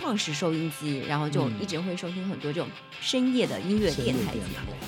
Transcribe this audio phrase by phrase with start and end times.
[0.00, 2.68] 矿石收音机，然后就一直会收听很多这种
[3.00, 4.74] 深夜的音乐电台节目。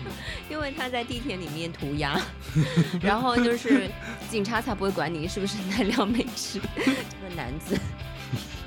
[0.48, 2.20] 因为他在地铁里面涂鸦，
[3.02, 3.88] 然后就是
[4.30, 7.78] 警察才不会管你是不是奈良美智这个男子，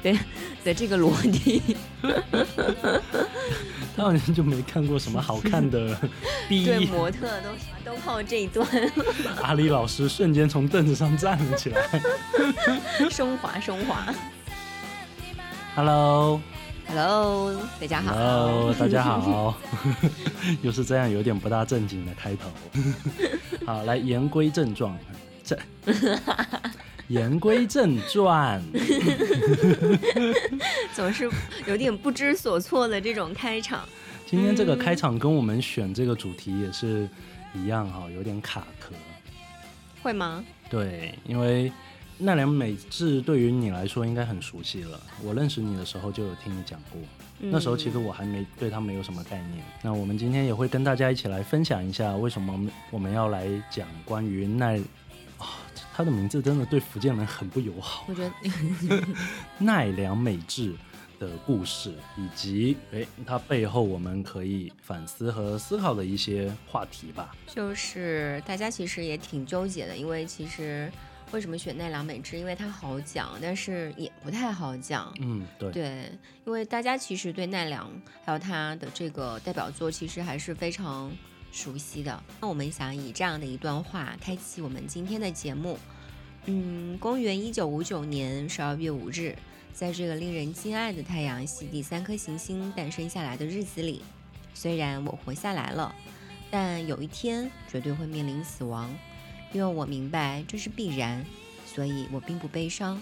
[0.01, 0.17] 对
[0.63, 1.75] 的这个裸体。
[3.95, 5.95] 他好像就没看过什么好看的
[6.47, 8.67] B 对模特都都靠这一段。
[9.41, 12.01] 阿里老师瞬间从凳子上站了起来，
[13.09, 14.13] 升华升华。
[15.75, 18.13] Hello，Hello，大家好。
[18.13, 19.57] Hello，大家好。
[20.61, 22.51] 又是这样有点不大正经的开头。
[23.65, 24.95] 好，来言归正传，
[25.43, 25.57] 这
[27.09, 28.61] 言归正传，
[30.93, 31.27] 总是
[31.65, 33.83] 有点不知所措的这种开场。
[34.27, 37.09] 今天这个开场跟我们选这个主题也是
[37.55, 38.93] 一样哈，有点卡壳。
[40.03, 40.43] 会吗？
[40.69, 41.71] 对，因为
[42.17, 44.99] 奈良美智对于你来说应该很熟悉了。
[45.21, 47.01] 我认识你的时候就有听你讲过，
[47.39, 49.63] 那时候其实我还没对他没有什么概念。
[49.81, 54.77] 那我们今天也会跟大家一起来分享一下，为什么我们要来讲关于奈
[55.37, 55.59] 啊，
[55.93, 58.05] 他的名字真的对福建人很不友好。
[58.07, 58.31] 我觉得
[59.59, 60.73] 奈良美智
[61.19, 67.35] 的故事，以及诶，它背后我们可以反思和思考的一些话题吧。
[67.47, 70.91] 就是大家其实也挺纠结的，因为其实
[71.33, 72.37] 为什么选奈良美智？
[72.37, 75.11] 因为它好讲，但是也不太好讲。
[75.19, 75.71] 嗯，对。
[75.71, 76.11] 对，
[76.45, 77.89] 因为大家其实对奈良
[78.23, 81.11] 还有他的这个代表作，其实还是非常
[81.51, 82.23] 熟悉的。
[82.39, 85.79] 那我们想以这样的一段话开启我们今天的节目。
[86.45, 89.35] 嗯，公元一九五九年十二月五日。
[89.73, 94.03] 在这个令人敬爱的太阳系第三颗行星诞生下来的日子里，
[94.53, 95.95] 虽然我活下来了，
[96.51, 98.95] 但有一天绝对会面临死亡，
[99.53, 101.25] 因为我明白这是必然，
[101.65, 103.01] 所以我并不悲伤。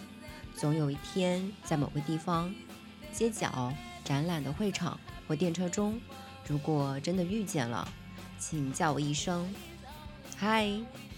[0.55, 2.53] 总有一天，在某个地方、
[3.11, 5.99] 街角、展览的会场或电车中，
[6.47, 7.87] 如果真的遇见了，
[8.37, 9.51] 请叫我一声
[10.37, 10.69] “嗨，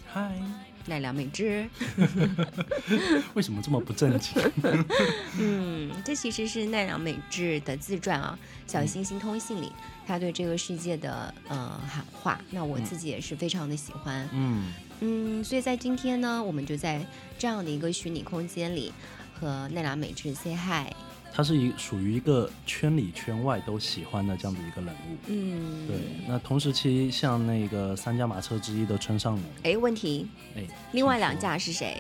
[0.07, 0.39] 嗨”。
[0.85, 1.66] 奈良美智
[3.35, 4.33] 为什么这么不正经？
[5.39, 8.38] 嗯，这其实是奈良美智的自传啊，
[8.72, 9.72] 《小星星通信》里
[10.05, 12.38] 他对这个世界的呃喊话。
[12.51, 14.27] 那我自己也是非常的喜欢。
[14.33, 17.05] 嗯嗯，所以在今天呢，我们就在
[17.37, 18.91] 这样的一个虚拟空间里
[19.39, 20.91] 和奈良美智 say hi。
[21.35, 25.97] 他是一属于一个圈里圈外都喜欢的这样的一个人物，嗯，对。
[26.27, 31.99] 那同时期像那个三驾马车之一的村上隆，哎，问题，哎，另外两架是谁？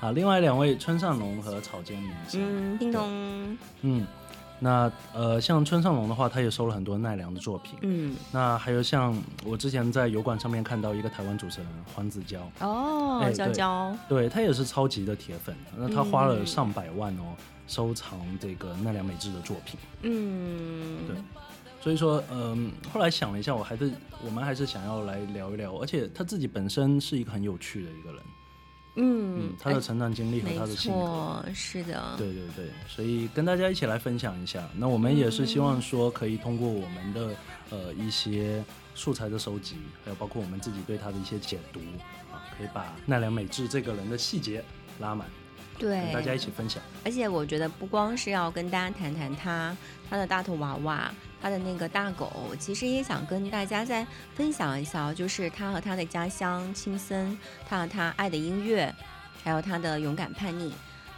[0.00, 4.06] 啊，另外两位村上隆和草间弥生，嗯，叮咚，嗯。
[4.60, 7.78] 那呃，像村上隆的话，他也收了很多奈良的作品。
[7.82, 15.56] 嗯，那还有像我之前在油管上面看到一个台湾主持人黄子佼，哦，娇娇，对他也是超级的铁粉。
[15.76, 17.34] 那他花了上百万哦，
[17.66, 19.80] 收藏这个奈良美智的作品。
[20.02, 21.16] 嗯，对。
[21.82, 23.90] 所以说，嗯，后来想了一下，我还是
[24.22, 28.20] 我们还是想要来聊一聊，而且他自己本身是一个很有趣的一个人。
[28.96, 34.68] 嗯，他的成长经历和他的性格，是的，对对对，所以跟大家一起来分享一下。
[34.76, 37.36] 那我们也是希望说，可以通过我们的
[37.70, 38.64] 呃一些
[38.94, 41.80] 素材的收集，还有包括我们自己对他的一些解读
[42.32, 44.62] 啊，可以把奈良美智这个人的细节
[44.98, 45.28] 拉满，
[45.80, 46.80] 对，跟大家一起分享。
[47.04, 49.76] 而且我觉得不光是要跟大家谈谈他
[50.08, 51.12] 他的大头娃娃。
[51.42, 57.34] 他的那个大狗，其实也想跟大家再分享一下，就是他和他的家乡青森，
[57.66, 58.94] 他和他爱的音乐，
[59.42, 60.70] 还有他的勇敢叛逆，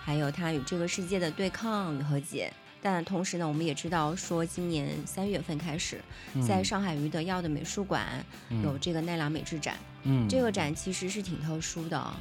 [0.04, 2.52] 还有他与这个世界的对抗与和解。
[2.80, 6.00] 但同时呢，我们也知道说，今年三月份开始，
[6.46, 8.24] 在上海余德耀的美术馆
[8.62, 12.14] 有这个奈良美智展，嗯，这个展其实是挺特殊的。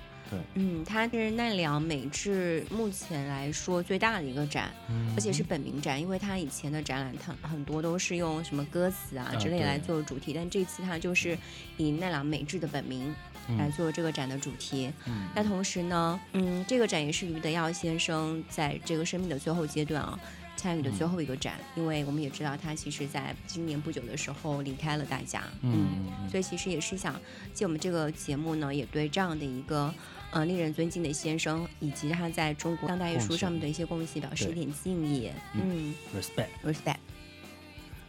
[0.56, 4.72] 嗯，它是奈良美智目前来说最大的一个展，
[5.16, 11.38] 而且是本名展，因为它以前的展览，它很多都是用什么歌词啊之类来做主题，但这次它就是
[11.78, 13.14] 以奈良美智的本名
[13.58, 14.92] 来做这个展的主题。
[15.36, 20.20] 那同时呢，嗯，这个展也是余德耀先生在这个生命的最后阶段啊
[20.56, 27.20] 参与的最后一个展，因为我们也知道他其实在今年不久的时候离开了大家，嗯，所以其实也是想
[27.54, 29.94] 借我们这个节目呢，也对这样的一个。
[30.32, 35.30] 呃，令人尊敬的先生，以及他在中国当代艺术上面的一些贡献，表示一点敬意。
[35.54, 36.96] 嗯，respect，respect。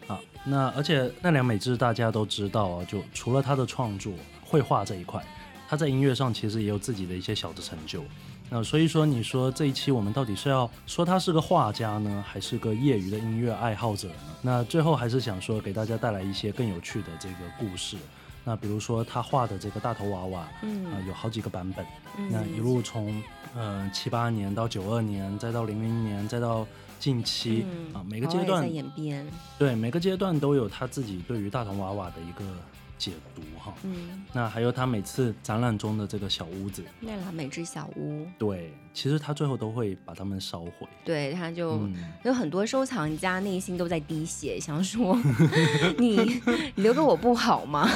[0.07, 5.21] 好，那而且奈良美智大家都知道啊，就除了他的创作绘画这一块，
[5.69, 8.05] 他在音乐上其实也有自己的一些小的成就。
[8.49, 14.15] 那所以说，你说这一期我们到底是要说他是个画家呢，还是个业余的音乐爱好者呢？
[14.43, 17.97] 那最后还是想说，给大家带来一些更有趣的这个故事。
[18.44, 21.85] 那比如说他画的这个大头娃娃，嗯呃，有好几个版本。
[22.19, 23.23] 嗯那一路从
[23.55, 26.67] 呃七八年到九二年，再到零零年，再到
[26.99, 29.27] 近期、嗯啊，每个阶段演变，
[29.59, 32.44] 对每个阶段都有他自己对于大头娃娃的一个
[33.02, 33.75] 解读哈。
[33.82, 40.87] 嗯，那还有他每次展览中的这个小屋子，奈良美智小屋，对，其实他最后都会把它们烧毁。
[41.04, 41.72] 对，他就。
[41.72, 41.94] 嗯，
[42.25, 45.19] 有很多收藏家内心都在滴血，想说
[45.99, 46.40] 你
[46.76, 47.88] 留给我不好吗？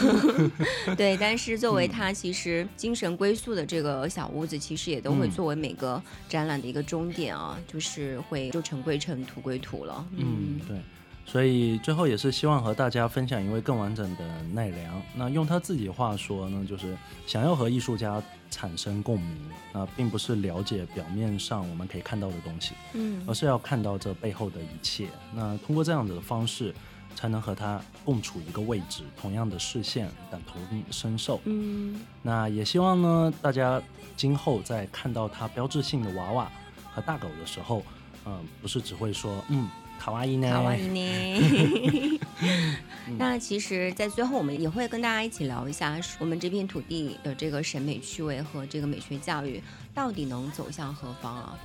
[0.97, 10.05] 对，但是作为他其实精神归宿的这个小屋子，其实也都会嗯作为每个展览的一个终点啊，就是会就尘归尘，土归土了。
[10.17, 10.81] 嗯，对，
[11.27, 15.03] 所以最后也是希望和大家分享一位更完整的奈良。
[15.15, 16.97] 那用他自己话说呢，就是
[17.27, 25.09] 想要和艺术家产生共鸣，那并不是了解表面上我们可以看到的东西，嗯而是要看到这背后的一切。
[25.35, 26.73] 那通过这样子的方式，
[27.17, 31.41] 才能和他共处一个位置，同样的视线，感同身受。
[31.45, 33.83] 嗯那也希望呢，大家
[34.17, 36.51] 今后在看到他标志性的娃娃
[36.95, 37.83] 和大狗的时候，
[38.27, 42.21] 嗯、不是只会说嗯卡哇伊呢，卡哇伊呢？
[43.19, 49.63] 那其实，在最后，我们也会跟大家一起聊一下，我们这片土地的这个审美趣味和这个美学教育
[49.95, 51.59] 到底能走向何方啊？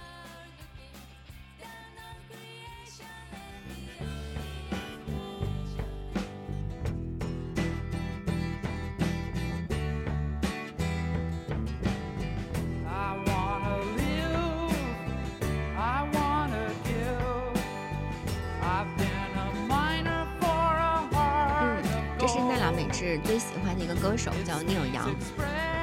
[23.03, 25.09] 是最喜欢的一个歌手，叫聂永洋。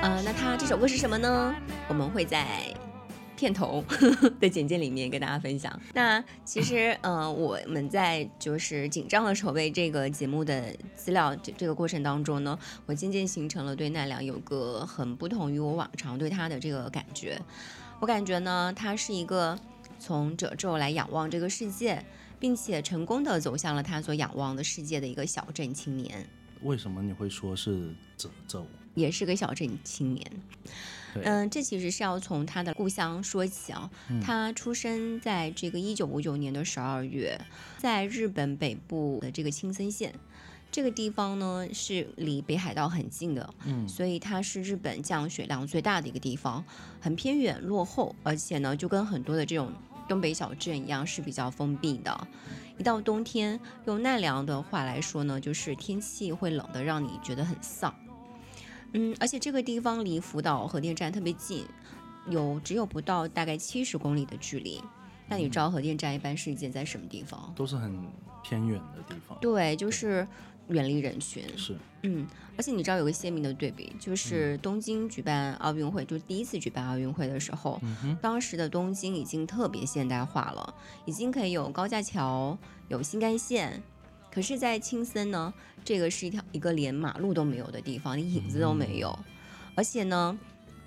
[0.03, 1.53] 呃，那他这首歌是什么呢？
[1.89, 2.47] 我们会在
[3.37, 3.85] 片头
[4.39, 5.77] 的简介里面跟大家分享。
[5.95, 12.57] 那其实，呃，我们在就是紧张的筹备这个节目的资料这这个过程当中呢，
[12.87, 17.37] 我渐渐形成了对奈良有个很不同于我往常对他的这个感觉。
[17.99, 19.59] 我感觉呢，他是一个
[19.99, 22.05] 从褶皱来仰望这个世界，
[22.39, 26.25] 并且成功的走向了他所仰望的世界的一个小镇青年。
[26.63, 28.67] 为什么你会说是褶皱？
[28.95, 30.31] 也是个小镇青年。
[31.15, 33.91] 对嗯，这其实是要从他的故乡说起啊。
[34.21, 37.41] 他出生在这个一九五九年的十二月，
[37.79, 40.13] 在日本北部的这个青森县。
[40.71, 46.63] 这个地方呢是离北海道很近的，嗯所以它是日本降雪量最大的一个地方，
[47.01, 49.73] 很偏远落后，而且呢就跟很多的这种
[50.07, 52.29] 东北小镇一样是比较封闭的。
[52.79, 57.95] 一到冬天，用奈良的话来说呢，就是天气会冷得让你觉得很丧。
[58.93, 61.67] 嗯，而且这个地方离福岛核电站特别近，
[62.29, 64.81] 有只有不到大概七十公里的距离。
[65.29, 67.53] 那你知道核电站一般是建在什么地方？
[67.55, 68.01] 都是很
[68.43, 69.37] 偏远的地方。
[69.41, 70.27] 对，就是
[70.69, 71.43] 远离人群。
[71.57, 72.27] 是，嗯，
[72.57, 80.75] 而且你知道有个鲜明的对比，就是嗯东京举办奥运会，就第一次举办奥运会的时候，嗯当时的东京已经特别现代化了，
[81.05, 82.57] 已经可以有高架桥，
[82.89, 83.83] 有新干线。
[84.31, 85.53] 可是，在青森呢，
[85.85, 89.19] 这个是一条一个连马路都没有的地方，连影子都没有，
[89.75, 90.39] 而且呢，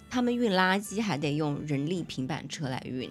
[0.10, 3.10] 他们运垃圾还得用人力平板车来运。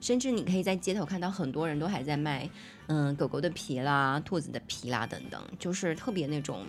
[0.00, 2.48] 甚至你可以在街头看到很多人都还在卖，
[2.86, 6.64] 嗯，狗狗的皮啦、兔子的皮啦等等，就是特别那种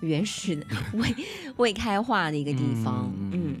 [0.00, 1.14] 原始的 未
[1.56, 3.10] 未开化的一个地方。
[3.16, 3.60] 嗯嗯，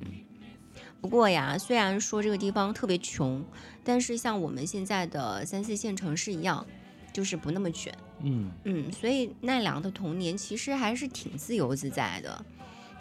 [1.00, 3.44] 不过呀，虽然说这个地方特别穷，
[3.82, 6.66] 但是像我们现在的三四线城市一样，
[7.12, 7.92] 就是不那么卷。
[8.22, 12.44] 嗯嗯，所以奈良的童年其实还是挺自由自在的。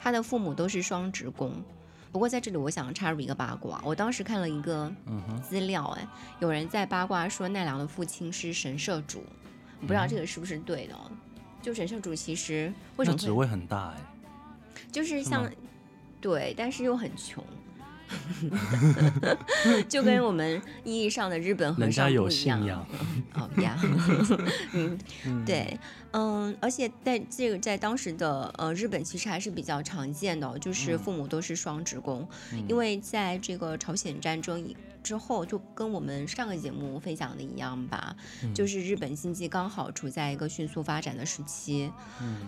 [0.02, 1.64] 他的父母都是双职工。
[2.14, 3.82] 不过在这里，我想插入一个八卦。
[3.84, 4.90] 我当时看了一个
[5.42, 6.08] 资料，哎，
[6.40, 9.26] 有人在八卦说奈良的父亲是神社主，
[9.82, 11.10] 我不知道这个是不是对的哦。
[11.60, 13.98] 就神社主其实为什么职位很大哎。
[14.92, 15.50] 就是像吗
[16.22, 17.44] 对，但是又很穷，
[19.90, 22.88] 就跟我们意义上的日本和人家有尚不一样。
[23.34, 23.80] 哦呀，
[24.74, 24.98] 嗯，
[25.46, 25.78] 对，
[26.12, 32.28] 嗯，而且在这个在当时的呃日本其实还是比较常见的哦，就是父母都是双职工，
[32.68, 38.16] 因为在这个朝鲜战争以之后，就跟我们上个节目分享的一样吧，
[38.54, 41.92] 就是日本经济刚好处在一个迅速发展的时期，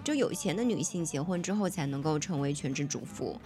[0.03, 3.39] 就有钱的女性结婚之后才能够成为全职主妇，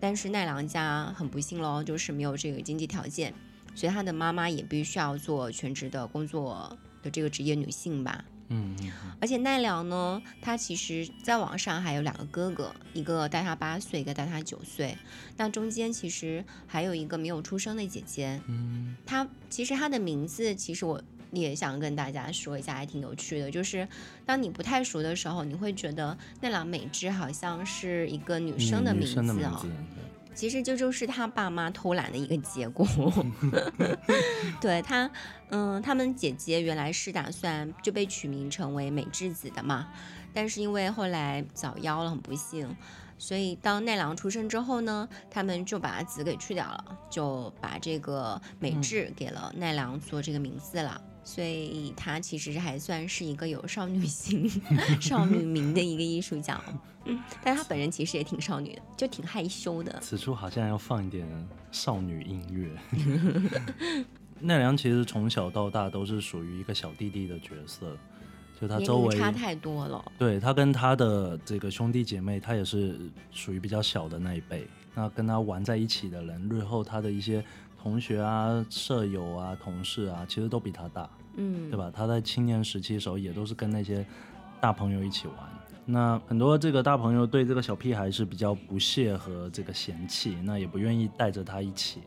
[0.00, 3.32] 但是奈良家很不幸喽，就是没有这个经济条件，
[3.74, 8.24] 所以他的妈妈也必须要做全职的工作的这个职业女性吧。
[8.48, 14.98] 嗯嗯而且奈良呢，他其实在网上还有两个哥哥，一个大他八岁，一个大他九岁。
[15.38, 18.38] 那中间其实还有一个没有出生的姐姐。
[18.46, 21.02] 嗯她其实她的名字，其实我
[21.40, 23.50] 也想跟大家说一下，还挺有趣的。
[23.50, 23.86] 就是
[24.24, 29.68] 当你不太熟的时候，你会觉得奈良美智好像是一个女生的名字哦， 字，
[30.34, 32.86] 其实这就是他爸妈偷懒的一个结果。
[34.60, 35.10] 对他，
[35.50, 39.88] 嗯，他们姐姐原来是打算就被取名成为美智子的嘛，
[40.32, 42.74] 但是因为后来早夭了，很不幸，
[43.18, 51.00] 所以当奈良出生之后呢，他们就把子给去掉了，就把这个美智给了奈良做这个名字了。
[51.24, 54.48] 所以他其实还算是一个有少女心、
[55.00, 56.60] 少女名的一个艺术家，
[57.06, 59.98] 嗯，但他本人其实也挺少女的，就挺害羞的。
[60.00, 61.26] 此处好像要放一点
[61.72, 64.04] 少女音乐。
[64.40, 67.96] 奈良其实从小到大都是属于一个小弟弟的角色，
[68.60, 70.04] 就他周围差太多了。
[70.18, 72.98] 对他跟他的这个兄弟姐妹，他也是
[73.30, 74.66] 属于比较小的那一辈。
[74.94, 77.44] 那跟他玩在一起的人，日后他的一些
[77.84, 81.92] 同学啊、舍友啊、同事啊，其实都比他大，嗯，对吧？
[81.94, 84.04] 他在青年时期的时候，也都是跟那些
[84.58, 85.36] 大朋友一起玩。
[85.84, 92.00] 那很多这个大朋友对这个小屁孩是比较不屑和这个嫌弃，那也不愿意带着他一起。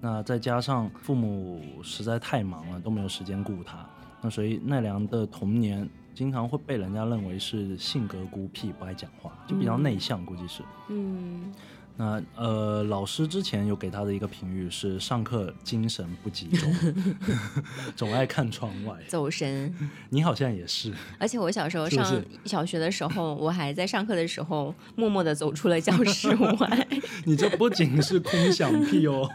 [0.00, 3.84] 那再加上父母实在太忙了，都没有时间顾他，
[4.22, 10.62] 那所以奈良的童年经常会被人家认为是性格孤僻、不爱讲话，就比较内向，估计是。
[10.90, 11.52] 嗯，
[11.96, 16.74] 那呃，老师之前有给他的一个评语是上课精神不集中，
[17.94, 18.96] 总爱看窗外。
[19.06, 19.72] 走神。
[20.10, 26.88] 你好像也是，而且我小时候上小学的时候，我还在上课的时候默默的走出了教室外。
[27.24, 29.28] 你这不仅是空想屁哦，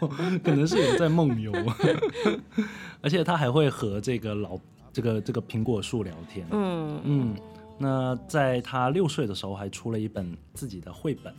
[0.44, 1.52] 可能是有在梦游，
[3.00, 4.58] 而且他还会和这个老
[4.92, 6.46] 这个这个苹果树聊天。
[6.50, 7.36] 嗯，嗯，
[7.78, 11.32] 那在他六岁的时候还出了一本自己的绘本，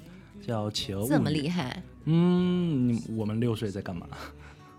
[0.45, 1.07] 叫《企鹅物语》。
[1.09, 1.81] 这么厉害。
[2.05, 4.07] 嗯，你我们六岁在干嘛？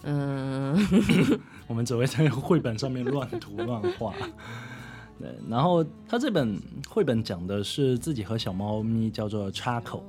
[0.05, 0.77] 嗯，
[1.69, 4.13] 我们只会在绘本上面乱涂乱画。
[5.21, 10.03] 对，然后他这本绘本讲的是自己和小猫咪叫做 Chaco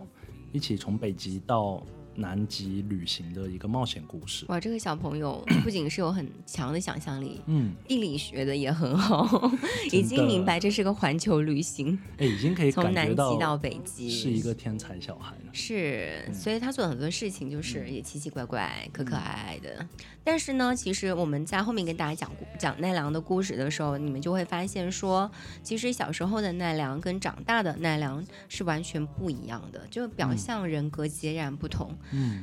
[0.51, 1.83] 一起从北极到
[2.15, 4.45] 南极旅行的一个冒险故事。
[4.49, 9.51] 哇，这个小朋友 不仅是有很强的想象力，嗯，地理学的也很好，
[9.91, 15.51] 已经明白这是个环球旅行，哎，已经可以从南极到到北极，是一个天才小孩了。
[15.53, 19.87] 是，嗯所以他做很多事情就是也奇奇怪怪、可可爱爱的。
[20.23, 25.29] 但是呢，其实我们在后面跟大家讲讲奈良的故事的时候，你们就会发现说，
[25.61, 31.89] 其实小时候的奈良跟长大的奈良是完全不一样的，就表象人格截然不同。
[31.91, 31.97] 嗯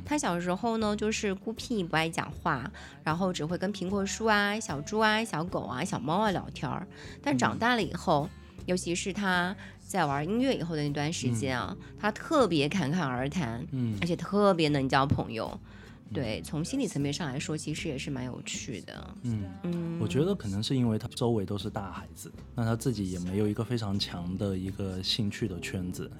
[0.05, 2.69] 他小时候呢，就是孤僻，不爱讲话，
[3.03, 6.87] 然后只会跟苹果树啊、小猪啊、小狗啊、小猫啊聊天儿。
[7.21, 8.29] 但长大了以后，
[8.65, 15.59] 尤其是他在玩音乐以后的那段时间啊，他特别侃侃而谈，嗯而且特别能交朋友。
[16.13, 19.15] 对，从心理层面上来说，其实也是蛮有趣的。
[19.21, 26.11] 嗯，嗯，我觉得可能是因为他周围都是大孩子，那他自己也没有一个非常强的一个兴趣的圈子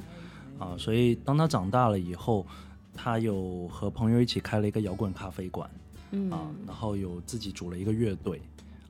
[0.57, 2.47] 啊，所以当他长大了以后，
[2.93, 5.69] 他有和朋友一起开了一个摇滚咖啡馆
[6.11, 8.41] 嗯啊，然后有自己组了一个乐队。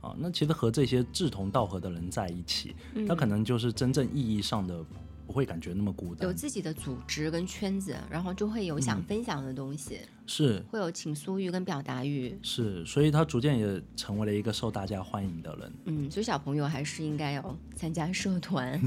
[0.01, 2.75] 啊，那其实和这些志同道合的人在一起，
[3.07, 4.83] 他可能就是真正意义上的
[5.27, 6.33] 不会感觉那么孤单有。
[6.33, 9.99] 自己的组织跟圈子，然后就会有想分享的东西，
[10.31, 12.39] 是会有倾诉欲跟表达欲。
[12.41, 15.73] 是，所以他逐渐也成为了一个受大家欢迎的人。
[15.83, 18.79] 嗯，所以小朋友还是应该要参加社团。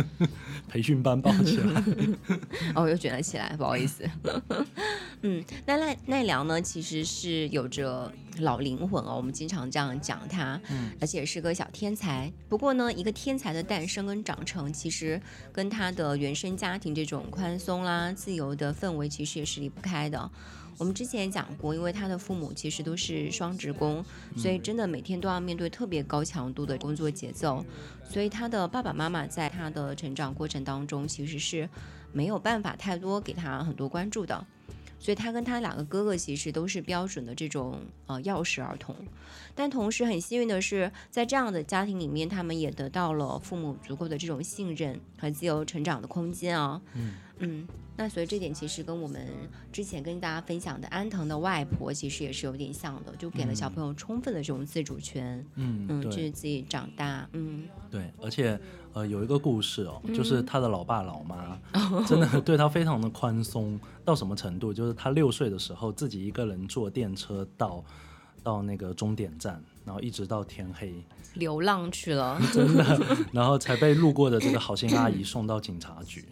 [0.68, 1.82] 培训班报起来，
[2.76, 4.04] 哦，又卷了起来，不好意思。
[5.22, 12.30] 嗯，那奈奈良呢，其实是有着老灵魂哦，我们经常这样讲他，嗯而且是个小天才。
[12.48, 15.20] 不过呢，一个天才的诞生跟长成，其实
[15.52, 20.30] 跟他的原生家庭这种宽松啦、自由的氛围，其实也是离不开的。
[20.82, 24.04] 我们之前也讲过，因为他的父母其实都是双职工，
[24.36, 27.64] 所以真的每天都要面对特别高强度的工作节奏，
[28.02, 31.68] 所以他的爸爸妈妈在他的成长过程当中，其实是
[32.12, 34.44] 没有办法太多给他很多关注的。
[34.98, 38.94] 所以他跟他两个哥哥其实都是标准的这种呃钥匙儿童，
[39.54, 46.82] 但同时很幸运的是，在这样的家庭里面，他们也得到了父母足够的这种信任和自由成长的空间啊。
[46.94, 49.26] 嗯嗯，那所以这点其实跟我们
[49.72, 58.58] 之前跟大家分享的安藤的外婆其实也是有点像的，就给了小朋友充分的这种自主权，嗯，嗯，就是自己长大，嗯，对，而且
[58.92, 64.72] 呃有一个故事哦，就是他的老爸老妈哦 真的对他非常的宽松，到什么程度？
[64.72, 67.84] 就是他六岁的时候自己一个人坐电车到
[68.42, 70.94] 到那个终点站，然后一直到天黑，
[71.34, 76.24] 流浪去了， 真的，然后才被路过的这个好心阿姨送到警察局。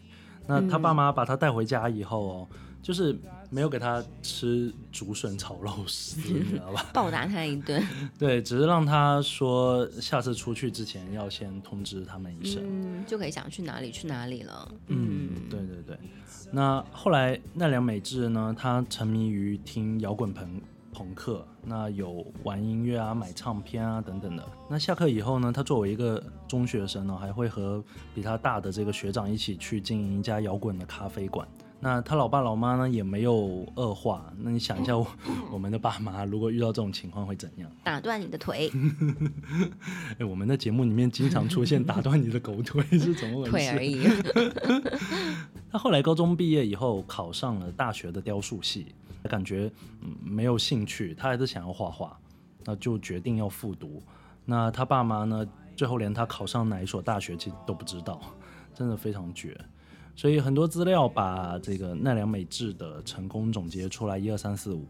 [0.50, 2.49] 那他爸妈把他带回家以后哦，
[2.83, 3.16] 就是
[3.50, 6.87] 没有给他吃竹笋炒肉丝，你知道吧？
[6.92, 7.80] 暴打他一顿。
[8.19, 12.61] 对，只是让他说下次出去之前要先通知他们一声。
[12.64, 14.69] 嗯，就可以想去哪里去哪里了。
[14.88, 15.97] 嗯，对对对。
[16.50, 20.61] 那后来奈良美智呢，他沉迷于听摇滚朋
[20.92, 24.45] 朋克，那有玩音乐啊、买唱片啊等等的。
[24.69, 27.83] 那下课以后呢，他作为一个中学生呢，还会和
[28.14, 31.47] 比他大的这个学长一起去经营一家摇滚的咖啡馆。
[31.83, 34.31] 那他老爸老妈呢也没有恶化。
[34.38, 35.07] 那你想一下，我
[35.50, 37.71] 我们的爸妈如果遇到这种情况会怎样？
[37.83, 38.71] 打断你的腿，
[40.21, 43.50] 哎，我们的节目里面经常出现打断你的狗腿是怎么回事？
[43.50, 44.07] 腿而已。
[45.73, 48.88] 他后来高中毕业以后考上了大学的雕塑系，
[49.29, 52.19] 感觉嗯没有兴趣，他还是想要画画，
[52.65, 54.03] 那就决定要复读。
[54.45, 55.47] 那他爸妈呢，
[55.77, 58.21] 最后连他考上哪一所大学其实都不知道，
[58.75, 59.59] 真的非常绝。
[60.17, 64.87] 所以很多资料把这个奈良美智的成功总结出来一二三四五，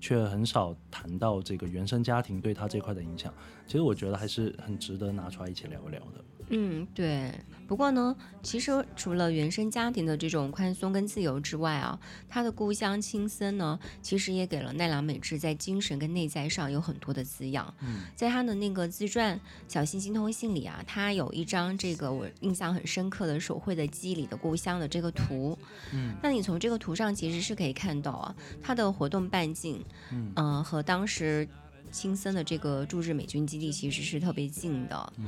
[0.00, 3.32] 却很少谈到这个原生家庭对他这块的影响。
[3.66, 6.24] 其实我觉得还是很值得拿出来一起聊一聊的。
[6.48, 7.32] 嗯，对。
[7.68, 17.72] 不过呢，其实除了原生家庭的这种宽松跟自由之外啊，他的故乡青森呢，其实也给了奈良美智在精神跟内在上有很多的滋养。
[17.80, 25.56] 嗯，在他的那个自传《小星星通信》里啊，他有一张这个我印象很深刻的手绘的记忆里的故乡的这个图。
[25.94, 31.48] 嗯，那你从这个图上其实是可以看到啊，他的活动半径，嗯呃，和当时
[31.90, 35.12] 青森的这个驻日美军基地其实是特别近的。
[35.16, 35.24] 嗯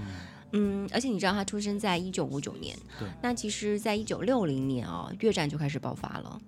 [0.54, 6.40] 嗯，而且你知道他出生在一九五九年，对那其实，在一九六零年啊，越战就开始爆发了。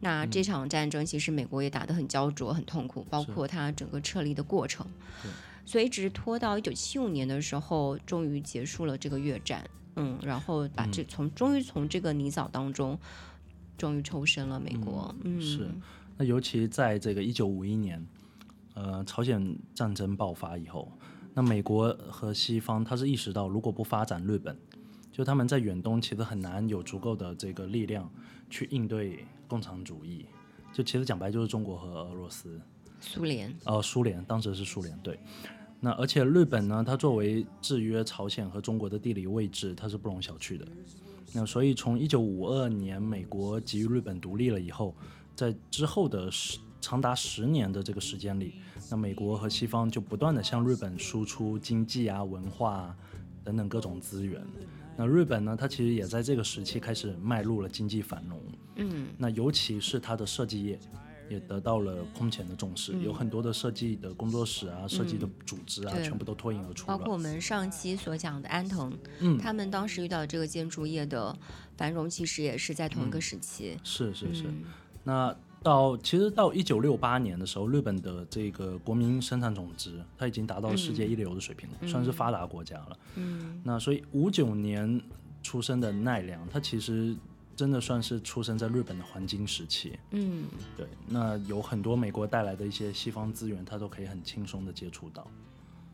[0.00, 4.86] 那嗯这场战争其实美国也打得很焦灼、很痛苦，包括他整个撤离的过程
[5.22, 5.30] 对。
[5.66, 9.62] 所以一直拖到一九七五年的时候，终于结束了这个越战。
[9.96, 12.98] 嗯，然后把这从终于从这个泥沼当中，
[13.76, 15.14] 终于抽身了美国。
[15.22, 15.68] 嗯，是
[16.16, 18.04] 那尤其在这个一九五一年，
[18.74, 20.90] 呃，朝鲜战争爆发以后，
[21.32, 24.56] 那美国和西方他是意识到，如果不发展日本，
[25.12, 28.10] 就他们在远东其实很难有足够的这个力量
[28.48, 30.26] 去应对共产主义。
[30.72, 32.60] 就其实讲白就是中国和俄罗斯，
[33.00, 33.54] 苏联。
[33.64, 35.18] 呃，苏联当时是苏联对。
[35.80, 40.66] 那而且日本呢，它作为制约朝鲜和中国的地理位置，它是不容小觑的。
[41.32, 44.94] 那所以从一九五二年美国给予日本独立了以后，
[45.34, 48.54] 在之后的十长达十年的这个时间里，
[48.90, 52.96] 那美国和西方就不断的向日本输出经济啊、文化啊
[53.44, 54.42] 等等各种资源。
[54.96, 58.40] 那日本呢，它其实也在这个时期开始迈入了经济繁荣。
[58.76, 60.78] 嗯那尤其是它的设计业
[61.28, 67.12] 也得到了空前的重视，有很多的设计的工作室啊、设计的组织啊，对全部都脱颖而出包括。
[67.12, 71.34] 我们上期所讲的安藤，嗯他们当时遇到这个建筑业的
[71.76, 73.78] 繁荣，其实也是在同一个时期。
[73.84, 74.44] 是是是。
[74.48, 74.64] 嗯
[75.02, 82.98] 那到其实到一九六八年的时候，日本的这个国民生产总值，它已经达到了世界一流的水平了，算是发达国家了。
[83.16, 85.00] 嗯那所以五九年
[85.42, 87.14] 出生的奈良，他其实
[87.54, 89.98] 真的算是出生在日本的黄金时期。
[90.12, 90.44] 嗯，
[90.76, 95.26] 对，那有很多美国带来的一些西方资源，他都可以很轻松的接触到。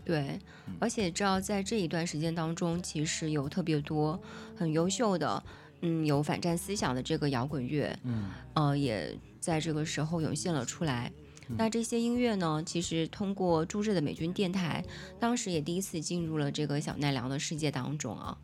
[0.04, 0.38] 对，
[0.78, 4.20] 而且知道在这一段时间当中，其实有特别多
[4.56, 5.42] 很优秀的，
[5.80, 11.12] 嗯，有反战思想的这个摇滚乐，嗯，呃，也在这个时候涌现了出来。
[11.56, 14.84] 那这些音乐呢，其实通过驻日的美军电台，
[15.20, 18.36] 当时也第一次进入了这个小奈良的世界当中啊。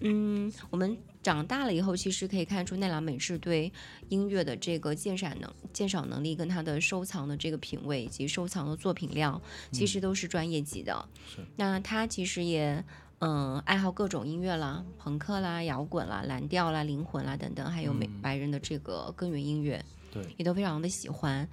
[0.00, 3.72] 嗯我们长大了以后，其实可以看出奈良美智对
[4.10, 11.08] 音乐的这个鉴赏能鉴赏能力，跟他的收藏的这个品味以及收藏的作品量，其实都是专业级的。
[11.26, 12.84] 是那他其实也。
[13.24, 21.48] 嗯，爱好各种音乐啦，朋克啦、摇滚啦、蓝调啦、灵魂啦等等，还有美白人的这个根源音乐，对，也都非常的喜欢。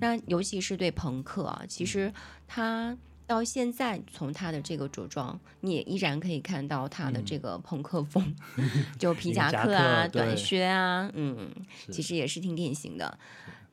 [0.00, 2.12] 那尤其是对朋克啊，其实
[2.46, 2.96] 他
[3.26, 8.34] 到现在从他的这个着装，你也依然可以看到他的这个朋克风，
[8.98, 11.50] 就皮夹克啊、克短靴啊，嗯，
[11.90, 13.18] 其实也是挺典型的。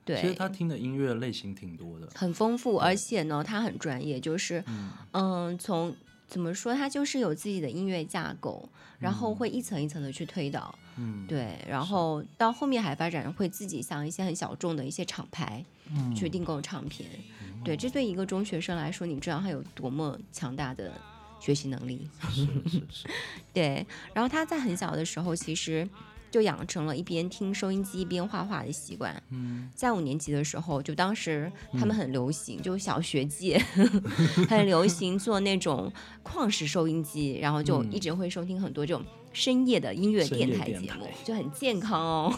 [0.03, 2.09] 对其实，他听的音乐类型挺多的。
[2.15, 4.63] 很丰富，而且呢，他很专业，就是
[5.11, 5.95] 嗯，从
[6.27, 10.73] 怎么说，他就是有自己的音乐架构，然后会一层一层的去推导。
[10.90, 10.90] 嗯，
[11.27, 17.09] 对，然后到后面还发展会自己像一些很小众的一些厂牌、嗯去订购唱片。
[17.63, 20.91] 对，这对一个中学生来说，你知道他有多么强大的
[21.39, 22.09] 学习能力。
[22.29, 23.07] 是是是，
[23.53, 25.87] 对，然后他在很小的时候，其实
[26.31, 29.21] 就养成了一边听收音机一边画画的习惯。
[29.29, 33.61] 嗯，在五年级的时候，就当时他们很流行，就小学界
[34.49, 35.91] 很流行做那种
[36.23, 42.33] 矿石收音机，然后就嗯一直会收听很多这种深夜的音乐电台节目，就很健康哦。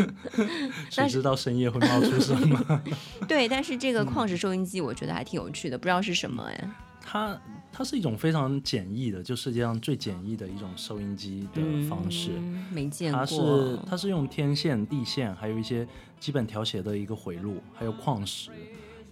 [0.90, 2.82] 谁知道深夜会冒出什么？
[3.26, 6.70] 对，但是嗯这个矿石收音机我觉得还挺有趣的，不知道是什么哎。
[7.02, 7.38] 它
[7.72, 12.32] 它是一种非常简易的，就世界上最简易的一种收音机的方式。
[12.36, 13.18] 嗯、没见过。
[13.18, 15.86] 它是它是用天线、地线，还有一些
[16.18, 18.50] 基本调谐的一个回路，还有矿石，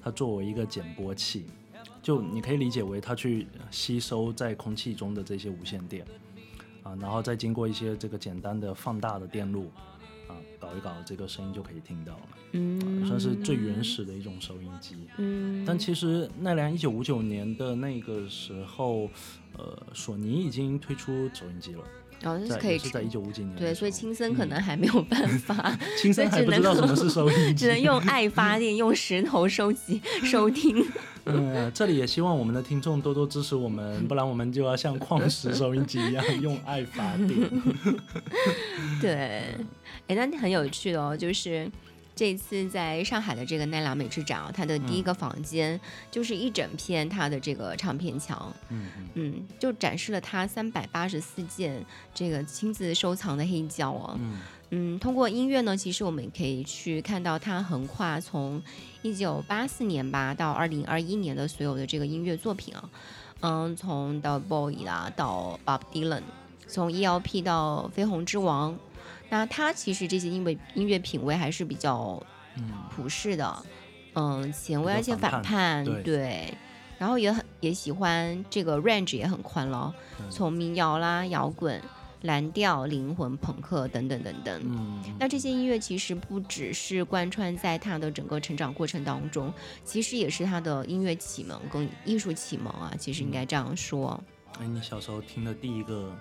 [0.03, 1.47] 它作为一个减波器，
[2.03, 6.05] 就你可以理解为它去吸收在空气中的这些无线电
[6.83, 9.98] 啊，然后再经过一些这个简单的放大的电路啊，
[10.69, 12.29] 搞一搞，这个声音就可以听到了。
[12.53, 14.97] 嗯，算是最原始的一种收音机。
[15.17, 19.09] 嗯，但其实奈良一九五九年的那个时候，
[19.57, 21.85] 呃，索尼已经推出收音机了，
[22.21, 23.55] 然后、是可以在一九五几年。
[23.57, 30.85] 对，所以青森可能还没有办法， 青森还不知道什么是收音机，只能用爱发电， 用石头收集收听。
[31.31, 37.29] 嗯，这里也希望我们的听众多多支持我们，不然我们就要像矿石收音机一样用爱发电。
[39.01, 39.55] 对，
[40.09, 41.71] 哎，那很有趣的哦，就是。
[42.19, 54.17] 这次在上海的这个奈良美智展啊，它的第一个房间就是一整片它的这个唱片墙，嗯嗯，就展示了它三百八十四件这个亲自收藏的黑胶啊。
[54.19, 54.39] 嗯
[54.71, 58.61] 嗯，通过音乐呢，其实我们可以去看到它横跨从
[59.03, 62.91] 一九八四年吧到二零二一年的所有的这个音乐作品啊，
[63.43, 66.23] 嗯，从 The Boy 啦到 Bob Dylan，
[66.67, 68.77] 从 ELP 到绯红之王。
[69.31, 72.23] 那他其实这些音乐音乐品味还是比较
[72.91, 73.63] 普世的，
[74.15, 76.55] 嗯，前卫而且反叛，对对，
[76.99, 79.95] 然后也很也喜欢这个 range 也很宽咯，
[80.31, 81.81] 从民谣啦、摇滚、
[82.23, 84.61] 蓝调、灵魂、朋克等等等等。
[84.65, 89.53] 嗯，那这些音乐其实不只是贯穿在他的整个成长过程当中，
[89.85, 94.19] 其实也是他的音乐启蒙跟艺术启蒙啊，其实应该这样说。
[94.59, 96.17] 哎，你小时候听的第一个。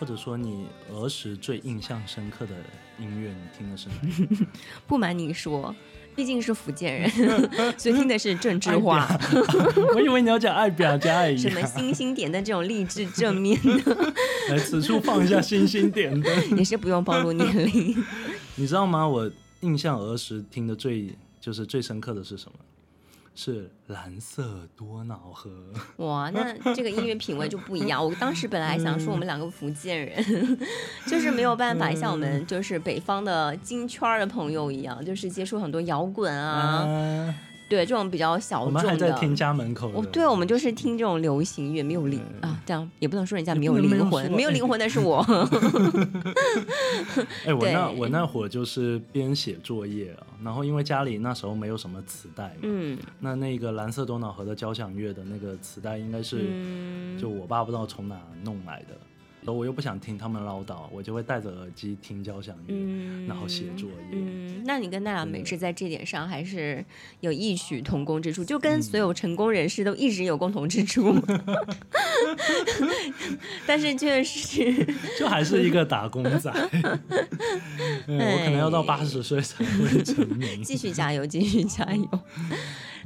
[0.00, 2.54] 或者说你儿时最印象深刻的
[2.98, 4.46] 音乐，你听的是哪？
[4.88, 5.74] 不瞒你说，
[6.16, 7.10] 毕竟是福建人，
[7.78, 9.06] 所以听的是郑智化。
[9.94, 14.12] 我以为你要讲爱表加爱什么星星点灯这种励志正面的。
[14.48, 18.02] 来，此处放一下星星点灯，也是不用暴露年龄。
[18.56, 19.06] 你知道吗？
[19.06, 22.58] 我印象儿时听的最就是最深刻的是什么？
[23.34, 25.50] 是蓝色多瑙河。
[25.96, 28.02] 哇，那这个音乐品味就不一样。
[28.04, 30.58] 我当时本来想说我们两个福建人，
[31.06, 37.34] 就是没有办法像我们就是北方的京圈的朋友一样，就是接触很多摇滚啊，啊
[37.70, 38.80] 对这种比较小众的。
[38.80, 39.98] 我们还在听家门口的。
[39.98, 45.22] 哦，对，我们就是听这种流行乐，没有灵啊，这样也不能说人家没有灵魂，没有灵魂的是我。
[47.46, 58.96] 哎，我那我那会儿就是边写作业啊，然后因为家里那时候没有什么磁带嘛，嗯那那个蓝色多瑙河的交响乐的那个磁带应该是嗯，就我爸不知道从哪弄来的，
[59.46, 63.96] 我又不想听他们唠叨，我就会戴着耳机听交响乐，嗯然后写作业。
[64.12, 66.84] 嗯，那你跟奈良美智在这点上还是
[67.20, 71.16] 有异曲同工之处，就跟所有成功人士都一直有共同之处。
[73.66, 74.86] 但是确实，
[75.18, 76.50] 就还是一个打工仔，
[78.06, 80.62] 嗯，我可能要到八十岁才会成名。
[80.62, 82.06] 继续加油，继续加油。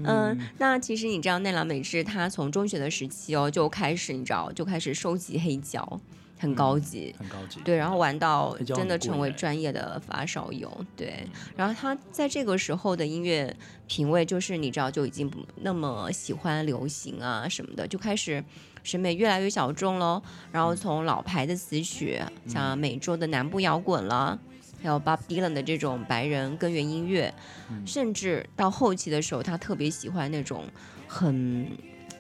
[0.03, 6.01] 嗯，那其实你知道奈良美智，她从中学的时期哦就开始，你知道就开始收集黑胶，
[6.39, 7.15] 很高级。
[7.19, 11.27] 很高级，对，然后玩到真的成为专业的发烧友，对。
[11.57, 13.55] 然后他在这个时候的音乐
[13.87, 18.43] 品味，就是你知道就已经不那么喜欢流行啊什么的，就开始
[18.83, 20.21] 审美越来越小众喽。
[20.51, 24.39] 然嗯后从老牌的词曲，像美洲的南部摇滚啦，
[24.85, 27.33] 还有 Bob Dylan 的这种白人根源音乐，
[27.70, 27.87] 嗯。
[27.87, 30.66] 甚至到后期的时候，他特别喜欢那种
[31.09, 31.66] 很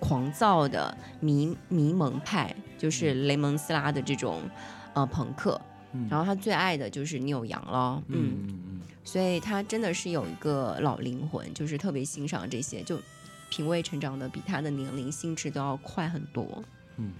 [0.00, 4.40] 狂躁的迷迷蒙派，就是雷蒙斯拉的这种
[4.94, 5.60] 呃朋克。
[5.92, 6.08] 嗯。
[6.10, 12.98] 然后他最爱的就是牛羊了，嗯嗯，所以他真的是有一个老灵魂，就是特别欣赏这些，就
[13.50, 16.64] 品味成长的比他的年龄心智都要快很多。
[16.96, 17.12] 嗯，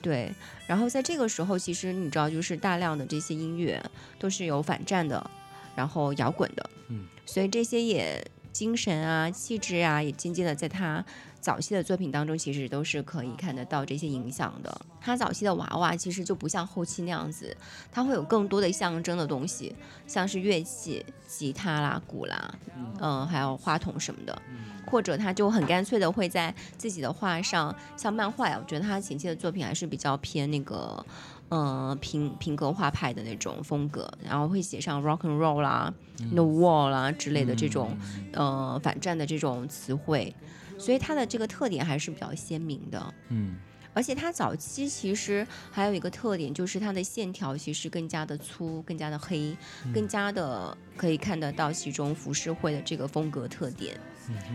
[0.00, 0.32] 对。
[0.66, 3.82] 然后在这个时候，其实你知道，就是大量的这些音乐
[4.18, 5.30] 都是有反战的，
[5.74, 11.04] 然后摇滚的，嗯，所以这些也精神啊、气质啊，也渐渐的在他
[11.40, 14.80] 早期的作品当中，其实都是可以看得到这些影响的。
[15.00, 17.56] 他早期的娃娃其实就不像后期那样子，
[17.92, 19.74] 他会有更多的象征的东西，
[20.06, 22.54] 像是乐器、吉他啦、鼓啦，
[23.00, 24.42] 嗯、还有话筒什么的。
[24.90, 31.04] 或者他就很干脆的会在自己的画上，像漫画呀，我觉得他前期的作品还是比较偏那个，
[31.48, 35.92] 呃，平平格画派的那种风格，然后会写上 rock and roll 啦、
[36.34, 37.96] the wall 啦之类的这种，
[38.32, 40.34] 呃，反战的这种词汇，
[40.78, 43.14] 所以它的这个特点还是比较鲜明的。
[43.28, 43.56] 嗯
[43.94, 49.56] 而且它早期其实还有一个特点，就是它的线条其实更加的粗、更加的黑、
[49.92, 53.98] 更加的可以看得到其中浮世绘的这个风格特点。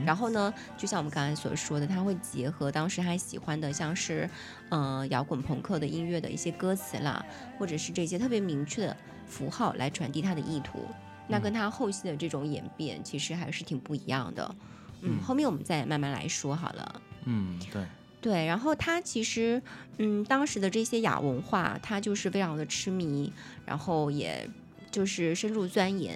[0.05, 4.29] 然后呢，就像我们刚才所说的，他会结合当时他喜欢的，像是
[4.69, 7.25] 呃摇滚朋克的音乐的一些歌词啦，
[7.57, 10.87] 或者是这些特别明确的符号来传递他的意图。
[11.27, 14.55] 那跟他后期的这种演变，其实还是挺不一样的。
[15.01, 17.01] 嗯，后面我们再慢慢来说好了。
[17.25, 17.85] 嗯，对，
[18.21, 19.61] 对，然后他其实，
[19.97, 23.31] 嗯，当时的这些亚文化，他就是非常的痴迷，
[23.65, 24.49] 然后也
[24.93, 26.15] 就是深入钻研。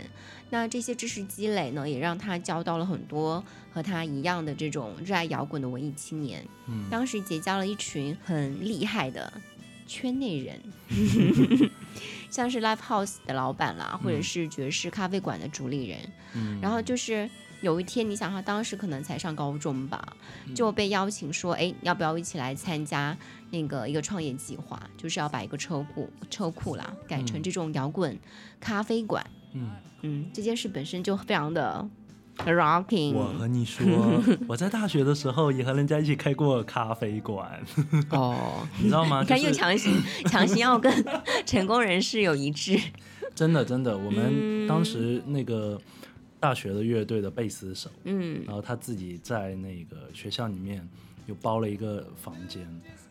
[0.50, 6.42] 那这些知识积累呢，也让他交到了很多和他一样的这种热爱摇滚的文艺青年。
[6.70, 9.34] 嗯当时结交了一群很厉害的
[9.86, 10.62] 圈内人，
[12.32, 16.00] 像是 live house 的老板啦，或者是爵士咖啡馆的主理人。
[16.34, 17.30] 嗯，然后就是
[17.62, 20.14] 有一天，你想他当时可能才上高中吧，
[20.48, 23.18] 嗯就被邀请说，哎，要不要一起来参加
[23.52, 24.80] 那个一个创业计划？
[24.98, 28.18] 就是要把一个车库车库啦改成嗯这种摇滚
[28.60, 29.26] 咖啡馆。
[29.54, 31.88] 嗯，嗯，这件事本身就非常的
[32.46, 33.14] rocking。
[33.14, 33.86] 我和你说，
[34.48, 37.60] 我在大学的时候也和人家一起开过咖啡馆，
[38.12, 39.22] 哦，你知道吗？
[39.24, 40.94] 你看又强行强行要跟
[41.46, 42.80] 成功人士有一致。
[43.34, 45.80] 真的真的，我们嗯当时那个
[46.40, 50.88] 大学的乐队的贝斯手，嗯然后他自己在那个学校里面
[51.26, 52.68] 又包了一个房间，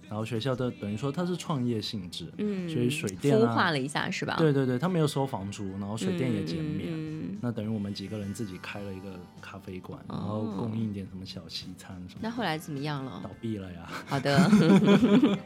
[0.08, 4.36] 然后学校的等于说他是创业性质，嗯，所以水电啊孵化了一下是吧？
[4.38, 7.06] 对对对，他没有收房租，然后水电也减免。
[7.42, 12.20] 那等于我们几个人自己开了一个咖啡馆，然后哦供应点什么小西餐什么。
[12.22, 13.30] 那后来怎么样了倒？
[13.42, 14.48] 闭了呀，好的，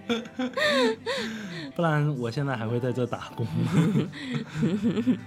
[1.75, 3.45] 不然我现在还会在这打工。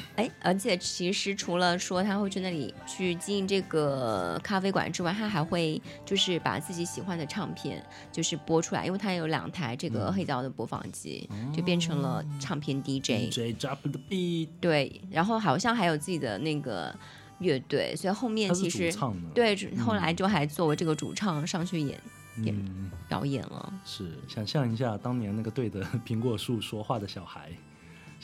[0.16, 13.30] 哎，而且其实除了说他会去那里去经营这个咖啡馆之外，他还会就是把自己喜欢的唱片就是播出来，因为他有两台这嗯个黑胶的播放机，就变成了唱片 DJ。
[13.30, 16.94] DJ drop the beat，对，然后好像还有自己的那个
[17.38, 19.14] 乐队，所以后面其实唱。
[19.34, 21.98] 对后来就还作为这个主唱上去演
[22.42, 23.72] 演嗯，表演了。
[23.84, 27.50] 是想象一下当年那个对着 苹果树说话的小孩，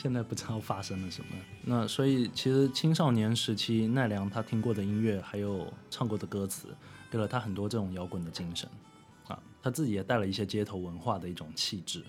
[0.00, 1.36] 现在不知道发生了什么。
[1.64, 6.68] 那所以其实青少年时期奈良他听过的音乐，还有唱过的歌词，
[7.10, 8.66] 给了他很多这种摇滚的精神
[9.28, 9.38] 啊。
[9.62, 12.02] 他自己也带了一些街头文化的一种气质。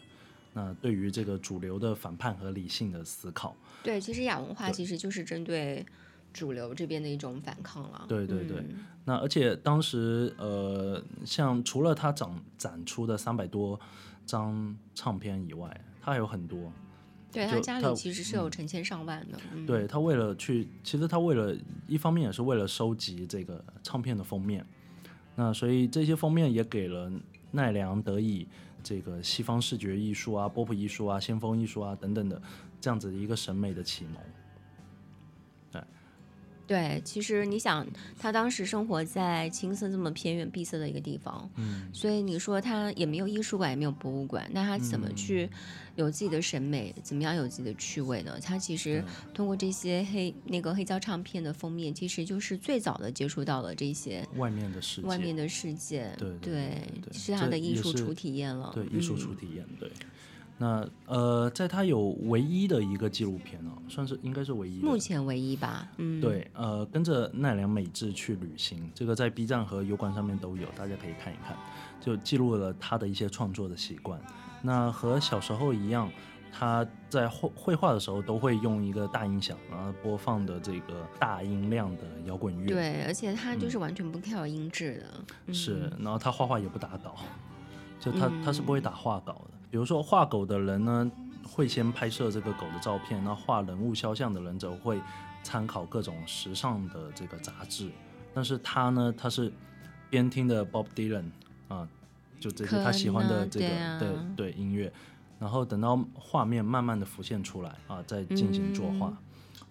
[0.54, 5.86] 那对于这个主流的反叛和理性的思考，对，其实亚文化其实就是针对
[6.32, 8.06] 主流这边的一种反抗了。
[8.08, 13.80] 对对对嗯那而且当时呃，像除了他展展出的三百多
[14.26, 16.72] 张唱片以外，他还有很多。
[17.32, 19.40] 对他家里其实是有成千上万的。
[19.54, 21.56] 嗯、对他为了去，其实他为了
[21.88, 24.66] 一方面也是为了收集这个唱片的封面，
[25.36, 27.12] 那所以这些封面也给了
[27.52, 28.48] 奈良得以
[28.84, 32.42] 这个西方视觉艺术啊、波普艺术啊、先锋艺术啊等等的
[32.80, 34.16] 这样子的一个审美的启蒙。
[36.72, 37.86] 对，其实你想，
[38.18, 45.50] 他当时生活在青森这么偏远闭塞的一个地方，嗯，所以你说他也没有艺术馆，也没有博物馆，那他怎么嗯去
[45.98, 48.40] 有自己的审美，怎么样有自己的趣味呢？
[48.42, 49.04] 他其实
[49.34, 59.92] 通过这些黑那个黑胶唱片的封面，其实就是最早的接触到了这些外面的世界，外面的世界，对对对对对是他的艺术初体验了，对艺术嗯初体验，对。
[60.62, 64.86] 那呃，在他有唯一的一个纪录片哦，算是应该是唯一的。
[64.86, 71.58] 目前唯一吧，嗯，对，呃，跟着奈良美智去旅行，这个在 B 站和油管上面都有，大家可以看一看，
[72.00, 74.22] 就记录了他的一些创作的习惯。
[74.62, 76.08] 那和小时候一样，
[76.52, 87.16] 他在绘绘画的时候都会用一个大音响，然后播放的这个大音量的摇滚乐。，对，而且他就是完全不 care 音质的，嗯是，然后他画画也不打稿，
[88.00, 89.58] 就他、他是不会嗯打画稿的。
[89.72, 91.12] 比如说画狗的人呢，
[91.44, 95.02] 会先拍摄这个狗的照片，那画人物肖像的人则会
[95.42, 97.90] 参考各种时尚的这个杂志。
[98.34, 99.52] 但是他呢，他是
[100.10, 101.32] 边听的 Bob Dylan
[101.70, 101.88] 啊，
[102.40, 104.92] 就这些他喜欢的这个对对音乐，
[105.40, 109.08] 然后等到画面慢慢的浮现出来啊，再进行作画。
[109.08, 109.18] 嗯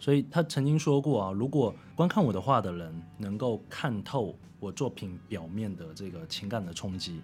[0.02, 7.20] 所以他曾经说过啊，如果观看我的画的人能够看透我作品表面的这个情感的冲击，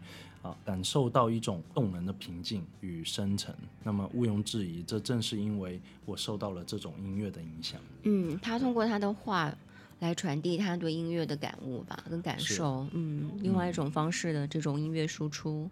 [0.46, 7.80] 啊，感受到一种动人的平静与深沉，那么毋庸置疑，这正是因为我受到了这种音乐的影响。
[8.04, 9.52] 嗯，他通过他的画
[10.00, 12.86] 来传递他对音乐的感悟吧，跟感受。
[12.92, 15.68] 嗯，另外一种方式的这种音乐输出。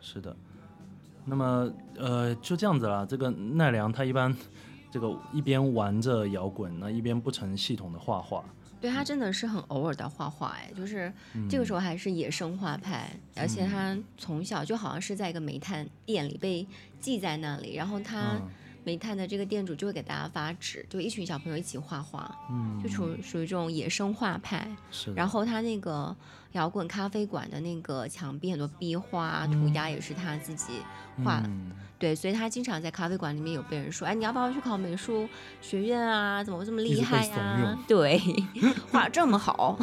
[0.00, 0.36] 是的，
[1.24, 3.04] 那么呃，就这样子啦。
[3.04, 4.34] 这个奈良他一般
[4.90, 8.44] 这个一边玩着摇滚，那一边不成系统的画画。
[8.82, 11.10] 对他真的是很偶尔的画画，哎，就是
[11.48, 16.66] 这个时候还是野生画派，而且他从小就好像是在一个煤炭店里被
[17.00, 18.50] 记在那里，然后他嗯。
[18.84, 24.68] 煤炭的这个店主就会给大家发纸，就一群小朋友一起画画，嗯，就属属于这种野生画派。
[24.90, 25.14] 是的。
[25.14, 26.12] 然后他那个
[26.50, 30.80] 摇滚咖啡馆的那个墙壁很多壁画啊、涂鸦也是他自己
[31.22, 31.40] 画
[32.02, 35.28] 对，所以他经常在咖啡馆里面有被人说，哎，你要不要去考美术
[35.60, 36.42] 学院啊？
[36.42, 38.20] 怎么这么厉害怂呀、恿对，
[38.90, 39.78] 画这么好，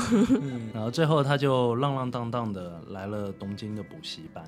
[0.74, 4.44] 然后最后他就浪浪荡荡的来了东京的补习班，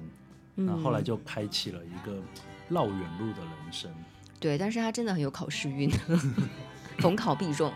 [0.55, 2.21] 那、后来嗯就开启了一个
[2.67, 3.89] 绕远路的人生。
[4.37, 5.89] 对，但是他真的很有考试运，
[6.99, 7.71] 逢考必中。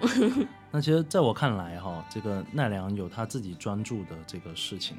[0.72, 4.98] 那其实在我看来哈，这个奈良有他自己专注的这个事情。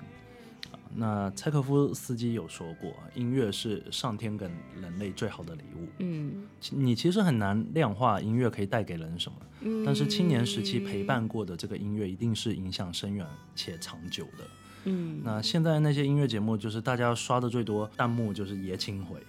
[0.87, 4.49] 啊那柴可夫斯基有说过，音乐是上天给
[4.81, 5.87] 人类最好的礼物。
[5.99, 14.44] 嗯你其实很难量化音乐可以带给人什么，嗯，但是青年时期陪伴过的这个音乐，一定是影响深远且长久的。
[14.85, 19.20] 嗯，那现在那些音乐节目，就是大家刷的最多弹幕就是爷青回，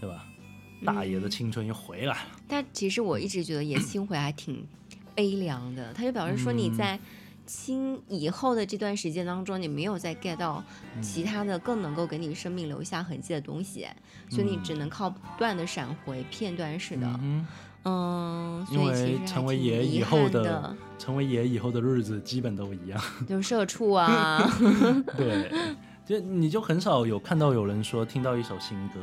[0.00, 0.24] 对吧？
[0.84, 2.20] 大爷的青春又回来了。
[2.46, 4.64] 但其实我一直觉得爷青回还挺
[5.14, 6.98] 悲凉的，他就表示说你在
[7.48, 10.62] 青以后的这段时间当中，你没有再 get 到
[11.00, 13.88] 其他的更能够给你生命留下痕迹的东西，
[14.30, 17.46] 所以你只能靠不断的闪回片段式的，嗯
[17.84, 23.00] 嗯，所因以其实还为成为爷以后的成为爷以后的日子基本都一样。
[23.26, 24.38] 就社畜啊，
[25.16, 25.50] 对，
[26.04, 29.00] 就你就很少有看到有人说听到一首新歌，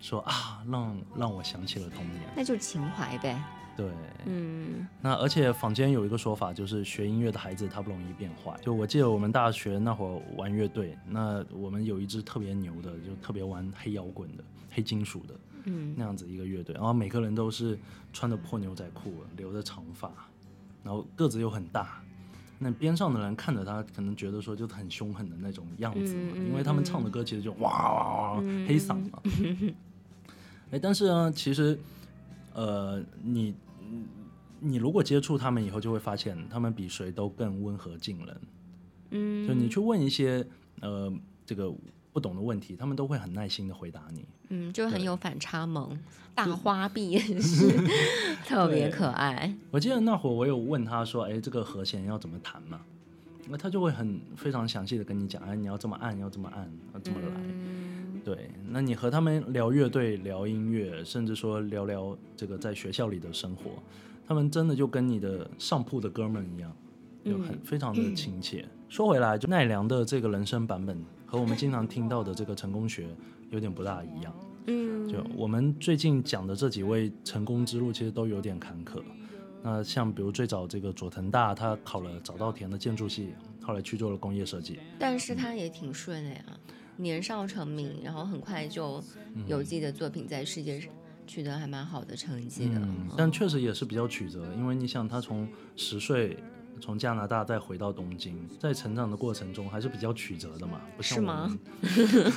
[0.00, 2.20] 说啊让让我想起了童年。
[2.36, 3.42] 那就是情怀呗，
[3.76, 3.90] 对，
[4.26, 8.56] 嗯那而且坊间有一个说法，就是学音乐的孩子他不容易变坏。
[8.62, 15.34] 就我记得我们大学那会儿玩乐队，那我们有一支特别牛的，就特别玩黑摇滚的、黑金属的
[15.64, 17.78] 嗯那样子一个乐队，然后每个人都是
[18.12, 20.10] 穿着破牛仔裤，留着长发，
[20.82, 22.00] 然后个子又很大。
[22.56, 29.20] 那边上的人看着他，可能觉得说就很凶狠的那种样子嘛，嗯嗯因为他们唱的歌其实就哇哇哇黑嗓嘛。
[30.70, 31.78] 哎，但是呢，其实
[32.54, 33.52] 呃，你
[34.64, 38.40] 你如果接触他们以后，就会发现他们比谁都更温和近人。
[39.10, 40.44] 嗯，就你去问一些
[40.80, 41.12] 呃
[41.44, 41.72] 这个
[42.12, 44.24] 不懂的问题，他们都会很耐心的回答你。
[44.48, 45.98] 嗯，就很有反差萌，
[46.34, 47.68] 大花臂也是
[48.46, 52.80] 特别可爱，我记得那会儿我有问他说，哎，这个和弦要怎么弹嘛？
[53.46, 57.26] 那他就会很非常详细的跟你讲，哎，你要这么按，要这么按，要这么来。
[57.36, 63.82] 嗯对，那你和他们聊乐队、聊音乐，甚至说聊聊这个在学校里的生活，
[64.26, 66.74] 他们真的就跟你的上铺的哥们一样，
[67.24, 68.66] 就很、嗯非常的亲切。
[68.88, 73.08] 说回来，就奈良的这个人生版本和我们经常听到的这个成功学
[73.50, 74.34] 有点不大一样。
[74.66, 79.02] 嗯，就我们最近讲的这几位成功之路，其实都有点坎坷。
[79.62, 83.30] 那像比如最早这个佐藤大，他考了早稻田的建筑系，
[83.62, 84.78] 后来去做了工业设计。
[84.98, 86.44] 但是他也挺顺的呀，
[86.96, 89.02] 年少成名，然后很快就
[89.46, 90.92] 有自己的作品在世界上
[91.26, 92.76] 取得还蛮好的成绩的。
[92.76, 96.36] 嗯，但确实也是比较曲折，因为你想他从十岁
[96.80, 101.58] 从加拿大再回到东京，在成长的过程中还是比较曲折的嘛，不像吗们。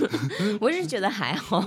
[0.61, 1.59] 我是觉得还好，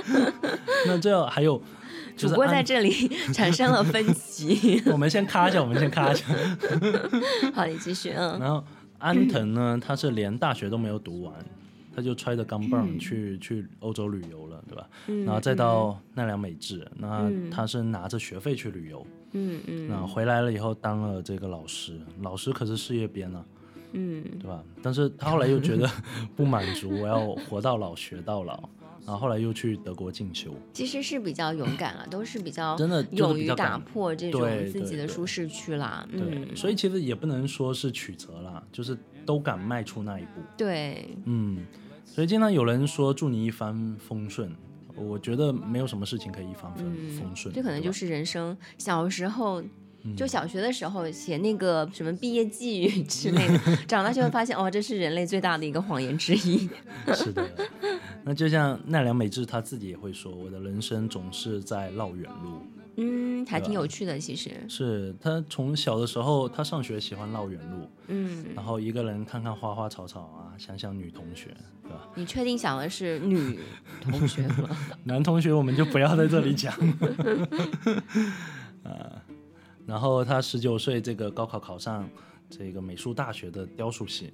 [0.86, 1.60] 那这还有，
[2.16, 4.82] 就是主播在这里产生了分歧。
[4.86, 6.24] 我们先咔一下，我们先咔一下。
[7.54, 8.62] 好，你继续，嗯然后
[8.98, 11.32] 安藤呢，他是连大学都没有读完，
[11.98, 12.96] 他就揣着钢镚儿嗯。
[12.98, 14.88] 去、去欧洲旅游了，对吧？
[15.08, 15.24] 嗯？
[15.24, 17.50] 然后再到奈良美智，那嗯。
[17.50, 19.88] 他是拿着学费去旅游，嗯嗯。
[19.88, 20.06] 那。
[20.06, 23.44] 回来了以后当了这个老师，老师可是事业编啊，
[23.92, 24.22] 嗯。
[24.38, 24.62] 对吧？
[24.80, 25.90] 但是他后来又觉得
[26.36, 28.68] 不满足，我要活到老学到老，
[29.04, 36.06] 然后后来又去德国进修，其实是比较勇敢了，都是比较真的就是勇于打破这种自己的舒适区啦。
[36.12, 40.40] 对，嗯，所以其实也不能说是曲折啦，就是都敢迈出那一步。
[40.56, 41.58] 对，嗯，
[42.14, 44.50] 所以经常有人说祝你一帆风顺，
[44.96, 49.62] 我觉得没有什么事情可以一帆风嗯风顺，这可能就是人生小时候。
[49.62, 56.68] 嗯就小学的时候写那个什么毕业寄语之类的， 长大就会发现，哦，这是人类最大的一个谎言之一。
[57.12, 57.44] 是的。
[58.22, 62.62] 那就像奈良美智他自己也会说，我的人生总是在绕远路。
[63.00, 64.50] 嗯，还挺有趣的，其实。
[64.68, 72.08] 是他从小的时候，他上学喜欢绕远路，嗯，然后一个人看看花花草草啊，想想女同学，对吧？
[72.16, 73.60] 你确定想的是女
[74.02, 74.76] 同学吗？
[75.04, 76.74] 男同学我们就不要在这里讲。
[78.82, 79.22] 啊，
[79.86, 82.08] 然后他十九岁这个高考考上
[82.50, 84.32] 这个美术大学的雕塑系，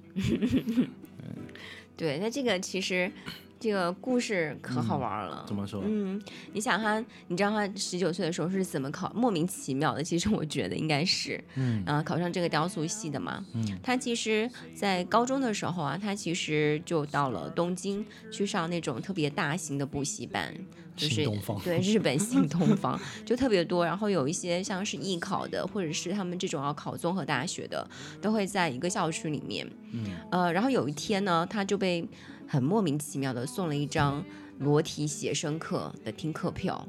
[1.95, 3.11] 对，那这个其实
[3.59, 5.43] 这个故事可好玩了。
[5.47, 5.81] 怎么说？
[5.85, 6.21] 嗯，
[6.53, 9.11] 你想他，你知道他十九岁的时候是怎么考？
[9.15, 13.43] 莫名其妙的，其实我觉得应该是，嗯啊、考上这个雕塑系的嘛。
[13.53, 20.53] 嗯他其实，在高中的时候啊，他其实就到了东京去上那种特别大型的补习班，
[20.95, 27.87] 就是东方对日本新东方 就特别多，然后有一些像是艺考的，或者是他们这种要考综合大学的，
[28.21, 29.65] 都会在一个校区里面。
[29.93, 32.05] 嗯呃，然后有一天呢，他就被
[32.47, 34.23] 很莫名其妙的送了一张
[34.59, 36.87] 裸体写生课的听课票。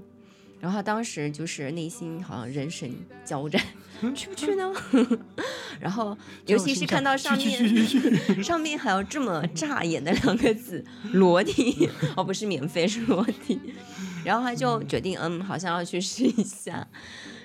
[0.59, 2.91] 然后他当时就是内心好像人神
[3.25, 3.63] 交战，
[4.15, 4.73] 去不去呢？
[5.79, 7.87] 然后尤其是看到上面
[8.43, 10.83] 上面还有这么扎眼的两个字
[11.13, 13.61] “裸体”，哦，不是免费，是裸体。
[14.25, 16.89] 然后他就决定，嗯，好像要去试一下。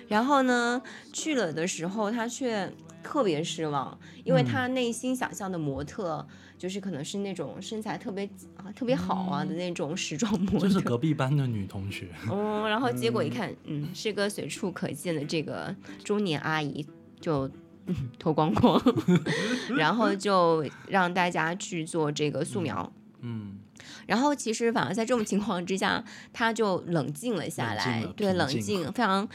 [0.08, 0.82] 然后呢，
[1.12, 2.72] 去了的时候，他却
[3.04, 6.26] 特别失望，因为他内心想象的模特，
[6.58, 8.26] 就是可能是那种身材特别
[8.56, 10.68] 啊特别好啊的那种时装模特。
[10.68, 16.86] 就是隔壁班的女同学，嗯，然后结果一看，嗯，是个随处可见的这个中年阿姨，
[17.20, 17.50] 就。
[17.88, 18.80] 嗯 脱光光，
[19.76, 22.94] 然后就让大家去做这个素描。
[23.22, 23.58] 嗯，
[24.06, 29.28] 然后其实反而在这种情况之下，他就冷静了下来，对，冷静，非常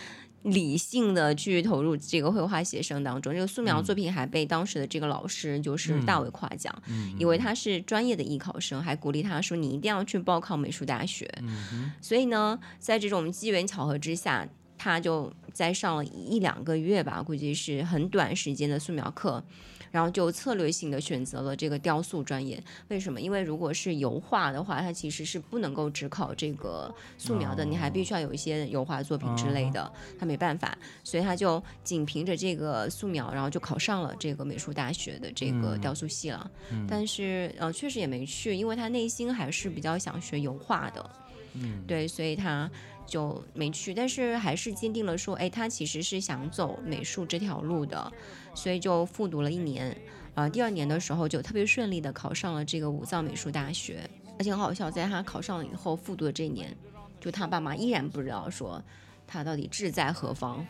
[0.47, 3.32] 理性的去投入这个绘画写生当中。
[3.32, 11.28] 这个素描嗯作品还被当时的这个老师就是大为夸奖，嗯因为他是专业的艺考生，还鼓励他说你一定要去报考美术大学。
[11.42, 14.49] 嗯所以呢，在这种机缘巧合之下，
[14.79, 19.43] 他就在上了一两个月吧，估计是很短时间的素描课，
[19.91, 22.62] 然后就策略性的选择了这个雕塑专业。
[22.89, 23.20] 为什么？
[23.20, 36.51] 因为如果是油画的话，它其实是不能够只考这个素描的，你还必须要有一些油画作品之类的，他没办法，所以他就仅凭着这个素描，然后就考上了这个美术大学的这个雕塑系了。
[36.87, 41.11] 但是呃，确实也没去，因为他内心还是比较想学油画的。
[41.59, 42.70] 嗯，对，所以他
[43.07, 48.12] 就没去，但是还是坚定了说，哎，他其实是想走美术这条路的，
[48.54, 49.96] 所以就复读了一年，
[50.34, 56.76] 啊、第二年的时候就特别顺利的考上了这个武藏美术大学，而且很好笑，在他考上了以后，复读的这一年，
[57.20, 58.82] 就他爸妈依然不知道说
[59.26, 60.66] 他到底志在何方。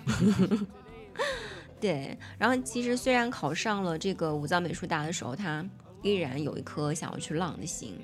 [1.81, 5.65] 对，然后其实虽然考上了这个武藏美术大的时候，他
[6.03, 7.99] 依然有一颗想要去浪的心，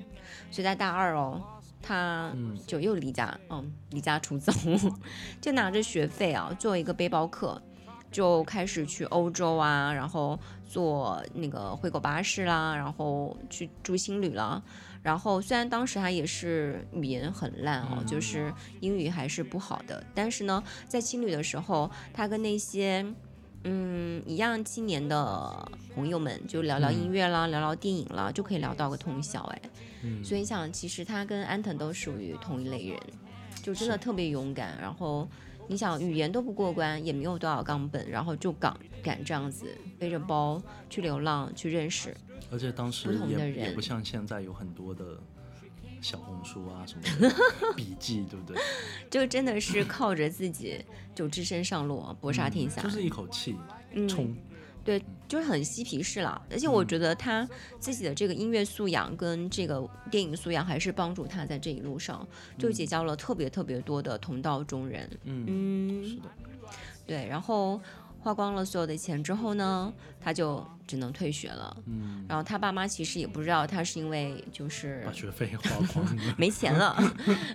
[0.51, 1.41] 所以在大二哦，
[1.83, 4.51] 他嗯就又离家，嗯，离家出走，
[5.39, 7.61] 就拿着学费啊，做一个背包客，
[8.09, 14.63] 就开始去欧洲啊，然后坐那个灰狗巴士啦，然后去住青旅啦。
[15.03, 23.05] 然后虽然当时他也是语言很烂哦，就是英语还是不好的，但是呢，在青旅的时候，他跟那些
[23.65, 29.61] 嗯一样青年的朋友们就聊聊音乐啦，聊聊电影啦，就可以聊到个通宵哎。
[30.03, 32.99] 嗯所以你想，其实他跟安藤都属于同一类人，
[33.61, 34.77] 就真的特别勇敢。
[34.79, 35.27] 然后
[35.67, 39.65] 你想，语言都不过关，也没有多少冈本，然后就敢敢这样子
[39.97, 42.15] 背着包去流浪，去认识。
[42.51, 45.17] 而且当时不同的也不像现在有很多的
[46.01, 47.35] 小红书啊什么的
[47.75, 48.61] 笔记，对不对？
[49.09, 50.83] 就真的是靠着自己
[51.15, 52.81] 就只身上路，搏杀天下。
[52.81, 53.55] 嗯就是一口气
[53.93, 54.35] 嗯冲，
[54.83, 56.41] 对，就是很嬉皮士了。
[56.51, 57.47] 而且我觉得他
[57.79, 62.27] 自己的这个音乐素养跟这个电影素养，还是帮助他在这一路上
[62.57, 65.09] 就结交了特别特别多的同道中人。
[65.23, 66.29] 嗯，嗯，是的，
[67.07, 67.79] 对，然后
[68.23, 71.75] 花光了所有的钱之后呢，他就只能退学了。
[71.85, 76.95] 嗯，然后他爸妈其实也不知道他是因为就是把学费花光了， 没钱了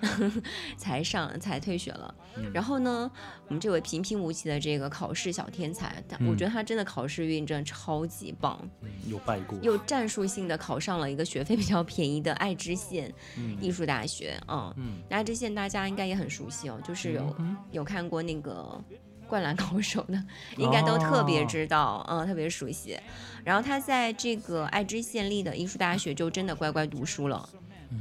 [0.76, 2.14] 才上才退学了。
[2.36, 3.10] 嗯然后呢，
[3.46, 13.12] 我们这位平平无奇的这个考试小天才，他我觉得他真的考试运真的超级棒，嗯有拜过，又战术性的考上了一个学费比较便宜的爱知县
[13.60, 14.38] 艺术大学。
[14.48, 17.36] 嗯，嗯那爱知县大家应该也很熟悉哦，就是有、
[17.70, 18.84] 有看过那个。
[19.28, 20.20] 灌篮高手的
[20.56, 22.98] 应该都特别知道，嗯，特别熟悉。
[23.44, 27.48] 然后他在这个爱知县立的艺术大学就真的乖乖读书了，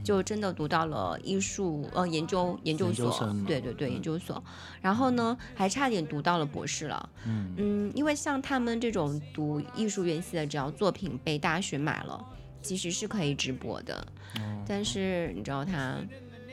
[0.03, 4.43] 就真的读到了艺术呃研究研究所，对对对，研究所。
[4.81, 7.09] 然后呢，还差点读到了博士了。
[7.25, 12.25] 嗯嗯，因为像他们这种读艺术院系的，只要作品被大学买了，
[12.61, 13.95] 其实是可以直播的。
[14.35, 15.95] 哦但是你知道他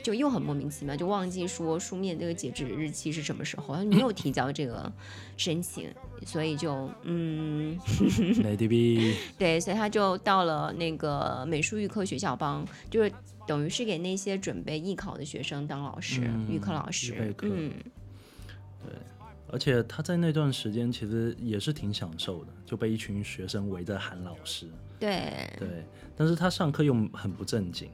[0.05, 4.91] 就又很莫名其妙，就忘记说书面这个截止日期是什么时候，他没有提交这个
[5.35, 5.89] 申请，
[6.27, 7.75] 所以就嗯。
[9.39, 13.11] 对，所以他就到了那个美术预科学校帮，就是
[13.47, 17.73] 等于是给那些准备艺考的学生当老师，嗯预科老师，嗯，
[18.85, 18.93] 对，
[19.47, 24.67] 而且他在那段时间其实也是挺享受的，就被一群学生围着喊老师。
[24.99, 25.67] 对，对，
[26.15, 27.89] 但是他上课又很不正经，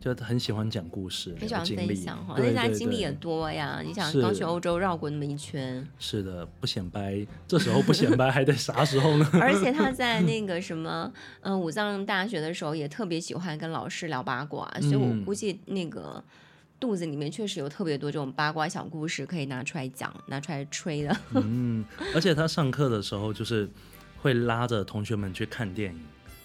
[0.00, 5.86] 就很喜欢讲故事，很喜欢分享哈，，对而且他对对经历也多呀，你想刚去欧洲绕过那么一圈。
[5.98, 9.28] 是的，不显摆，这时候不显摆还得啥时候呢？
[9.40, 16.22] 而且他在那个什么，嗯、武藏大学的时候也特别喜欢跟老师聊八卦，所以我嗯估计那个
[16.78, 21.16] 肚子里面确实有特别多这种八卦小故事可以拿出来讲、拿出来吹的。
[21.34, 21.84] 嗯，
[22.14, 23.68] 而且他上课的时候就是
[24.22, 26.00] 会拉着同学们去看电影，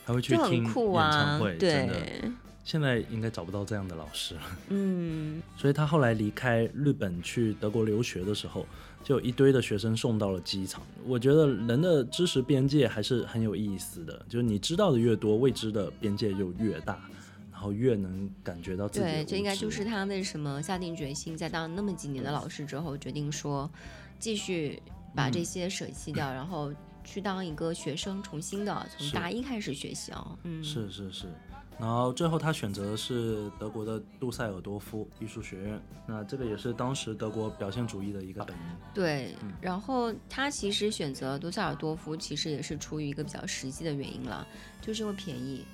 [0.06, 2.32] 还会去听酷演唱啊会，，真的，对，
[2.64, 4.42] 现在应该找不到这样的老师了。
[4.70, 8.66] 嗯， 所以他后来离开日本去德国留学的时候，
[9.04, 10.82] 就有一堆的学生送到了机场。
[11.06, 17.02] 我觉得人的知识边界还是很有意思的，就是你知道的越多，未知的边界就越大，
[17.52, 23.70] 然后越能感觉到自己对，这应该就是他为什么下定决心，在当那么几年的老师之后，决定说
[24.20, 24.82] 继续
[25.14, 26.72] 把嗯这些舍弃掉，然后
[27.04, 30.40] 去当一个学生，重新的从大一开始学习啊。
[30.44, 31.26] 嗯，是是是。
[31.80, 38.64] 然后最后他选择的是德国的杜塞尔多夫艺术学院，那这个也是当时德国表现主义的一个本营。
[38.94, 39.52] 对，嗯。
[39.60, 44.48] 然后他其实选择杜塞尔多夫，其实也是出于一个比较实际的原因了，
[44.82, 45.66] 就是因为便宜。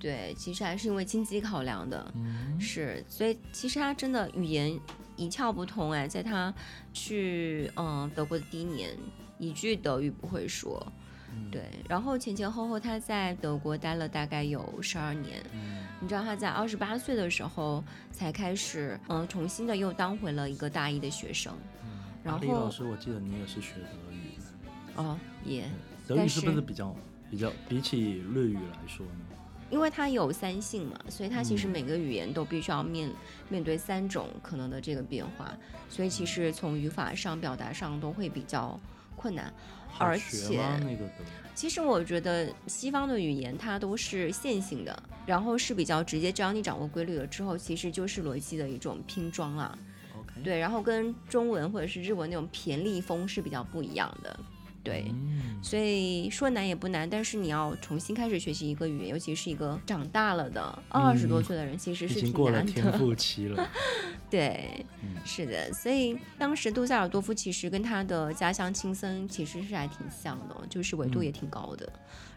[0.00, 2.58] 对，其实还是因为经济考量的，嗯。
[2.58, 4.76] 是，所以其实他真的语言
[5.16, 6.52] 一窍不通哎，在他
[6.94, 8.96] 去嗯德国的第一年，
[9.38, 10.84] 一句德语不会说，
[11.32, 21.52] 嗯对，然后前前后后他在德国待了大概有十二年，嗯你知道他在二十八岁的时候才开始嗯重新的又当回了一个大一的学生，
[22.22, 25.02] 然后李老师，我记得你也是学德语的。
[25.02, 25.64] 哦也。
[26.06, 26.96] 德语是不是是比较
[27.30, 29.12] 比较比起日语来说呢？
[29.70, 33.08] 因为它有三性嘛，所以它其实嗯每个语言都必须要面、
[33.48, 35.56] 面对三种可能的这个变化，
[35.88, 38.76] 所以其实从语法上、表达上都会比较
[39.14, 39.54] 困难。
[39.98, 40.60] 而且？
[40.80, 41.04] 那个
[41.54, 49.76] 其实我觉得西方的语言它都是线性的，然后是比较直接，只要你掌握规律了之后，其实就是逻辑的一种拼装啦。
[50.18, 54.40] ，OK，对，然后跟中文或者是日文那种骈俪风是比较不一样的。
[54.82, 62.62] 对，嗯，所以说难也不难，但是你要重新开始学习一个语言，尤其是一个长大了的二十多岁的人，其实是挺经过了。
[62.62, 63.68] 天赋期了。
[64.30, 65.16] 对，嗯。
[65.24, 71.92] 是的，所以当时杜塞尔多夫其实跟他的家乡青森其实是还挺像的，就是纬度也挺高的，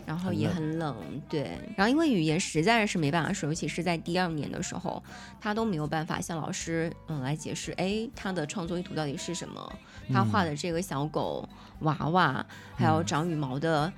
[0.06, 0.96] 然后也嗯很冷
[1.30, 1.58] 对。
[1.78, 5.02] 然后因为语言实在是没办法说，尤其是在第二年的时候，
[5.40, 9.74] 他都没有办法向老师嗯来解释，哎，他的创作意图到底是什么？
[10.12, 11.48] 他嗯画的这个小狗、
[11.80, 13.92] 娃娃，还有长羽毛的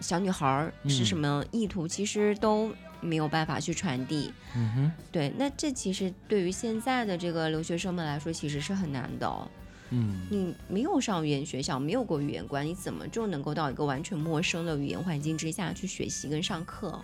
[0.00, 4.32] 小女孩儿是什嗯么意图，其实都没有办法去传递。
[4.56, 9.48] 嗯哼，对，那这其实对于现在的这个留学生们来说，其实是很难的、哦。
[9.90, 17.02] 嗯，你没有上语言学校，没有过语言关，你怎么就能够到一个完全陌生的语言环境之下去学习跟上课？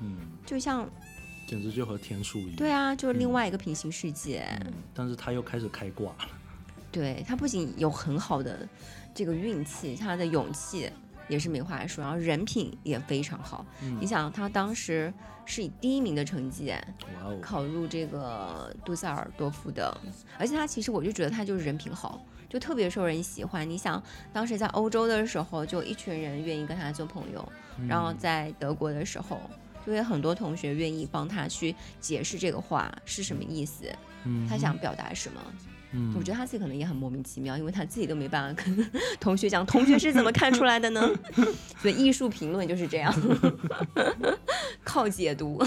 [0.00, 0.86] 嗯，就像
[1.48, 2.56] 简直就和天书一样。
[2.56, 4.44] 对啊，就是另嗯外一个平行世界。
[4.66, 6.28] 嗯，但是他又开始开挂了。
[6.92, 8.68] 对他不仅有很好的
[9.14, 10.90] 这个运气，他的勇气
[11.28, 13.64] 也是没话说，然后人品也非常好。
[13.82, 15.12] 嗯你想，他当时
[15.44, 16.74] 是以第一名的成绩
[17.40, 19.96] 考入这个杜塞尔多夫的，
[20.38, 23.68] 而且他其实我就觉得他就是人品好，就特别受人喜欢。
[23.68, 24.02] 你想，
[24.32, 27.46] 当时在欧洲的时候，就一群人愿意跟他做朋友，
[27.88, 29.40] 然后在德国的时候，
[29.86, 33.84] 就有很多同学愿意帮他去解释这个话是什么意思，
[34.24, 35.40] 嗯他想表达什么。
[35.92, 41.08] 嗯我觉得他自己可能也很莫名其妙，因为他自己都没办法跟 同学讲，同学是怎么看出来的呢？
[41.80, 43.12] 所以艺术评论就是这样，
[44.84, 45.58] 靠解读。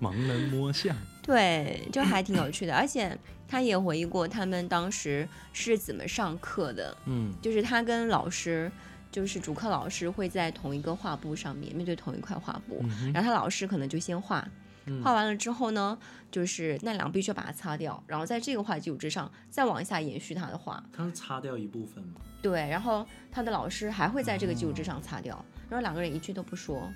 [0.00, 0.94] 盲人摸象。
[1.22, 8.70] 对，就还挺有趣的，而且他也回忆过他们当时是怎么上课的，嗯就是他跟老师，
[9.10, 14.46] 就是主课老师会在同一个画布上面，面对同一块画布，嗯然后他老师可能就先画。
[14.86, 15.96] 嗯画完了之后呢，
[16.30, 20.82] 就是奈良必须要把它擦掉，然后在这个画基础之上再往下延续他的画。
[20.92, 22.14] 他是擦掉一部分嘛？
[22.40, 26.92] 对，然后他的老师还会在这个基础之上擦掉，然后两个人一句都不说。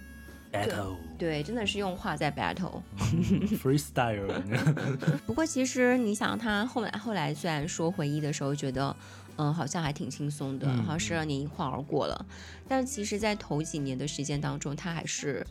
[0.53, 2.81] battle 对，真的是用画在 battle。
[3.61, 4.41] freestyle，
[5.27, 8.97] 不过其实你想，他后来后来虽然说回忆的时候觉得，
[9.37, 12.27] 嗯、好像还挺轻松的，嗯好像十二年一晃而过了，
[12.69, 15.45] 但其实，在头几年的时间当中，他还是，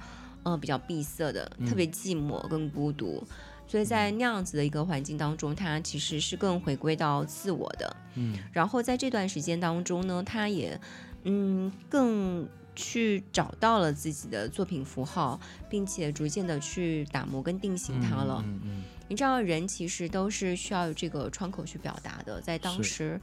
[0.46, 3.22] 嗯、比较闭塞的，特别寂寞跟孤独。
[3.68, 7.96] 所以在那样子的一个环境当中，他其实是更回归到自我的。
[8.14, 10.80] 嗯，然后在这段时间当中呢，他也
[11.24, 18.44] 嗯更去找到了自己的作品符号，并且逐渐的去打磨跟定型它了。
[18.46, 22.40] 嗯嗯你知道，人其实都是需要有这个窗口去表达的。
[22.42, 23.20] 在当时，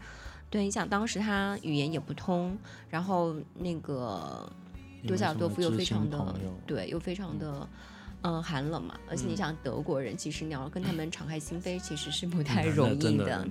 [0.51, 2.57] 对，你想当时他语言也不通，
[2.91, 4.72] 然后那个嗯
[5.07, 6.35] 多晓多夫又非常的
[6.67, 7.69] 对，又非常的。
[8.25, 13.49] 嗯，寒冷嘛，而且你嗯想德国人，其实你要跟他们敞开心扉，其实是不太嗯容易的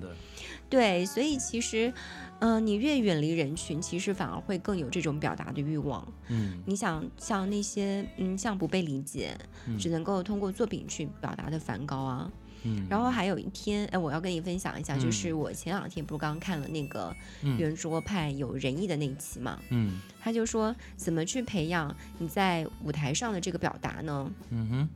[0.70, 1.93] 对，所以其实，
[2.39, 6.08] 嗯、你越远离人群，其实反而会更有这种表达的欲望。
[6.30, 9.38] 嗯你想像那些，嗯，像不被理解，
[9.68, 12.32] 嗯只能够通过作品去表达的梵高啊，
[12.64, 17.57] 嗯，然后还有一天，哎，我要跟你分享一下，就嗯是我前两天不是刚看了那个嗯。
[17.57, 19.99] 圆桌派有仁义的那一期嘛，嗯。
[20.20, 24.32] 他就说怎么去培养你在舞台上的这个表达呢？
[24.49, 24.89] 嗯哼。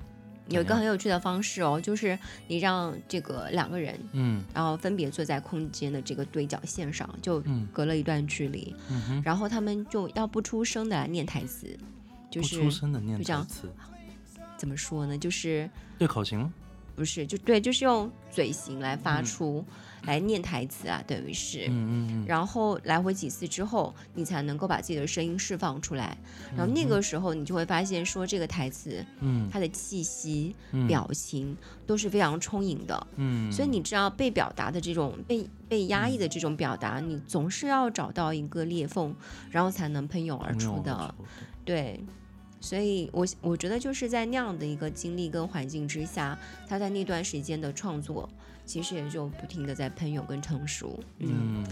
[0.48, 2.16] 有一个很有趣的方式哦，就是
[2.48, 4.44] 你让这个两个人，嗯。
[4.54, 7.68] 然后分别坐在空间的这个对角线上，就嗯。
[7.74, 11.76] 隔了一段距离，嗯哼，然后他们就要不出声的来念台词，
[12.30, 13.68] 就是不是出声的念台词，
[14.56, 15.18] 怎么说呢？
[15.18, 16.54] 就是对口型吗？
[16.96, 19.66] 不是就对，就是用嘴型来发嗯出、
[20.04, 21.66] 来念台词啊，等于是。
[21.68, 26.18] 嗯嗯嗯，然后来回几次之后，你才能够把自己的声音释放出来。
[26.56, 33.08] 然后那个时候，你就会发现说，这个台词嗯它的气息、嗯表情都是非常充盈的。
[33.18, 39.14] 嗯，所以你知道，被表达的这种被被压抑的这种表达，你总是要找到一个裂缝，
[39.52, 41.14] 然后才能喷涌而出的。
[41.66, 42.00] 对，
[42.66, 46.36] 所以我我觉得就是在那样的一个经历跟环境之下，
[46.68, 48.28] 他在那段时间的创作，
[48.66, 51.00] 其实也就不停的在喷涌跟成熟。
[51.20, 51.64] 嗯，嗯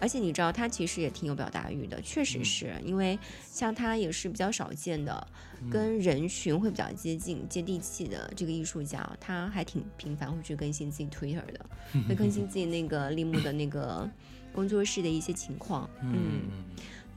[0.00, 3.16] 而且你知道，他其实也挺有表达欲的，确实是、因为
[3.48, 5.24] 像他也是比较少见的，
[5.70, 11.66] 跟人群会比较接近、接地气的这个艺术家，他还挺频繁会去更新自己 Twitter 的，
[12.08, 14.10] 会更新自己那个立木的那个
[14.52, 15.88] 工作室的一些情况。
[16.02, 16.64] 嗯嗯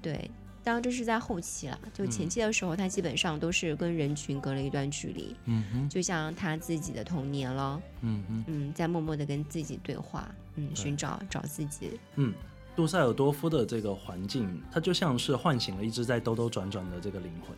[0.01, 0.29] 对，
[0.63, 12.33] 当然这是在后期了，就前期的时候，他基本上都是跟人群隔了一段距离，嗯哼就像他自己的童年了，嗯哼嗯，在默默的跟自己对话，嗯，寻找找自己，嗯。
[12.75, 17.55] 杜塞尔多夫的这个环境，它就像是唤醒了一直在兜兜转转的这个灵魂。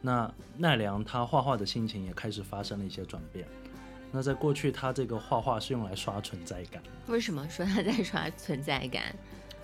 [0.00, 3.46] 那奈良他画画的心情也开始发生了一些转变。
[4.10, 9.14] 那在过去，他这个画画是用来刷存在感，为什么说他在刷存在感？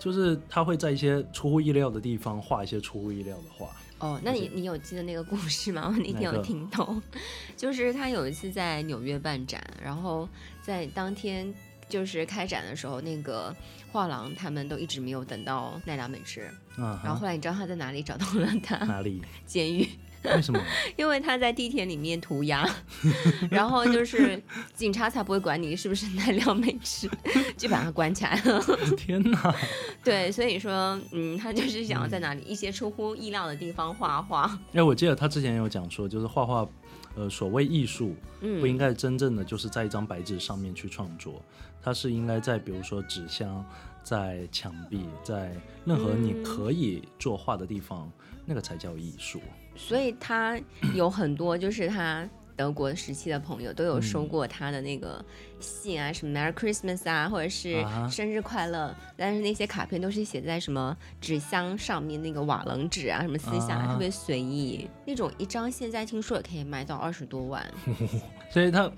[0.03, 3.69] 就是他会在一些出乎意料的地方画一些出乎意料的画。
[3.99, 5.87] 哦，那你你有记得那个故事吗？
[5.87, 7.01] 我那天有听懂，
[7.55, 10.27] 就是他有一次在纽约办展，然后
[10.61, 11.53] 在当天
[11.87, 13.55] 就是开展的时候，那个
[13.93, 18.75] 画廊他们都一直没有等到奈良美智，嗯然后，后来你知道他在哪里找到了他？
[18.85, 19.21] 哪里？
[19.47, 19.87] 监狱。
[20.35, 20.59] 为什么？
[20.95, 22.67] 因为他在地铁里面涂鸦，
[23.51, 24.41] 然后就是
[24.73, 27.09] 警察才不会管你是不是奈良美智，
[27.57, 28.63] 就把他关起来了。
[28.97, 29.55] 天哪！
[30.03, 34.59] 对，所以说，嗯，他就是想要在哪里一些出乎意料的地方画画。
[34.73, 36.67] 哎，我记得他之前有讲说，就是画画，
[37.15, 41.41] 呃，所谓艺术嗯，不应该真正的就是在一张白纸上面去创作，
[41.81, 43.63] 它是应该在比如说纸箱、
[44.03, 45.55] 在墙壁、在
[45.85, 48.11] 任何你嗯可以作画的地方，
[48.45, 49.41] 那个才叫艺术。
[49.75, 50.59] 所以他
[50.93, 55.23] 有很多就是他德国时期的朋友都有收过他的那个
[55.59, 67.65] 信啊，什么 Merry Christmas 啊，或者是生日快乐，但是那些卡片都是写在什么纸箱上面那个瓦楞纸啊，什么撕下来、啊特别随意，那种一张现在听说也可以卖到二十多万。
[68.51, 68.91] 所以他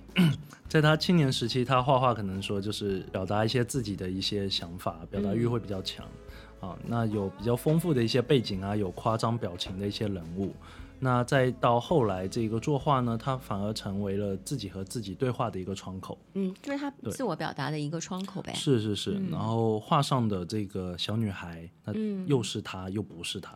[0.68, 6.06] 在他青年时期，他画画可能说就是表达一些自己的一些想法，表达欲会比较强。
[6.60, 10.54] 啊，那有比较丰富的一些背景啊，有夸张表情的一些人物。
[10.98, 16.18] 那再到后来，这个作画呢，它反而成为了自己和自己对话的一个窗口。
[16.36, 18.54] 嗯，就是他自我表达的一个窗口呗。
[18.54, 23.54] 是是是，嗯然后画上的这个小女孩，那嗯又是她又不是她。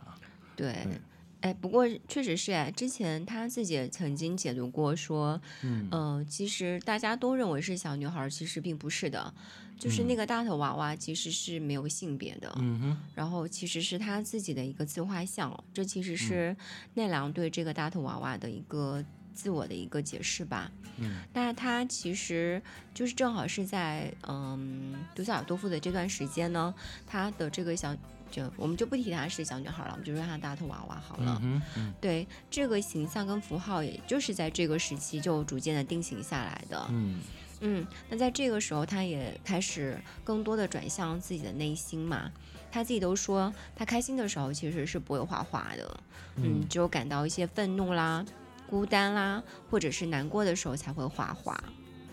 [0.54, 1.00] 对对，
[1.40, 9.32] 哎，不过确实是哎，之前他自己也曾经解读过说，嗯呃，其实大家都认为是小女孩，其实并不是的，
[9.80, 16.56] 就是那个大头娃娃其实是没有性别的，嗯哼，然后其实是他自己的一个自画像，这其嗯实是
[16.94, 19.02] 奈良对这个大头娃娃的一个
[19.32, 20.70] 自我的一个解释吧。
[20.98, 22.60] 嗯，那他其实
[22.92, 26.74] 就是正好是在嗯独角多夫的这段时间呢，
[27.06, 27.96] 他的这个小
[28.30, 31.40] 就我们就不提她是小女孩了，我们就说她大头娃娃好了。
[31.42, 36.86] 嗯，嗯对这个形象跟符号，也就是在这个时期就逐渐的定型下来的。
[36.90, 37.18] 嗯
[37.60, 42.30] 嗯，那在这个时候，他也开始更多的转向自己的内心嘛。
[42.72, 46.00] 他自己都说，他开心的时候其实是不会画画的，
[46.36, 48.24] 嗯，只有感到一些愤怒啦、
[48.68, 51.62] 孤单啦，或者是难过的时候才会画画。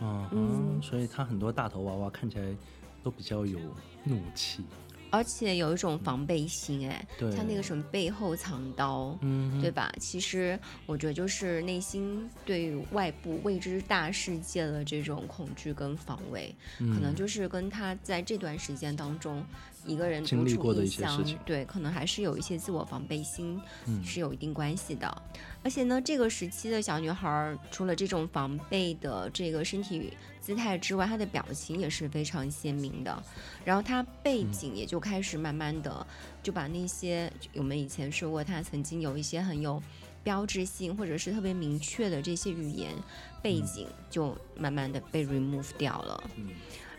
[0.02, 2.56] 嗯嗯，所以他很多大头娃娃看起来
[3.04, 3.60] 都比较有
[4.04, 4.66] 怒气。
[5.10, 9.91] 而且有一种防备心，哎，对像那个什么背后藏刀，嗯，对吧？
[9.99, 19.43] 其实我觉得就是内心对于外部未知大世界的这种恐惧跟防卫，可能嗯就是跟他在这段时间当中
[19.88, 25.22] 一个人独处经历过的一些事情，对，可能还是有一些自我防备心嗯是有一定关系的。
[25.64, 33.24] 而且呢，这个时期的小女孩儿，除了这种防备的这个身体姿态之外，她的表情也是非常鲜明的。
[33.66, 36.06] 然后她背嗯景也就开始慢慢的
[36.44, 39.82] 就把那些我们以前说过，她曾经有一些很有
[40.24, 42.94] 标志性或者是特别明确的这些语言
[43.42, 46.24] 背景，就慢慢的被 remove 掉了。
[46.36, 46.50] 嗯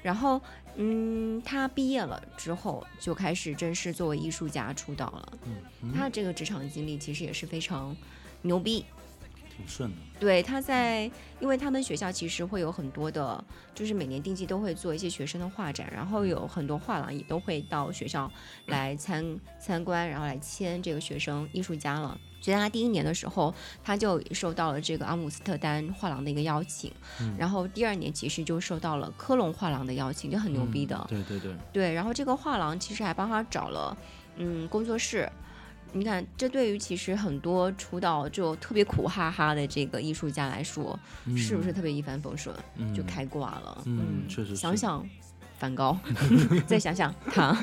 [0.01, 0.41] 然后，
[0.76, 5.38] 嗯，他毕业了之后，就开始正式作为艺术家出道了。
[5.82, 7.96] 嗯他这个职场经历其实也是非常
[8.42, 8.84] 牛逼。
[9.59, 9.96] 挺顺的。
[10.20, 13.44] 对，他在，因为他们学校其实会有很多的，
[13.74, 18.30] 就是每年定期都会做一些学生的画展，然后有很多画廊也都会到学校
[18.66, 22.18] 来参参观，然后来签这个学生艺术家了。
[22.40, 23.52] 所以他第一年的时候，
[23.82, 26.90] 他就受到了这个阿姆斯特丹画廊的一个邀请，
[27.36, 30.96] 然后第二年其实就受到了科隆画廊的邀请，就很牛逼的。
[31.11, 33.96] 嗯对对对，对，然后这个画廊其实还帮他找了
[34.36, 35.28] 嗯工作室。
[35.93, 40.99] 你看，这对于其实很多出道就特别苦哈哈的这个艺术家来说，
[41.36, 43.82] 是不是特别一帆风顺，嗯就开挂了？
[43.86, 45.05] 嗯确实是想想
[45.59, 45.99] 梵高，
[46.66, 47.57] 再想想他，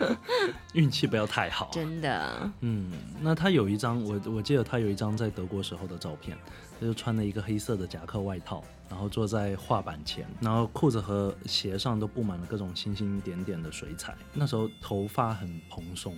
[0.74, 1.70] 运气不要太好。
[1.72, 2.90] 真的，嗯，
[3.20, 6.36] 那他有一张，我我记得他有一张在德国时候的照片，
[6.78, 14.14] 他就穿了一个黑色的夹克外套，然后坐在画板前，然后裤子和鞋上都布满了各种星星点点的水彩。
[14.32, 16.14] 那时候头发很蓬松，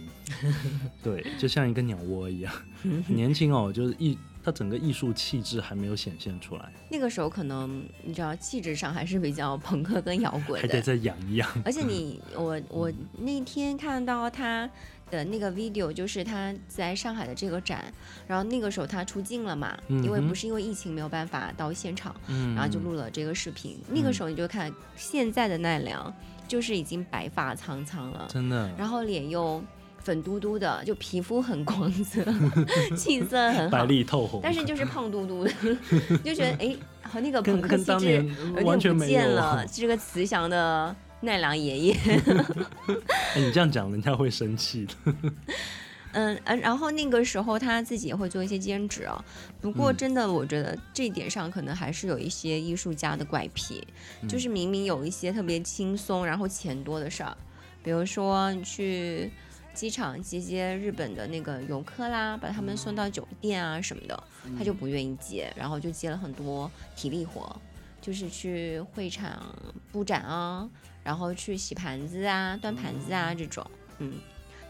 [1.02, 2.52] 对，就像一个鸟窝一样，
[2.82, 11.48] 很年轻哦，就是艺，他整个艺术气质还没有显现出来，那个时候可能你知道气质上还是比较朋克跟摇滚的，还得再养一养。
[11.64, 14.68] 而且 你我我那天看到他
[15.10, 17.92] 的那个 video，就是他在上海的这个展，
[18.26, 23.78] 然后那个时候他出镜了嘛，嗯因为不是因为疫情没有办法到现场，嗯，然后就录了这个视频。
[23.88, 26.12] 那个时候你就看现在的奈良，
[26.46, 29.62] 就是已经白发苍苍了，真的然后脸又
[29.98, 32.24] 粉嘟嘟的，就皮肤很光泽，
[32.96, 33.84] 气色很好白。
[33.84, 35.52] 里透红，但是就是胖嘟嘟的，
[36.24, 38.24] 就觉得哎，和那个朋克气质
[38.56, 41.94] 有点不见了，这个慈祥的奈良爷爷。
[43.34, 44.94] 哎，你这样讲，人家会生气的。
[46.12, 49.24] 嗯，呃，然后那个时候他自己也会做一些兼职啊。
[49.60, 53.86] 不过嗯真的，我觉得这一点上可能还是有一些艺术家的怪癖，
[54.28, 57.36] 就是明明有一些特别轻松，然后钱多的事儿，
[57.84, 59.30] 比如说你去
[59.72, 64.20] 机场接接日本的那个游客啦，把他们送到酒店啊什么的，
[64.58, 67.54] 他就不愿意接，然后就接了很多体力活，
[68.00, 69.54] 就是去会场
[69.92, 70.68] 布展啊，
[71.02, 73.64] 然后去洗盘子啊、端盘子啊这种，
[73.98, 74.12] 嗯。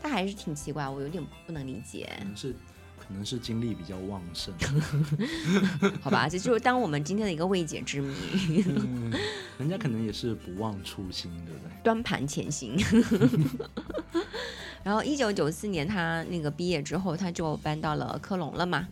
[0.02, 2.54] 他还是挺奇怪，我有点不能理解，可能是
[2.98, 4.54] 可能是精力比较旺盛，
[6.00, 6.26] 好吧？
[6.26, 8.14] 这就是当我们今天的一个未解之谜，
[8.66, 9.12] 嗯，
[9.58, 11.70] 人家可能也是不忘初心，对不对？
[11.84, 12.78] 端盘前行。
[14.82, 18.88] 然后一九九四年他那个毕业之后，他就搬到了科隆了嘛。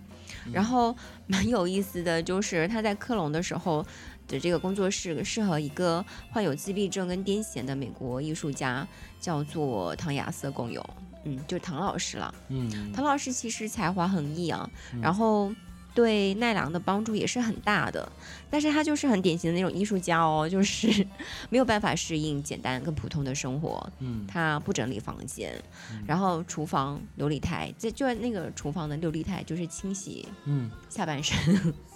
[0.53, 0.95] 然后
[1.27, 3.85] 蛮有意思的就是他在科隆的时候
[4.29, 8.87] 的这个工作室是和一个患有自闭症跟癫痫的美国艺术家
[9.19, 10.85] 叫做唐亚瑟共有，
[11.25, 12.33] 嗯，就是唐老师了。
[12.49, 14.69] 嗯，唐老师其实才华横溢啊，
[15.01, 15.51] 然后
[15.95, 18.07] 对奈良的帮助也是很大的，
[18.49, 21.05] 但是他就是很典型的那种艺术家哦，就是
[21.49, 24.25] 没有办法适应简单跟普通的生活，嗯。
[24.29, 25.61] 他不整理房间，
[26.07, 31.37] 然后厨房琉璃台，这就那个厨房的琉璃台就是清洗嗯，下半身，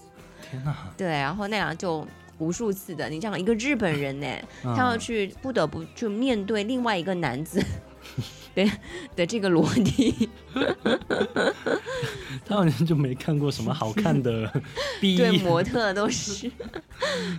[0.42, 2.04] 天呐，对，然后奈良就。
[2.42, 4.26] 无数次的，你这样一个日本人呢，
[4.62, 7.64] 他要嗯去不得不去面对另外一个男子
[8.54, 8.68] 的
[9.14, 10.28] 的这个裸体，
[12.44, 14.52] 他好像就没看过什么好看的
[15.00, 16.50] 对，模特都是，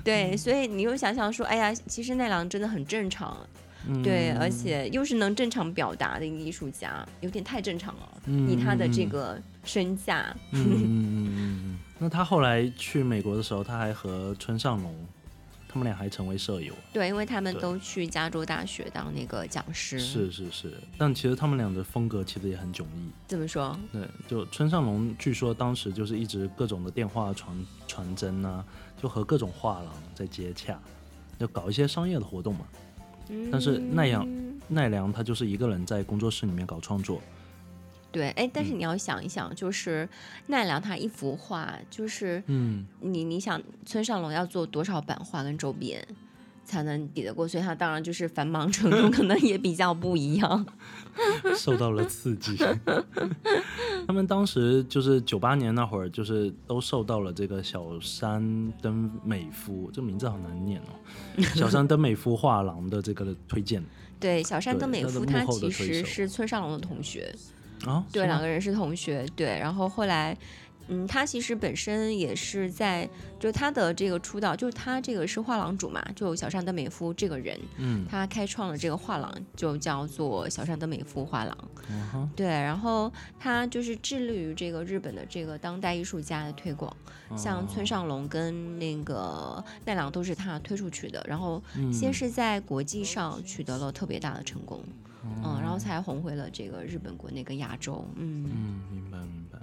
[0.03, 3.37] 对，所以你又想想说，哎呀，其实奈良真的很正常，
[4.03, 10.35] 对，而且又是能正常表达的一个艺术家，有点太正常了，嗯以他的这个身价。
[12.03, 14.93] 那他后来去美国的时候，他还和村上隆，
[15.69, 16.73] 他们俩还成为舍友。
[16.91, 23.09] 对，因为他们都去加州大学当那个讲师，是是是，但其实他们俩的风格其实也很迥异。
[23.25, 28.65] 怎么说，对，就村上隆，据说当时就是一直各种的电话传传真啊，
[29.01, 30.77] 就和各种画廊在接洽，
[31.39, 32.65] 就搞一些商业的活动嘛。
[33.49, 37.21] 但是奈良嗯奈良他就是一个人在工作室里面搞创作，
[38.13, 40.07] 对，哎，但是你要想一想，就是
[40.47, 46.07] 奈良他一幅画，就是嗯，你你想村上隆要做多少版画跟周边
[46.63, 47.47] 才能抵得过？
[47.47, 50.65] 所以他当然就是繁忙程度 可能也比较不一样。
[51.57, 52.55] 受到了刺激。
[54.05, 63.83] 他们当时就是九八年那会儿，就是都受到了这个小山登美夫，这名字好难念哦，小山登美夫画廊的这个推荐
[64.19, 67.33] 对，小山登美夫他其实是村上隆的同学，
[67.85, 70.37] 啊，对，两个人是同学，对，然后后来。
[70.89, 73.09] 嗯，他其实本身也是在，
[73.39, 81.57] 就他的这个出道，就是他这个是画廊主嘛，就小山德美夫这个人，嗯他开创了这个画廊，就叫做小山德美夫画廊。
[81.89, 83.09] 嗯哼，对，然后
[83.39, 86.93] 他就是致力于这个日本的这个当代艺术家的推广，
[87.29, 91.25] 哦像村上隆跟那个奈良都是他推出去的。
[91.25, 95.02] 然后嗯先是在国际上取得了特别大的成功，嗯，
[95.61, 98.05] 然后才红回了这个日本国内跟亚洲。
[98.15, 99.59] 嗯嗯，明白明白。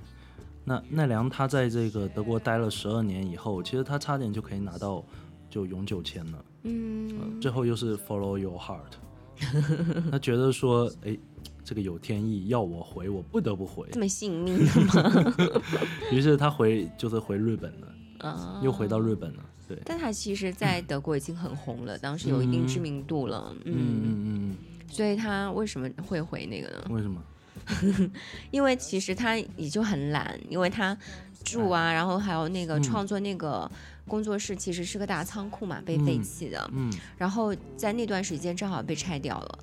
[0.65, 5.05] 那奈良他在这个德国待了十二年以后，其实他差点就可以拿到
[5.49, 8.93] 就永久签了，嗯，最后又是 follow your heart，
[10.13, 11.17] 他觉得说，哎，
[11.65, 15.35] 这个有天意，要我回，我不得不回这，么信命的吗？
[16.13, 23.53] 于是他回就是回日本了，啊，又回到日本了，对，但他其实，在德国已经很红了，当时有一定知名度了。
[23.65, 24.57] 嗯嗯，嗯嗯
[24.91, 26.85] 所以他为什么会回那个呢？
[26.89, 27.23] 嗯，为什么？
[28.51, 30.97] 因为其实他也就很懒，因为他
[31.45, 33.71] 住啊，然后还有那个嗯创作那个
[34.09, 36.69] 工作室，其实是个大仓库嘛，被废弃的。
[36.73, 39.59] 嗯，然后在那段时间正好被拆掉了，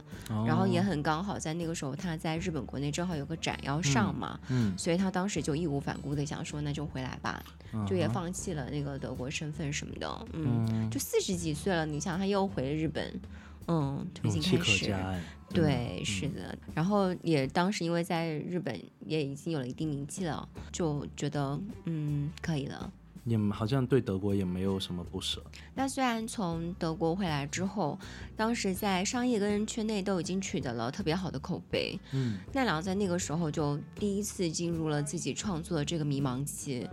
[0.46, 13.20] 然后也哦很刚好在那个时候他在日本国内正好有个展要上嘛，嗯，所以他当时就义无反顾的想说那就回来吧，嗯就也放弃了那个德国身份什么的，嗯，嗯，就四十几岁了，你想他又回日本，
[13.68, 15.22] 嗯，推勇气可行开始。
[15.50, 22.92] 对，是的，然后也当时因为在日本也已经有了一定名气了，就觉得嗯可以了。
[23.24, 25.44] 也好像对德国也没有什么不舍，
[25.76, 28.00] 那虽然从德国回来之后，
[28.38, 36.88] 当时在商业跟圈内都已经取得了特别好的口碑，嗯奈良在那个时候就第一次进入了自己创作的这个迷茫期。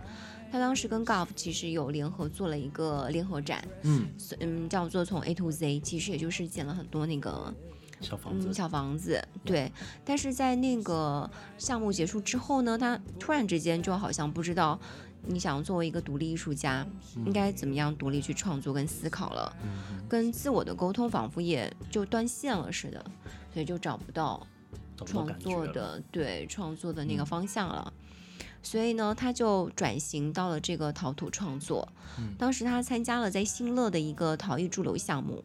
[0.51, 4.07] 他当时跟 Golf 其实有联合做了一个联合展，嗯，
[4.39, 7.53] 嗯，叫做从 A to Z，其实也就是建了很多那个
[7.99, 9.71] 小房子嗯，，小房子，对。
[10.05, 14.79] 但是在那个项目结束之后呢，他突然之间就好像不知道，
[15.23, 16.85] 你想作为一个独立艺术家，
[17.25, 19.53] 应该怎么样独立去创作跟思考了，
[20.07, 23.03] 跟自我的沟通仿佛也就断线了似的，
[23.53, 24.45] 所以就找不到
[25.05, 27.91] 创作的对创作的那个嗯方向了。
[28.65, 31.87] 所以呢，他就转型到了这个陶土创作。
[32.17, 35.43] 嗯当时他参加了在新乐的一个陶艺驻留项目，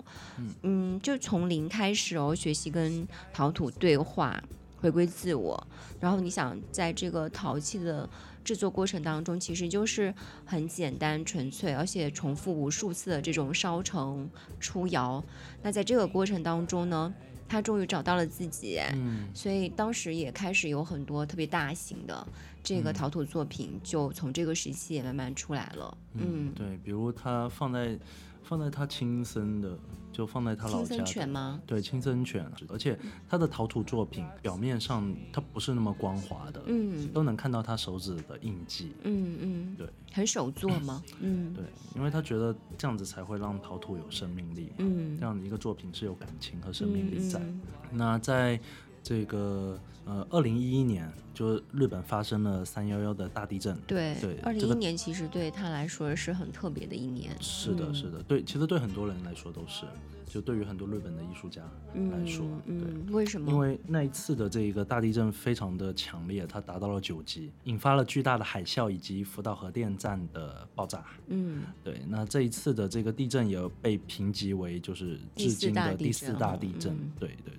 [0.62, 4.42] 嗯就从零开始哦，学习跟陶土对话，
[4.80, 5.66] 回归自我。
[6.00, 8.08] 然后你想，在这个陶器的
[8.42, 10.14] 制作过程当中，其实就是
[10.46, 15.22] 很简单纯粹，而且重复无数次的这种烧成出窑。
[15.62, 17.12] 那在这个过程当中呢，
[17.48, 22.26] 他终于找到了自己，嗯所以当时也开始有很多特别大型的
[22.62, 25.96] 这个陶土作品，就从这个时期也慢慢出来了。
[26.14, 27.98] 嗯，对，比如他放在
[28.42, 29.78] 放在他亲生的，
[30.12, 31.60] 就放在他老家的犬吗？
[31.66, 32.98] 对，亲生犬，而且
[33.28, 38.92] 他的陶土作品表面上它不是那么光滑的，嗯都能看到他手指的印记。
[39.04, 41.02] 嗯嗯，对很手作吗？
[41.20, 47.38] 嗯对，因为他觉得这样子才会让陶土有生命力，嗯这样的一个作品是有感情和生命嗯力在。
[47.38, 47.60] 嗯
[47.92, 48.60] 那在
[49.02, 53.76] 这个呃二零一一年，就是日本发生了三幺幺的大地震。
[53.86, 57.34] 对对，二零这个一年其实对他来说是很特别的一年。
[57.40, 59.84] 是的，嗯是的，对，其实对很多人来说都是，
[60.26, 61.62] 就对于很多日本的艺术家
[61.94, 63.12] 来说，对。
[63.12, 63.50] 为什么？
[63.50, 71.04] 因为那一次的这个大地震非常的强烈，它达到了九级，引发了巨大的海啸以及福岛核电站的爆炸。
[71.28, 76.96] 嗯对，那这一次的这个地震也被评级为就是至今的第四大哦地震。
[77.18, 77.54] 对对，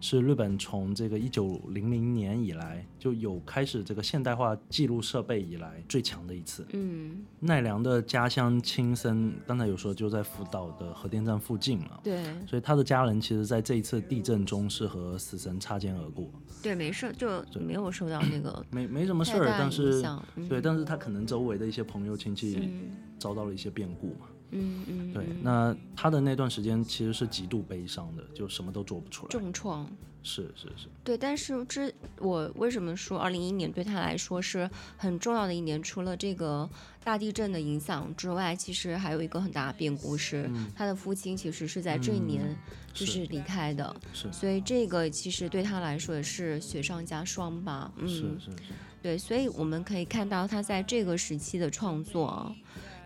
[0.00, 6.66] 是日本从这个一九零零年以来就有开始这个现代化记录设备以来最强的一次。
[6.72, 12.22] 嗯，奈良的家乡青森，刚才有说就在福岛的核电站附近嘛，对。
[12.46, 16.30] 所以他的家人其实在这一次地震中是和死神擦肩而过，
[16.62, 17.28] 对，没事，就
[17.60, 20.02] 没有受到那个 没没什么事儿，但是。
[20.36, 20.48] 嗯。
[20.48, 29.30] 对，但是他可能周围的一些朋友亲戚嗯遭到了一些变故嘛，嗯嗯，对嗯，那他的那段时间其实是极度悲伤的，就什么都做不出来。
[29.30, 29.90] 重创。
[30.22, 35.82] 是是是，对，但是这我为什么说二零一一年对他来说是很重要的一年？
[35.82, 36.68] 除了这个
[37.02, 40.46] 大地震的影响之外，其实还有一个很大的变故是，
[40.76, 42.56] 他的父亲其实是在这一年嗯
[42.92, 47.90] 就是离开的，是所以这个其实对他来说也是雪上加霜吧。
[47.96, 52.54] 嗯，是是是，对，所以我们可以看到他在这个时期的创作啊，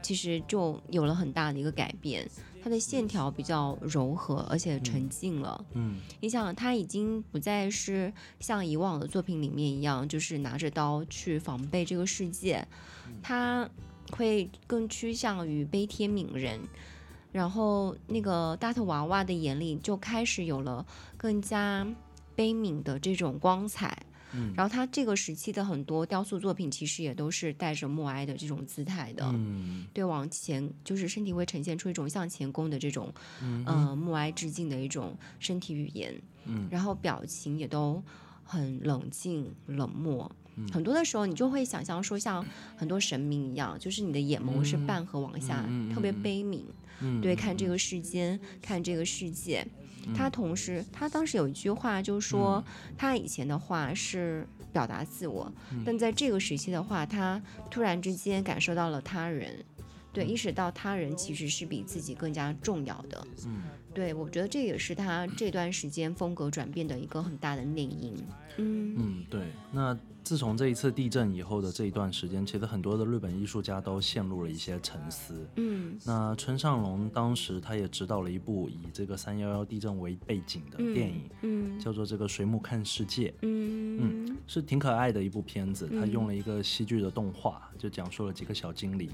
[0.04, 2.30] 其实就有了很大的一个改变。
[2.62, 5.64] 它的线条比较柔和，而且沉静了。
[5.74, 12.66] 嗯你想，他已经不再是像以往的作品里面一样，就是拿着刀去防备这个世界，
[13.22, 13.68] 他
[14.12, 16.60] 会更趋向于悲天悯人。
[17.32, 20.86] 然后那个大头娃娃的眼里就开始有了
[21.16, 21.86] 更加
[22.34, 24.06] 悲悯的这种光彩。
[24.34, 24.52] 嗯。
[24.56, 29.24] 然后他这个时期的很多雕塑作品，其实也都是带着默哀的这种姿态的。
[29.32, 29.86] 嗯。
[29.92, 33.12] 对，往前就是身体会呈现出一种向前弓的这种，
[33.42, 36.14] 嗯呃，默哀致敬的一种身体语言，
[36.46, 36.68] 嗯。
[36.70, 38.02] 然后表情也都
[38.44, 40.30] 很冷静冷漠。
[40.56, 40.68] 嗯。
[40.68, 42.44] 很多的时候，你就会想象说，像
[42.76, 46.62] 很多神明一样，就是你的眼眸是半合往下，嗯嗯嗯特别嗯悲悯，
[47.00, 49.66] 嗯，对，看这个世间，看这个世界。
[50.12, 52.94] 他同时，他当时有一句话，就说、嗯。
[52.98, 57.40] 他以前的话是表达自我，嗯但在这个时期的话，他
[57.70, 59.64] 突然之间感受到了他人，
[60.12, 63.26] 对，意识到他人其实是比自己更加重要的。
[63.46, 63.62] 嗯
[63.94, 68.14] 对，我觉得这也是他这段时间风格转变的一个很大的内因。
[68.56, 69.46] 嗯嗯，对。
[69.72, 75.46] 那自从这一次地震以后的这一段时间，其实很多的日本艺术家都陷入了一些沉思。
[75.56, 83.28] 嗯那村上隆当时他也指导了一部以这个三幺幺地震为背景的电影，嗯叫做这个《水母看世界》。
[83.42, 89.10] 嗯是挺可爱的一部片子，它嗯用了一个戏剧的动画，就讲述了几个小精灵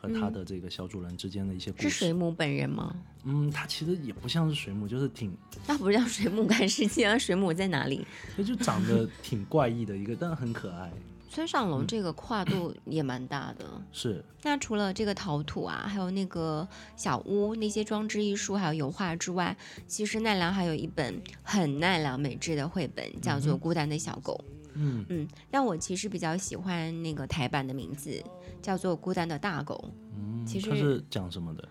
[0.00, 1.90] 和他的这个小主人之间的一些故事。
[1.90, 2.94] 是水母本人吗？
[3.24, 5.36] 嗯，他其实也不像是水母，就是挺，
[5.66, 7.18] 那不是叫水母干事情啊？
[7.18, 8.06] 水母在哪里？
[8.36, 10.90] 它就长得挺怪异的一个，但很可爱。
[11.30, 13.66] 村上嗯隆这个跨度也蛮大的。
[13.92, 19.54] 是，那除了这个陶土啊，还有那个小屋那些装置艺术，还有油画之外，
[19.86, 24.42] 其实奈良还有一本很奈良美智的绘本，叫做《孤单的小狗》。
[24.80, 28.22] 嗯嗯，但我其实比较喜欢那个台版的名字，
[28.62, 29.74] 叫做《孤单的大狗》。
[30.16, 31.68] 嗯，其实它是讲什么的？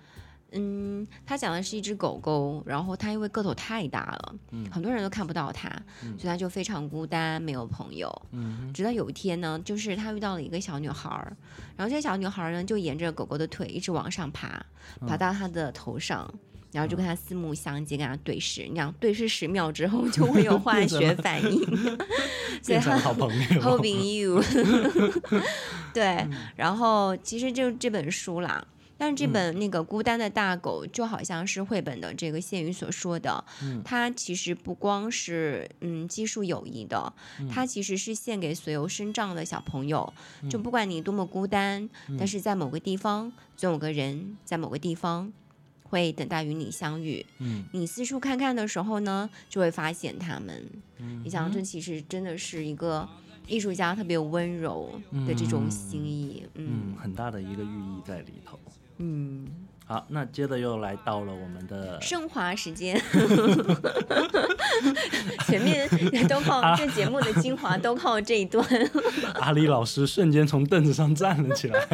[0.53, 5.67] 嗯，它讲的是一只狗狗，然后它因为个头太大了，嗯很多人都看不到它，
[6.03, 8.09] 嗯所以它就非常孤单，没有朋友。
[8.31, 11.35] 嗯直到有一天呢，就是他遇到了一个小女孩儿，
[11.75, 14.65] 然后这个小女孩儿呢就沿着狗狗的腿一直往上爬，
[15.01, 16.33] 嗯爬到它的头上。
[16.71, 21.59] 然后就跟他四目相接，跟他对视，那样对视十秒之后就会有 化学反应，
[22.61, 23.61] 所以变成它好朋友。
[23.61, 24.41] hoping you，
[25.93, 28.65] 对，嗯然后其实就是这本书啦。
[28.99, 40.11] 但是这嗯本那个孤单的大狗就好像是绘本的这个谢宇所说的，嗯它其实不光是嗯技术友谊的，嗯它其实是献给所有生长的小朋友。
[40.41, 41.87] 嗯就不管你多么孤单，
[42.17, 45.31] 但是在某个地方总有个人在某个地方
[45.89, 47.25] 会等待与你相遇。
[47.39, 50.65] 嗯你四处看看的时候呢，就会发现他们。
[50.99, 53.07] 嗯你想，这其实真的是一个
[53.47, 56.45] 艺术家特别温柔的这种心意。
[56.55, 58.59] 嗯，嗯很大的一个寓意在里头。
[58.97, 59.47] 嗯，
[59.89, 63.01] 好，那接着又来到了我们的升华时间，
[65.47, 65.87] 前面
[66.27, 68.67] 都靠这节目的精华都靠这一段
[69.39, 71.87] 阿里老师，瞬间从凳子上站了起来。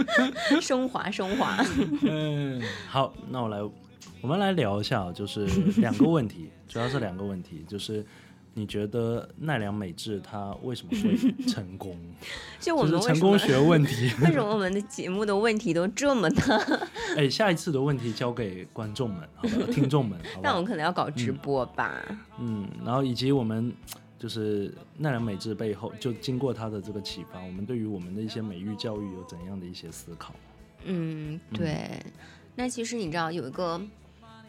[0.60, 1.56] 升华升华。
[2.02, 3.58] 嗯，好，那我来，
[4.20, 5.46] 我们来聊一下哦，就是
[5.78, 8.04] 两个问题，主要是两个问题，就是
[8.60, 11.96] 你觉得奈良美智他为什么会成功？
[12.60, 14.12] 就我们为什么功学问题。
[14.22, 16.60] 为什么我们的节目的问题都这么大？
[17.16, 20.40] 哎，下一次的问题交给观众们，好吧，听众们，好不好？
[20.42, 22.04] 那我们可能要搞直播吧？
[22.38, 23.72] 嗯，然后以及我们
[24.18, 30.34] 就是奈良美智背后，就经过他的这个启发，我们对于我们的一些美育教育有怎样的一些思考？
[30.84, 31.88] 嗯，对。
[32.56, 33.80] 那其实你知道有一个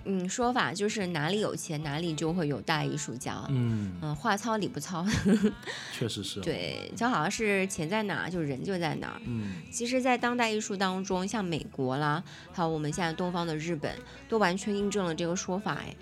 [0.06, 3.44] 嗯说法，就是哪里有钱哪里就会有大艺术家。
[3.50, 5.06] 嗯，嗯，话糙理不糙，
[5.98, 9.22] 确实是、哦。，对，就好像是钱在哪儿，就人就在哪儿。
[9.26, 13.96] 嗯其实，在当代艺术当中，像美国啦，还有我们现在东方的日本，
[14.28, 15.76] 都完全印证了这个说法。
[15.76, 15.96] 哎，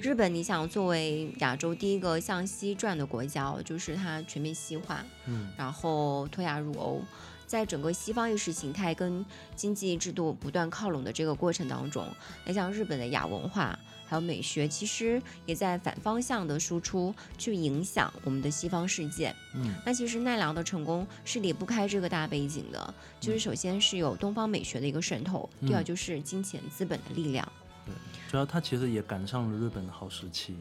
[0.00, 7.02] 日本，你想作为亚洲第一个向西转的国家哦，就是它全面西化，嗯然后脱亚入欧，
[7.46, 9.24] 在整个西方意识形态跟
[9.54, 12.06] 经济制度不断靠拢的这个过程当中，
[12.44, 19.34] 那像日本的亚文化，还有美学，其实也在反方向的输出，去影响我们的西方世界。
[19.54, 27.46] 嗯，那其实奈良的成功是离不开这个大背景的，就是首先是有东方美学的一个渗透，第二嗯就是金钱资本的力量。
[27.86, 27.94] 对
[28.30, 30.56] 主要他其实也赶上了日本的好时期。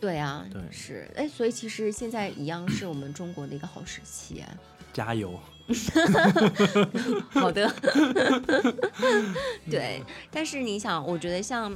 [0.00, 4.48] 对啊，对是，哎，所以其实现在一样是我们中国的一个好时期啊。
[4.92, 5.38] 加油！
[7.30, 7.72] 好的，
[9.70, 11.72] 对，但是你想，我觉得像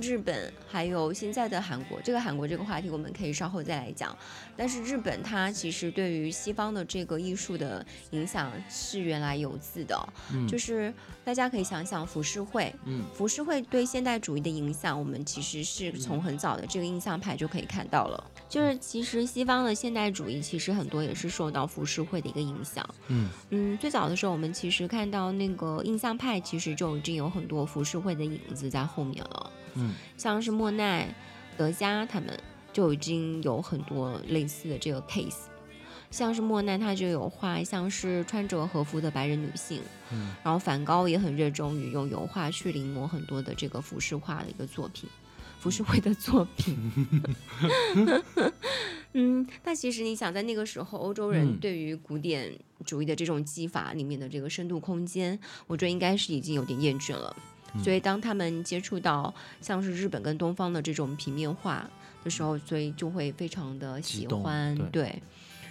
[0.00, 4.16] 日本还有现在的韩国，这个韩国这个话题我们可以稍后再来讲。
[4.56, 10.92] 但是日本它其实对于西方的这个艺术的影响是原来有自的，嗯就是
[11.24, 18.30] 大家可以想想浮世绘，嗯浮世绘对现代主义的影响，我们其实是嗯从很早的这个印象派就可以看到了。
[18.48, 22.88] 就是其实西方的现代主义其实很多也是受到浮世绘的一个影响。
[23.08, 29.52] 嗯嗯，最早的时候我们其实看到那个印象派，其实就已经有很多浮世绘的影子在后面了。
[29.78, 31.14] 嗯像是莫奈、
[31.56, 32.28] 德加他们
[32.72, 35.46] 就已经有很多类似的这个 case。
[36.10, 45.06] 像是莫奈，他就有画像是穿着和服的白人女性，嗯然后梵高也很热衷于用油画去临摹很多的这个浮世画的一个作品，
[45.60, 46.76] 浮世绘的作品。
[49.12, 57.36] 嗯，但其实你想，在那个时候，欧洲人嗯对于古典主义的这种技法里面的这个深度空间，我觉得应该是已经有点厌倦了。
[57.82, 61.88] 所以当他们接触到像是日本跟东方的这种平面画
[62.24, 64.90] 的时候，所以就会非常的喜欢，对。
[64.90, 65.22] 对。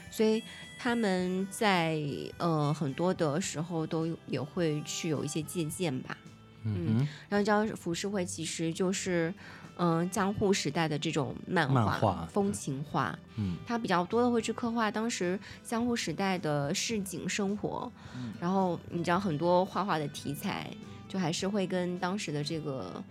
[0.09, 0.41] 所以
[0.79, 2.01] 他们在
[2.37, 6.17] 呃很多的时候都也会去有一些借鉴吧。
[6.63, 7.07] 嗯哼。
[7.29, 9.33] 然后叫浮世绘其实就是
[9.75, 13.57] 嗯、呃江户时代的这种漫画、漫画风情画，嗯。
[13.67, 18.33] 它比较多的会去刻画当时江户时代的市井生活，嗯。
[18.39, 20.71] 然后你知道很多画画的题材
[21.07, 23.03] 就还是会跟当时的这个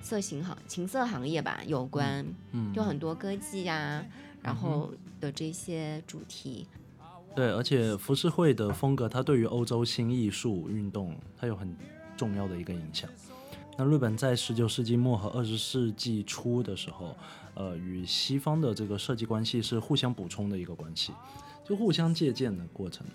[0.00, 4.04] 色情行情色行业吧有关，嗯，就很多歌妓呀、
[4.42, 6.66] 然后的这些主题，
[7.34, 11.74] 对，而且浮世绘的风格，它对于欧洲新艺术运动，它有很
[12.16, 13.08] 重要的一个影响。
[13.78, 17.16] 那日本在十九世纪末和二十世纪初的时候，
[17.54, 21.12] 呃，与西方的这个设计关系是互相补充的一个关系，
[21.64, 23.06] 就互相借鉴的过程。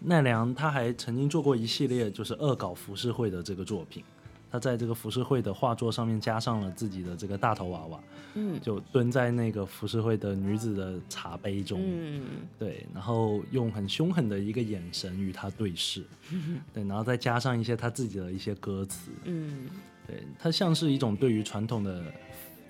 [0.00, 4.02] 奈良他还曾经做过一系列就是恶搞浮世绘的这个作品，
[4.50, 8.00] 他在这个浮世绘的画作上面加上了自己的这个大头娃娃，
[8.34, 8.58] 嗯。
[8.60, 12.22] 就蹲在那个浮世绘的女子的茶杯中，嗯。
[12.58, 16.04] 对，然后用很凶狠的一个眼神与她对视，
[16.72, 19.68] 对，然后再加上一些他自己的一些歌词，嗯，
[20.06, 22.02] 对，它像是一种对于传统的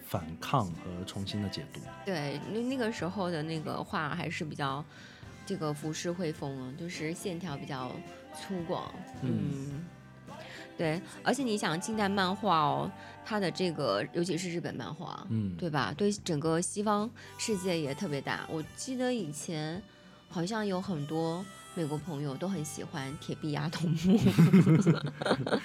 [0.04, 1.80] 反抗和重新的解读。
[2.04, 4.84] 对，那那个时候的那个画还是比较
[5.50, 7.90] 这个服饰会风啊，就是线条比较
[8.32, 8.82] 粗犷，
[9.22, 9.84] 嗯。
[10.78, 12.88] 对，而且你想近代漫画哦，
[13.24, 15.92] 它的这个尤其是日本漫画，嗯，对吧？
[15.96, 18.46] 对整个西方世界也特别大。
[18.48, 19.82] 我记得以前
[20.28, 21.44] 好像有很多
[21.74, 24.18] 美国朋友都很喜欢铁臂阿童木。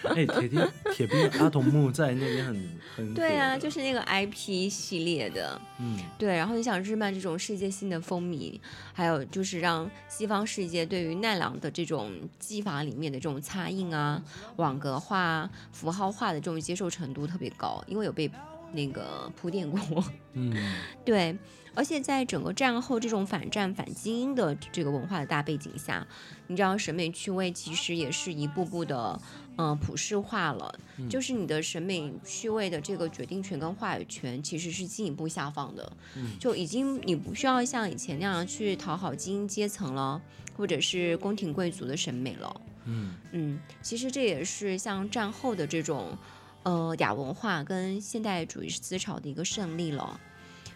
[0.16, 0.58] 哎，铁臂
[0.94, 5.60] 铁臂阿童木在那边很很对啊，就是那个 IP 系列的。
[5.80, 8.60] 嗯对，然后你想日漫这种世界性的风靡，
[8.94, 14.22] 还有就是让西方世界对于奈良的这种技法里面的这种擦印啊、
[14.58, 18.30] 网格化、啊、符号化的这种接受程度特别高，因为有被
[18.72, 20.04] 那个铺垫过。
[20.34, 20.56] 嗯
[21.04, 21.36] 对，
[21.76, 26.08] 而且在整个战后这种反战反精英的这个文化的大背景下，
[26.48, 29.20] 你知道审美趣味其实也是一步步的，
[29.58, 30.74] 嗯、普世化了。
[31.10, 35.92] 就是你的审美趣味的这个决定权跟话语权其实是进一步下放的，
[36.40, 40.22] 就已经你不需要像以前那样去讨好精英阶层了，
[40.56, 42.62] 或者是宫廷贵族的审美了。
[42.86, 46.18] 嗯嗯，其实这也是像战后的这种
[46.64, 50.20] 呃亚文化跟现代主义思潮的一个胜利了。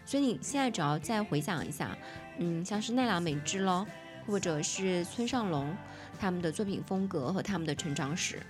[0.09, 1.95] 所以你现在只要再回想一下，
[2.39, 3.85] 嗯，像是奈良美智咯，
[4.25, 5.71] 或者是村上隆
[6.19, 8.41] 他们的作品风格和他们的成长史，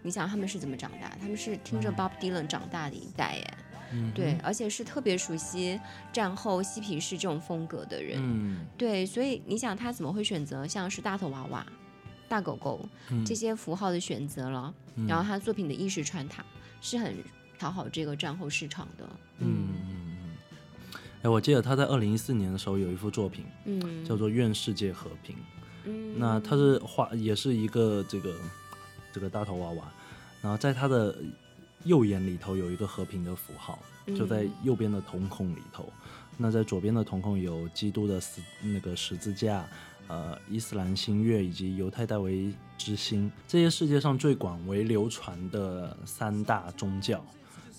[0.00, 1.14] 你想他们是怎么长大？
[1.20, 3.54] 他们是听着 Bob Dylan 长大的一代耶。
[3.92, 5.78] 嗯，对，而且是特别熟悉
[6.14, 11.66] 战后嬉皮士这种风格的人，嗯对，所以你想他怎么会选择像是大头娃娃、
[12.26, 14.72] 大狗狗嗯这些符号的选择了？
[14.94, 16.42] 嗯然后他作品的意识穿塔
[16.80, 17.14] 是很
[17.58, 19.06] 讨好这个战后市场的。
[19.40, 19.85] 嗯。
[21.26, 25.34] 哎，我记得他在二零一四年的时候有一幅作品嗯，叫做《愿世界和平》。
[25.82, 28.32] 嗯，那他是画，也是一个这个
[29.12, 29.92] 这个大头娃娃，
[30.40, 31.12] 然后在他的
[31.82, 33.76] 右眼里头有一个和平的符号，
[34.16, 35.92] 就在嗯右边的瞳孔里头。
[36.36, 39.66] 那在左边的瞳孔有基督的十那个十字架，
[40.06, 47.24] 呃，伊斯兰新月以及犹太戴维之星，这些世界上最广为流传的三大宗教。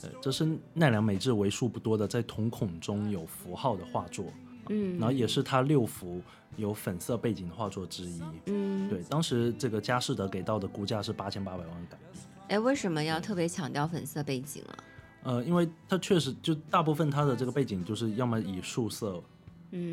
[0.04, 4.26] 呃，这是奈良美智为数不多的在瞳孔中有符号的画作，
[4.70, 6.22] 嗯，然后也是他六幅
[6.56, 8.22] 有粉色背景的画作之一。
[8.46, 12.20] 嗯，对，当时这个佳士得给到的估价是八千八百万港币。
[12.50, 14.78] 哎，为什么要特别强调粉色背景啊？
[15.24, 19.24] 呃，因为它确实就大部分它的这个背景就是要么以素色嗯，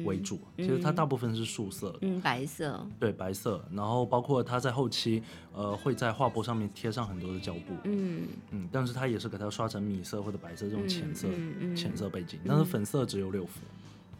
[0.05, 5.23] 为主，其实它大部分是素色的，嗯，白色，对白色，然后包括它在后期
[5.53, 11.29] 呃会在画布上面贴上很多的胶布，嗯嗯，但是它也是给它刷成米色或者白色这种浅色、
[11.77, 13.61] 浅色背景，但是粉色只有六幅。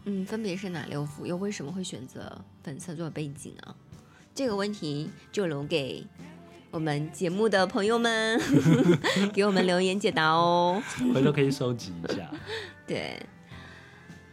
[0.05, 1.25] 嗯，分别是哪六幅？
[1.25, 3.75] 又为什么会选择粉色做背景啊？
[4.35, 6.05] 这个问题就留给
[6.69, 8.39] 我们节目的朋友们
[9.33, 10.83] 给我们留言解答哦。
[11.13, 12.29] 回头可以收集一下。
[12.85, 13.19] 对，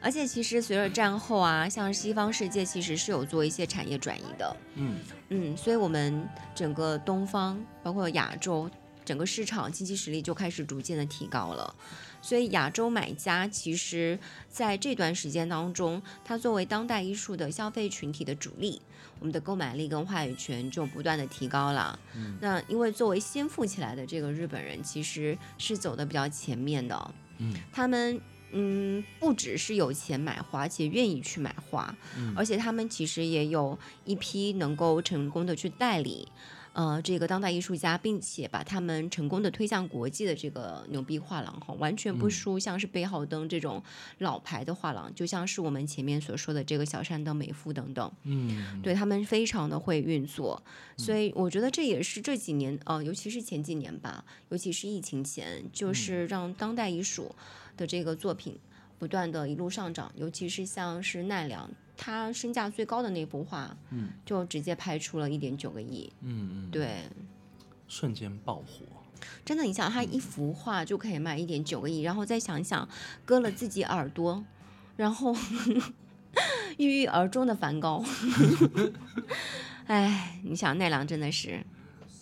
[0.02, 4.98] 而且其实随着战后啊，像西方世界其实是有做一些产业转移的，嗯
[5.28, 8.68] 嗯，所以我们整个东方，包括亚洲，
[9.04, 11.72] 整个市场经济实力就开始逐渐的提高了。
[12.20, 14.18] 所以亚洲买家其实
[14.48, 18.82] 在这段时间当中，它作为当代艺术的消费群体的主力，
[19.20, 21.98] 我们的购买力跟话语权就不断的提高了。
[22.16, 28.20] 嗯那因为作为先富起来的这个日本人，其实是走的比较前面的，嗯他们。
[28.52, 32.32] 嗯，不只是有钱买花，而且愿意去买花，嗯。
[32.36, 36.28] 而且他们其实也有一批能够成功的去代理，
[36.74, 43.82] 呃，这个当代艺术家，并且把他们成功的推向国际的这个牛逼画廊哈，完全不嗯输像是贝浩登这种
[44.18, 50.62] 老牌的画廊，就像是我们前面所说的这个小山登美夫等等，嗯，对他们非常的会运作，
[50.96, 57.34] 所以我觉得这也是这几年呃，尤其是前几年吧，尤其是疫情前，就是让当代艺术
[57.82, 58.56] 的这个作品
[58.96, 67.02] 不断的一路上涨，尤其是像是奈良，他身价最高的那幅画，嗯，就直接拍出了一点九个亿，嗯嗯，对，
[67.88, 68.86] 瞬间爆火。
[69.44, 72.88] 真的，你想他一幅画就可以卖一点九个亿，然后再想想
[73.24, 74.44] 割了自己耳朵，
[74.96, 75.34] 然后
[76.78, 78.04] 郁郁而终的梵高，
[79.86, 81.60] 哎，你想奈良真的是。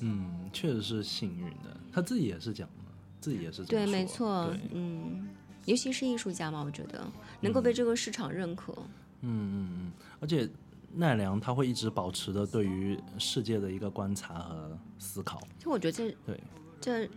[0.00, 2.84] 嗯，确实是幸运的，他自己也是讲的，
[3.20, 5.28] 自己也是这对，没错，嗯，
[5.66, 7.04] 尤其是艺术家嘛，我觉得
[7.40, 8.72] 能够被这个市场认可，
[9.20, 10.48] 嗯嗯嗯，而且
[10.94, 15.40] 奈良他会一直保持着对于世界的一个观察和思考。
[15.58, 16.40] 就我觉得这对，
[16.80, 17.10] 这，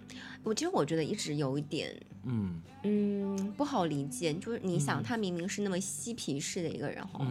[0.43, 1.95] 我其实我觉得一直有一点，
[2.25, 2.61] 嗯。
[2.85, 7.25] 嗯，不好理解，就是你想，他明明是那么嬉皮士的一个人哈，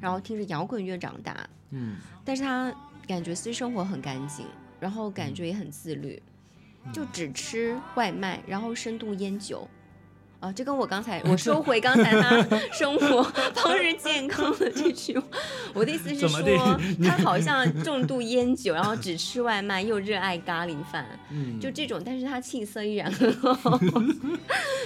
[0.00, 1.96] 然后听着摇滚乐长大，嗯。
[2.24, 2.72] 但是他
[3.04, 4.46] 感觉私生活很干净，
[4.78, 6.22] 然后感觉也很自律，
[6.92, 9.68] 就只吃外卖，然后深度烟酒。
[10.42, 13.22] 啊，这跟我刚才 我收回刚才他生活
[13.54, 15.24] 方式健康的这句话，
[15.72, 16.42] 我的意思是说，
[17.04, 23.78] 他好像重度烟酒，然后只吃外卖，又热爱咖喱饭，嗯，就这种，但是他气色依然很好，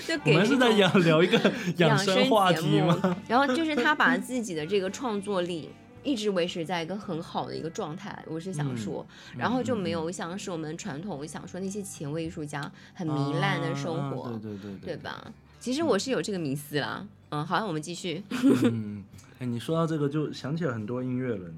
[0.06, 5.70] 就 给这们是在养聊聊一个养生话节目题吗？，然后就是他把自己的这个创作力
[6.04, 9.04] 一直维持在一个很好的一个状态，我是想说，
[9.38, 14.96] 然后就没有像是我们传统想说那些前卫艺术家很糜烂的生活，啊对对对对？
[14.98, 15.24] 吧？
[15.66, 18.22] 其实我是有这个迷思啦，嗯，好，我们继续，
[18.62, 19.02] 嗯，
[19.40, 21.52] 哎，你说到这个，就想起了很多音乐人，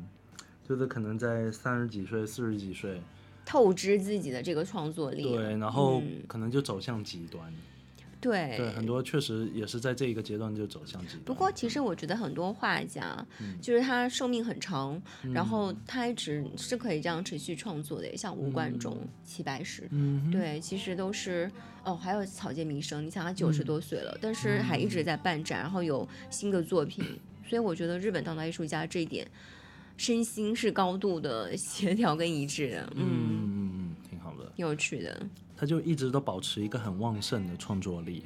[0.66, 3.02] 就是可能在三十几岁、四十几岁，
[3.44, 6.22] 透支自己的这个创作力，对，然后嗯。
[6.26, 7.52] 可能就走向极端。
[8.20, 8.54] 对。
[8.56, 11.24] 对，很多确实也是在这一个阶段就走向极端。
[11.24, 13.58] 不过，其实我觉得很多画家，嗯。
[13.60, 15.00] 就是他寿命很长，
[15.32, 21.50] 然后他一直是可以这样持续创作的，像吴冠中、齐白石，嗯，对，其实都是
[21.84, 23.52] 哦，还有草间弥生，你想他九嗯。
[23.52, 27.04] 十多岁了，但是还一直在办展，然后有新的作品，
[27.48, 29.26] 所以我觉得日本当代艺术家这一点
[29.96, 33.02] 身心是高度的 协调跟一致的，嗯。
[33.02, 34.52] 嗯，嗯嗯，挺好的。
[34.56, 35.20] 有趣的，
[35.58, 38.22] 他就一直都保持一个很旺盛的创作力。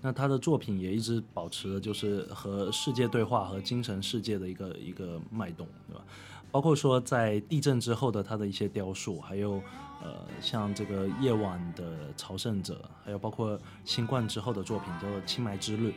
[0.00, 6.02] 那他的作品也一直保持的就是和世界对话和精神世界的一个一个脉动，对吧？
[6.50, 9.62] 包括说在地震之后的他的一些雕塑，还有
[10.02, 15.92] 呃像这个夜晚的朝圣者，还有包括新冠之后的作品叫做《青埋之日》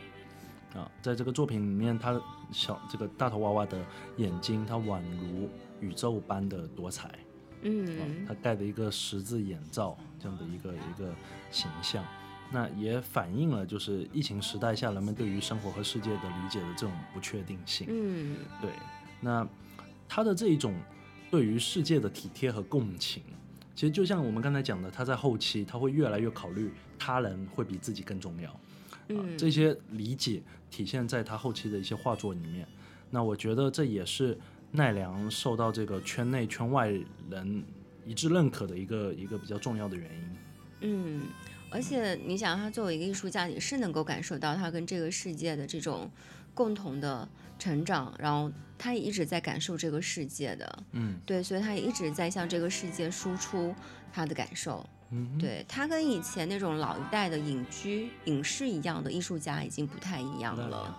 [0.78, 2.20] 啊，在这个作品里面，他
[2.52, 3.78] 小这个大头娃娃的
[4.18, 5.48] 眼睛，它宛如
[5.80, 7.18] 宇宙般的多彩。
[7.66, 11.14] 嗯他戴的一个十字眼罩这样的一个一个
[11.50, 12.02] 形象，
[12.50, 17.86] 那也反映了就是疫情时代下人们对于生活和世界的理解的这种不确定性。
[17.90, 18.70] 嗯对，
[19.20, 19.46] 那
[20.08, 20.74] 他的这一种
[21.30, 23.22] 对于世界的体贴和共情，
[23.74, 28.50] 其实就像我们刚才讲的，他在后期他会越来越考虑他人会比自己更重要。
[28.50, 28.58] 啊，
[29.08, 32.66] 嗯这些理解体现在他后期的一些画作里面。
[33.10, 34.38] 那我觉得这也是
[34.72, 36.88] 奈良受到这个圈内圈外
[37.28, 37.62] 人
[38.04, 40.36] 一致认可的一个一个比较重要的原因。
[40.80, 41.22] 嗯，
[41.70, 46.10] 而且你想，他作为一个艺术家，你是能够感受到他跟这个世界的这种
[46.52, 47.28] 共同的
[47.58, 53.74] 成长，然后他也一直在感受这个世界的，嗯对，所以他也一直在向这个世界输出
[54.12, 54.84] 他的感受。
[55.10, 60.98] 嗯，对他跟以前那种老一代的隐居影视一样的艺术家已经不太一样了。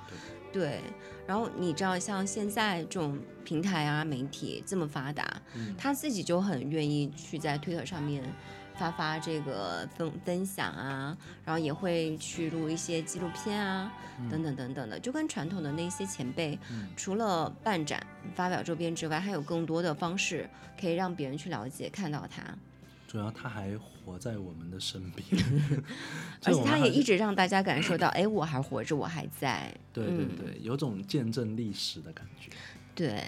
[0.56, 0.80] 对，
[1.27, 8.23] 然后你知道，像现在这种平台啊、媒体这么发达，嗯他自己就很愿意去在推特上面
[8.73, 13.91] 发发这个分分享啊，然后也会去录一些纪录片啊，
[14.32, 18.02] 等等等等的，就跟传统的那些前辈，嗯除了办展、
[18.34, 20.49] 发表周边之外，还有更多的方式
[20.80, 22.41] 可以让别人去了解、看到他，
[23.07, 25.26] 主要他还活在我们的身边，
[26.44, 29.73] 而且他也一直直让大家感受到，哎，我还活着，我还在。
[29.94, 32.52] 对对嗯对，有种见证历史的感觉。
[32.94, 33.23] 对，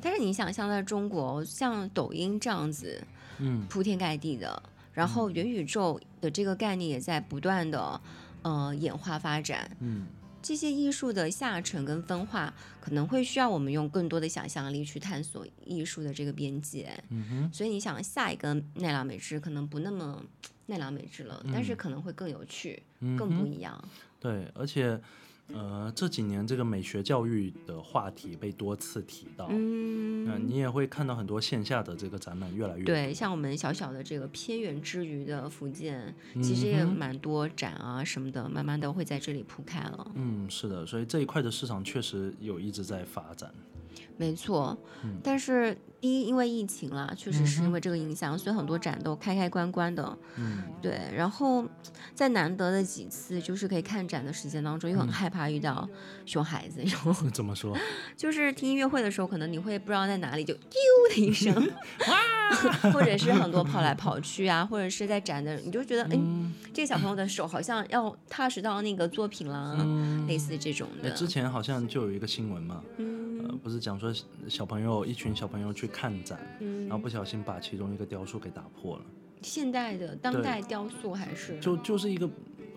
[0.00, 3.02] 但是你想象在中国，像抖音这样子，
[3.38, 4.62] 嗯铺天盖地的，
[4.92, 8.00] 然后元宇宙的这个概念也在不断的
[8.42, 9.70] 呃演化发展。
[9.80, 10.06] 嗯
[10.48, 16.90] 这些艺术的下沉跟分化，可能会需要我们用更多的想象力去探索艺术的这个边界。
[17.10, 20.24] 嗯哼，所以你想，下一个奈良美智可能不那么
[20.64, 23.78] 奈良美智了，但是可能会更有趣，嗯更不一样。
[24.18, 24.98] 对，而且
[25.52, 40.12] 呃这几年这个美学教育的话题被多次提到，嗯，那你也会看到很多线下的这个展览越来越对，像我们小小的这个偏远之余的福建，其实也蛮多展啊什么的，慢慢的会在这里铺开了。
[40.14, 43.50] 嗯，是的，所以这一块的市场确实有一直在发展。
[44.18, 50.16] 没错，嗯但是第一，因为疫情啦，确实是因为这个影响，所以很多展都开开关关的。
[50.36, 51.64] 嗯，对，然后
[52.14, 55.88] 在难得的几次就是可以看展的时间当中，又很害怕遇到
[56.24, 57.76] 熊孩子，然后怎么说？
[58.16, 60.70] 就是听音乐会的时候，可能你会不知道在哪里就丢
[61.10, 61.52] 的一声，
[62.06, 66.18] 哇或者是很多跑来跑去啊，或者是在展的，你就觉得哎，
[66.72, 69.76] 这个小朋友的手好像要踏实到那个作品了，
[70.28, 71.10] 类似这种的。
[71.10, 72.82] 哎之前好像就有一个新闻嘛，
[73.62, 74.07] 不是讲说
[74.48, 79.04] 小朋友一群小朋友去看展，嗯然后不小心把其中一个雕塑给打破了，
[79.42, 82.28] 现代的当代雕塑还是就就是一个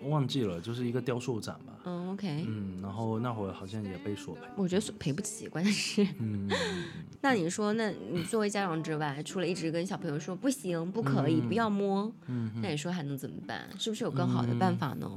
[0.04, 1.72] 忘记了，就是一个雕塑展吧。
[1.84, 4.42] 嗯，OK，嗯，然后那会儿好像也被索赔。
[4.56, 6.48] 我觉得赔不起，关键是，嗯，
[7.20, 13.68] 那你说，那你作为家长之外，除了一直跟小朋友说不行、不可以、不要摸，嗯那你说还能怎么办？
[13.78, 15.10] 是不是有更好的办法呢？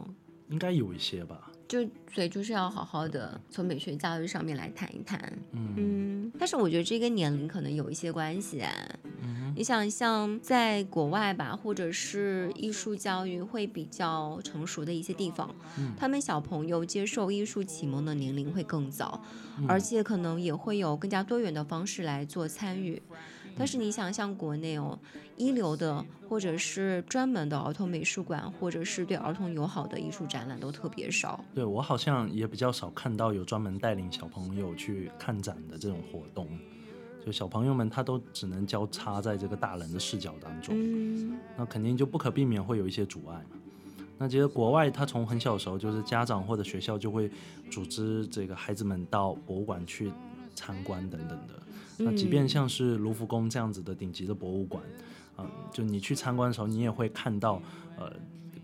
[0.49, 1.51] 应该有一些吧。
[1.67, 1.81] 就
[2.13, 5.19] 所以就是要好好的从美学教育上面来谈一谈。
[5.51, 8.71] 嗯嗯，但是我觉得这跟年龄可能有一些关系、啊。
[9.21, 19.23] 嗯你想，像在国外吧，或者是艺术教育会比较成熟的一些地方，嗯他们小朋友接受艺术启蒙的年龄会更早，
[19.57, 23.01] 嗯而且可能也会有更加多元的方式来做参与。
[23.57, 24.97] 但是你想，像国内哦，
[25.37, 31.43] 一流的或者是专门的儿童美术馆，或者是对儿童友好的艺术展览都特别少。
[31.53, 36.47] 对我好像也比较少看到有专门带领小朋友去看展的这种活动。
[37.25, 43.57] 就小朋友们他都只能交叉在这个大人的视角当中，嗯那肯定就不可避免会有一些阻碍嘛。
[44.17, 47.31] 那其实国外他从很小的时候，就是家长或者学校就会
[47.71, 50.11] 组织这个孩子们到博物馆去
[50.53, 51.64] 参观等等的。
[51.97, 54.83] 那即便像是卢浮宫这样子的顶级的博物馆，
[55.37, 57.61] 嗯，就你去参观的时候，你也会看到，
[57.97, 58.11] 呃，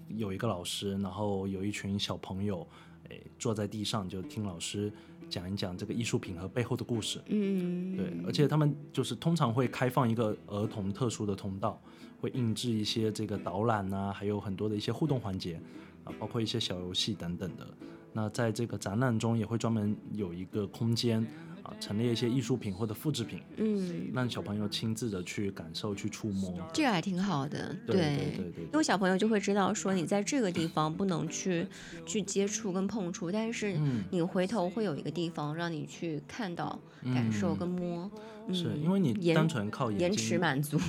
[0.10, 2.68] 有一个老师，然后有一群小朋友，
[3.10, 4.92] 诶，坐在地上就听老师
[5.30, 7.22] 讲一讲这个艺术品和背后的故事。
[7.28, 11.82] 嗯，对，而且他们就是通常会开放一个儿童特殊的通道，
[12.20, 15.60] 会印制一些这个导览啊，还有很多的一些互动环节
[16.04, 17.68] 啊，包括一些小游戏等等的。
[18.14, 21.26] 那在这个展览中也会专门有一个空间
[21.72, 26.54] 啊，陈列一些艺术品或者复制品，嗯，让小朋友亲自的去感受、去触摸。
[26.74, 31.66] 这个还挺好的，对对对对因为小朋友就会知道说你在这个地方不能去
[32.06, 38.12] 去接触跟碰触，但是嗯你回头会有一个地方让你去看到、感受跟摸，
[38.48, 40.78] 嗯是因为你单纯靠眼延，迟满足。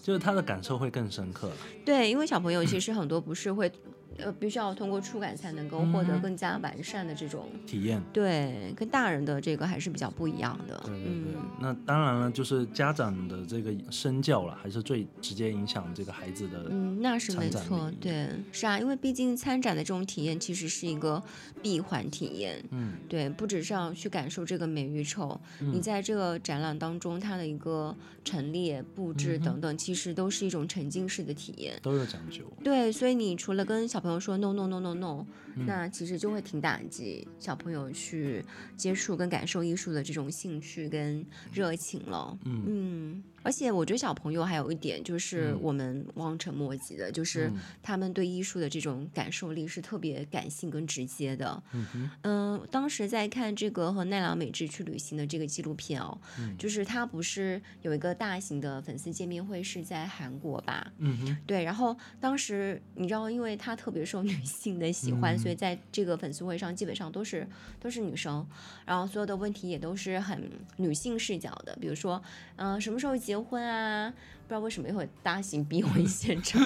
[0.00, 1.50] 就是他的感受会更深刻。
[1.84, 3.70] 对，因为小朋友其实很多不是会，
[4.18, 10.76] 呃，必须要通过触感才能够获得嗯更加完善的这种，体验，对，跟大人的这个还是比较不一样的。
[10.84, 11.32] 对对对。
[11.34, 16.66] 嗯那当然了，就是家长的这个身教了，还是最直接影响这个孩子的。
[16.70, 21.20] 嗯，那是没错，对，是啊，因为毕竟参展的这种体验其实是一个
[21.60, 27.92] 闭环体验，嗯，对，不只是要去感受这个美与丑，你在这个展览当中它的一个
[28.24, 31.76] 陈列、布置等等，其实都是一种沉浸式的体验。
[31.82, 32.44] 都有讲究。
[32.62, 35.26] 对，所以你除了跟小朋友说 no no no no no，、
[35.66, 38.44] 那其实就会挺打击小朋友去
[38.76, 42.38] 接触跟感受艺术的这种兴趣跟热情了。
[42.44, 43.20] 嗯。
[43.37, 45.58] 而而且我觉得小朋友还有一点就是嗯。
[45.62, 47.50] 我们望尘莫及的，就是
[47.82, 51.62] 他们对艺术的这种感受力是特别感性跟直接的。
[51.72, 56.54] 嗯哼，嗯，当时在看这个和奈良美智去旅行的这个纪录片哦，嗯。
[56.58, 60.92] 就是他不是有一个大型的粉丝见面会是在韩国吧？
[60.98, 67.46] 嗯哼，对，然后当时你知道，因为他特别受女性的喜欢，嗯所以在这个粉丝会上基本上都是
[67.80, 68.46] 都是女生，
[68.84, 72.20] 然后所有的问题也都是很女性视角的，比如说，
[72.56, 74.12] 嗯、什么时候结婚啊？
[74.46, 76.62] 不知道为什么会有大型逼婚现场。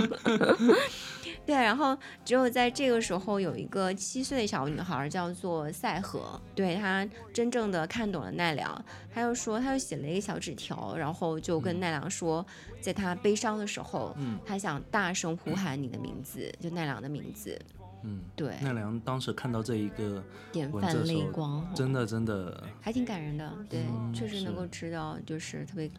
[1.45, 12.47] 对，然后只有在这个时候，有一个七岁的小女孩叫做赛和，对她真正的看懂了奈良，她又说，她又写了一个小纸条，然后就跟奈良说，
[12.81, 14.39] 在她悲伤的时候，嗯。
[14.47, 17.59] 她想大声呼喊你的名字，就奈良的名字，
[18.05, 20.23] 嗯，对，奈良当时看到这一个，
[20.53, 25.91] 眼泛文字的时候泪光，真的真的，还挺感人的，对，嗯确实能够知道，就是特别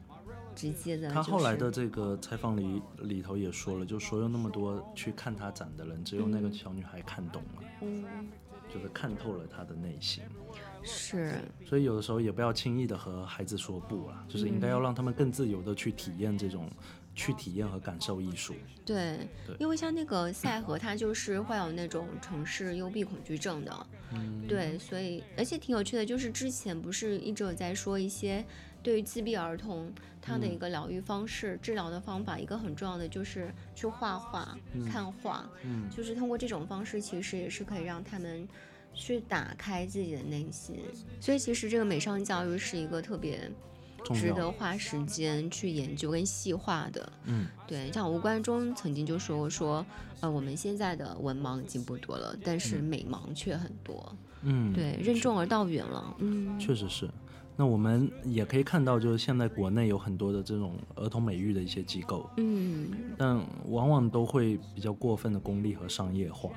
[0.54, 1.10] 直接的。
[1.10, 8.06] 他后来的这个采访里里头也说了，就所有那么多去看他展的人，只有那个嗯小女孩看懂了，嗯，
[8.74, 10.24] 就是看透了他的内心。
[10.86, 11.36] 是，
[11.66, 16.70] 所以有的时候也不要轻易的和孩子说不啦，就是应该要让他们更自由的去体验这种，
[17.16, 18.54] 去体验和感受艺术。
[18.86, 19.18] 对
[19.48, 28.44] 对，因为像那个赛和，他就是患有那种城市幽闭恐惧症的，嗯，对，所以而且挺有趣的，就是之前不是一直有在说一些
[28.84, 29.89] 对于自闭儿童
[30.22, 34.55] 他的一个疗愈方式、治疗的方法，一个很重要的就是去画画、
[34.91, 38.47] 看画，嗯就是通过这种方式，其实也是可以让他们
[38.93, 40.80] 去打开自己的内心。
[41.19, 43.49] 所以其实这个美商教育是一个特别
[44.14, 47.14] 值得花时间去研究跟细化的。
[47.23, 49.85] 嗯，对，像吴冠中曾经就说过说，
[50.19, 54.14] 呃，我们现在的文盲已经不多了，但是美盲却很多。
[54.41, 56.15] 嗯，对，任重而道远了。
[56.19, 57.10] 嗯，确实是。
[57.56, 66.50] 那我们也可以看到，就是现在国内有很多的这种儿童美育的一些机构，嗯，但往往都会比较过分的功利和商业化。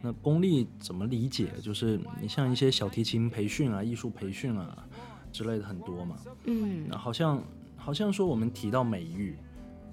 [0.00, 1.48] 那功利怎么理解？
[1.62, 4.86] 就是你像一些小提琴培训啊、艺术培训啊
[5.32, 6.16] 之类的很多嘛。
[6.44, 7.42] 嗯那好像
[7.76, 9.36] 好像说我们提到美育，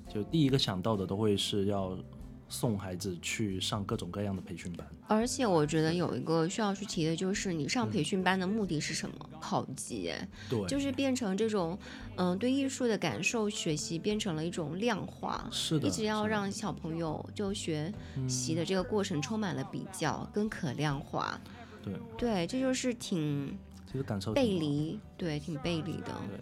[0.07, 1.97] 就第一个想到的都会是要
[2.47, 4.87] 送孩子去上各种各样的培训班。
[5.07, 9.15] 而且我觉得有一个需要去提的，就是你上培训班的目的是什么？
[9.39, 10.11] 考级，
[10.49, 11.77] 对，就是变成这种，
[12.15, 15.47] 嗯、对艺术的感受学习变成了一种量化。
[15.51, 17.93] 是的，一直要让小朋友就学
[18.27, 21.39] 习的这个过程充满了比较跟可量化，
[21.83, 23.55] 对，对，这就是挺
[23.85, 26.11] 其实感受背离，对，挺背离的。
[26.27, 26.39] 对，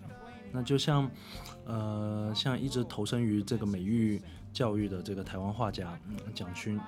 [0.54, 1.10] 那就像，
[1.66, 4.22] 呃，像一直投身于这个美育
[4.54, 6.80] 教育的这个台湾画家、嗯、蒋勋，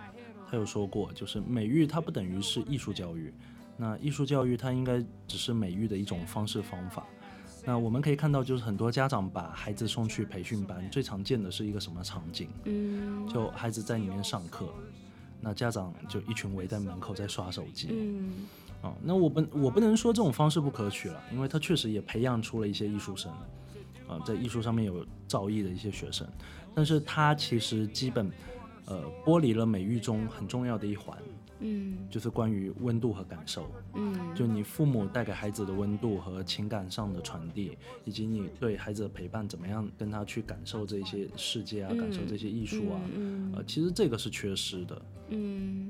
[0.50, 3.34] 他有说过，就是美育它不等于是艺术教育，
[3.76, 7.06] 那艺术教育它应该只是美育的一种方式方法。
[7.66, 12.48] 那我们可以看到，就是很多家长把孩子送去培训班，最常见的是一个什么场景？
[12.66, 14.70] 嗯就孩子在里面上课，
[15.42, 17.88] 那家长就一群围在门口在刷手机。
[17.92, 18.34] 嗯
[18.84, 23.32] 哦，那我不我不能说这种方式不可取了，因为他确实也培养出了一些艺术生，
[24.08, 26.28] 啊、在艺术上面有造诣的一些学生，
[26.76, 28.30] 但是它其实基本，
[28.86, 31.18] 呃，剥离了美育中很重要的一环，
[31.60, 33.72] 嗯就是关于温度和感受。
[33.94, 45.02] 嗯，就你父母带给孩子的温度和情感上的传递，以及你对孩子的陪伴，怎么样跟他去感受这些世界啊，感受这些艺术啊，嗯呃，其实这个是缺失的。
[45.30, 45.90] 嗯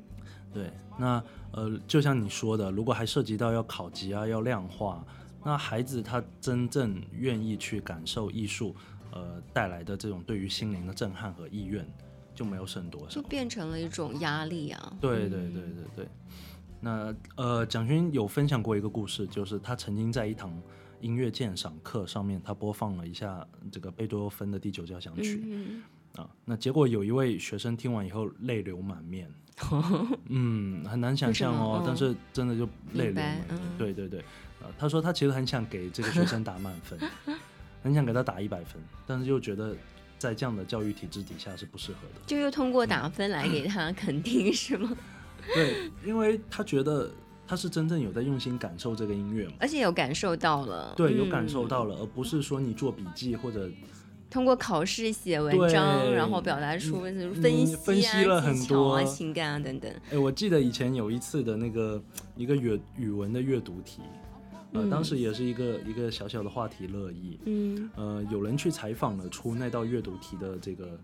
[0.54, 1.22] 对，那
[1.52, 5.06] 呃，就像你说的，如果还涉及到要考级啊，要量化，
[5.44, 8.74] 那孩子他真正愿意去感受艺术，
[9.16, 11.84] 呃，带来的这种对于心灵的震撼和意愿，
[12.36, 13.22] 就没有剩多少就。
[13.24, 14.98] 变成了一种压力啊。
[15.02, 16.08] 对对对对对。
[16.82, 20.62] 那呃，蒋勋有分享过一个故事，就是他曾经在一堂
[21.00, 25.42] 音乐鉴赏课上面，他播放了一下这个贝多芬的第九交响曲。
[25.46, 25.82] 嗯
[26.18, 29.30] 啊，那结果有一位学生听完以后泪流满面，
[30.30, 33.46] 嗯，很难想象哦，但是真的就泪流满面。
[33.50, 34.20] 嗯对对对，
[34.62, 37.00] 呃，他说他其实很想给这个学生打满分，
[37.86, 39.76] 很想给他打一百分，但是又觉得
[40.18, 42.22] 在这样的教育体制底下是不适合的。
[42.26, 44.92] 就又通过打分来给他肯定是吗？
[45.54, 47.12] 对，因为他觉得
[47.48, 53.70] 他是真正有在用心感受这个音乐嘛，而且有感受到了，对，有感受嗯到了，而不是说你做笔记或者
[54.32, 57.16] 通过考试写文章，然后表达出分
[57.68, 59.94] 析啊、分析了很多情感啊等等。
[60.10, 62.02] 哎，我记得以前有一次的那个
[62.36, 64.02] 一个语语文的阅读题，
[64.76, 71.00] 呃，嗯当时也是一个一个小小的话题乐意，嗯呃，有人去采访了出那道阅读题的这个，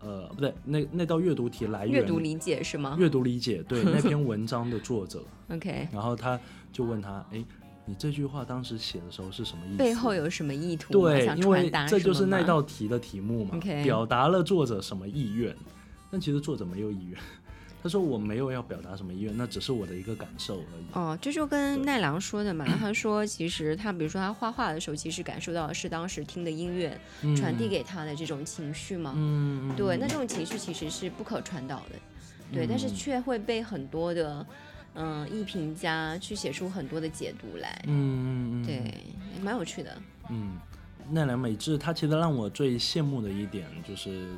[0.00, 6.38] 呃，不对，那那道阅读题来源阅读理解是吗阅读理解对那篇 文章的作者，？OK，然后他
[6.72, 7.44] 就问他，哎，
[7.84, 9.76] 你这句话当时写的时候是什么意思？
[9.78, 10.92] 背后有什么意图？
[10.92, 15.56] 对，想因为这就是那道题的题目嘛 OK 表达了作者什么意愿，
[16.10, 17.18] 但其实作者没有意愿。
[17.82, 20.84] 他说我没有要表达什么意愿，那只是我的一个感受而已。
[20.92, 26.98] 哦，这就跟奈良说的嘛，他说其实他比如说他画画的时候，其实感受到的是当时听的音乐
[27.36, 29.12] 传递给他的这种情绪嘛。
[29.16, 31.96] 嗯，嗯对，那这种情绪其实是不可传导的，
[32.52, 34.44] 对，但是嗯却会被很多的
[34.94, 39.04] 嗯艺评家去写出很多的解读来，嗯嗯嗯，对，
[39.40, 39.96] 蛮有趣的。
[40.30, 40.58] 嗯，
[41.10, 44.28] 奈良美智他其实让我最羡慕的一点就是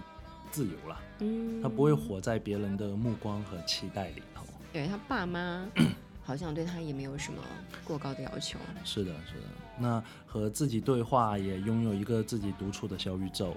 [0.51, 4.45] 自由了，嗯，他不会活在别人的目光和期待里头。
[4.73, 5.67] 对他爸妈
[6.23, 7.43] 好像对他也没有什么
[7.85, 8.59] 过高的要求。
[8.85, 9.47] 是的，是的。
[9.79, 13.57] 那和自己对话，也拥有一个自己独处的小宇宙。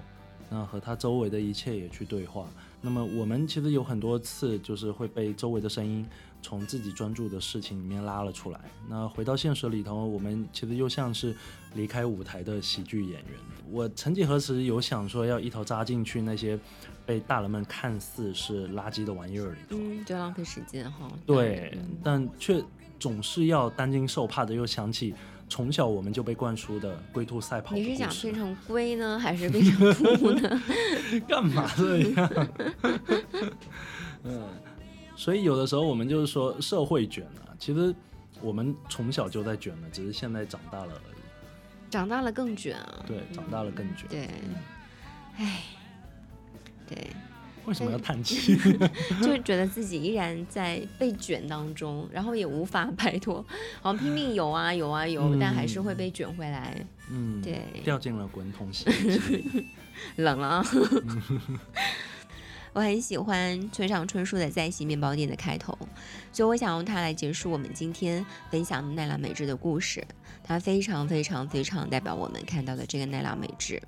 [0.50, 2.46] 那和他周围的一切也去对话。
[2.80, 6.06] 那么我们其实有很多次就是会被周围的声音
[6.44, 8.60] 从自己专注的事情里面拉了出来。
[8.86, 11.34] 那回到现实里头，我们其实又像是
[11.74, 13.38] 离开舞台的喜剧演员。
[13.70, 16.58] 我曾几何时有想说要一头扎进去那些
[17.06, 19.76] 被大人们看似是垃圾的玩意儿里头。
[19.78, 21.10] 嗯，就浪费时间哈。
[21.24, 22.62] 对嗯，但却
[23.00, 25.14] 总是要担惊受怕的，又想起
[25.48, 30.62] 从小我们就被灌输的龟兔赛跑你是想变成龟呢，还是变成兔呢？
[31.26, 32.48] 干嘛这样？
[34.24, 34.42] 嗯，
[35.16, 37.94] 所以有的时候我们就是说社会卷啊，其实
[38.40, 41.14] 我们从小就在卷了，只是现在长大了而已。
[41.90, 43.04] 长大了更卷啊。
[43.06, 44.06] 对，长大了更卷。
[44.08, 44.28] 对
[46.86, 47.06] 对，
[47.64, 48.56] 为什么要叹气？
[49.22, 53.44] 就是觉得自己依然在被卷当中，然后也无法摆脱，
[53.80, 56.84] 好像拼命游啊游啊游，嗯但还是会被卷回来。
[57.10, 59.66] 嗯，对掉进了滚筒洗衣机。
[60.16, 60.64] 冷了啊。
[62.74, 65.78] 我很喜欢村上春树的《在洗面包店》的开头，
[66.32, 70.04] 所以我想用它来结束我们今天分享奈良美智的故事。
[70.42, 73.80] 它非常非常非常代表我们看到的这个奈良美智。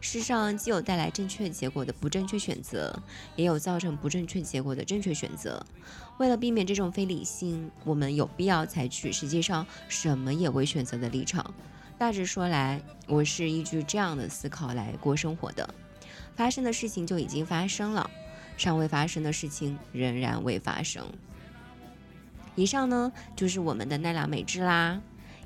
[0.00, 3.00] 世上既有带来正确结果的不正确选择，
[3.36, 5.64] 也有造成不正确结果的正确选择。
[6.18, 11.54] 为了避免这种非理性，我们有必要采取实际上什么也未选择的立场。
[11.96, 15.72] 大致说来，我是依据这样的思考来过生活的。
[16.34, 18.10] 发生的事情就已经发生了，
[18.56, 21.06] 尚未发生的事情仍然未发生。
[22.54, 25.00] 以上呢就是我们的奈良美智啦，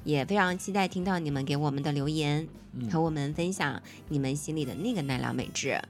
[0.05, 5.81] 也非常期待听到你们给我们的留言，嗯和我们分享你们心里的那个奈良美智。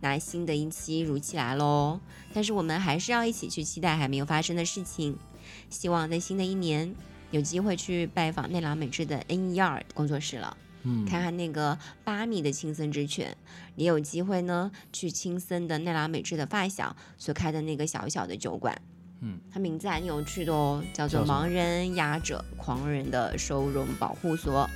[0.00, 2.00] 那新的一期如期来喽，
[2.34, 5.16] 但是我们还是要一起去期待还没有发生的事情。
[5.70, 6.94] 希望在新的一年
[7.30, 10.56] 有机会去拜访奈良美智的 N Yard 工作室了。
[10.86, 13.36] 嗯，看看那个八米的青森之犬，
[13.74, 18.80] 也有机会呢去青森的奈良美智的发小所开的那个小小的酒馆。
[19.20, 24.68] 嗯，它名字还挺有趣的哦，叫做盲人哑者狂人的收容保护所。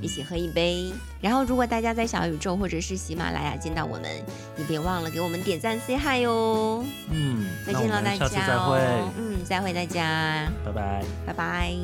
[0.00, 4.10] 一起喝一杯，然后如果大家在小宇宙或者是喜马拉雅见到我们，
[4.58, 6.84] 也别忘了给我们点赞 say hi 哟。
[7.10, 11.04] 嗯，再见了大们下次再家会，哦，嗯，再会大家，拜拜。
[11.26, 11.74] 拜拜。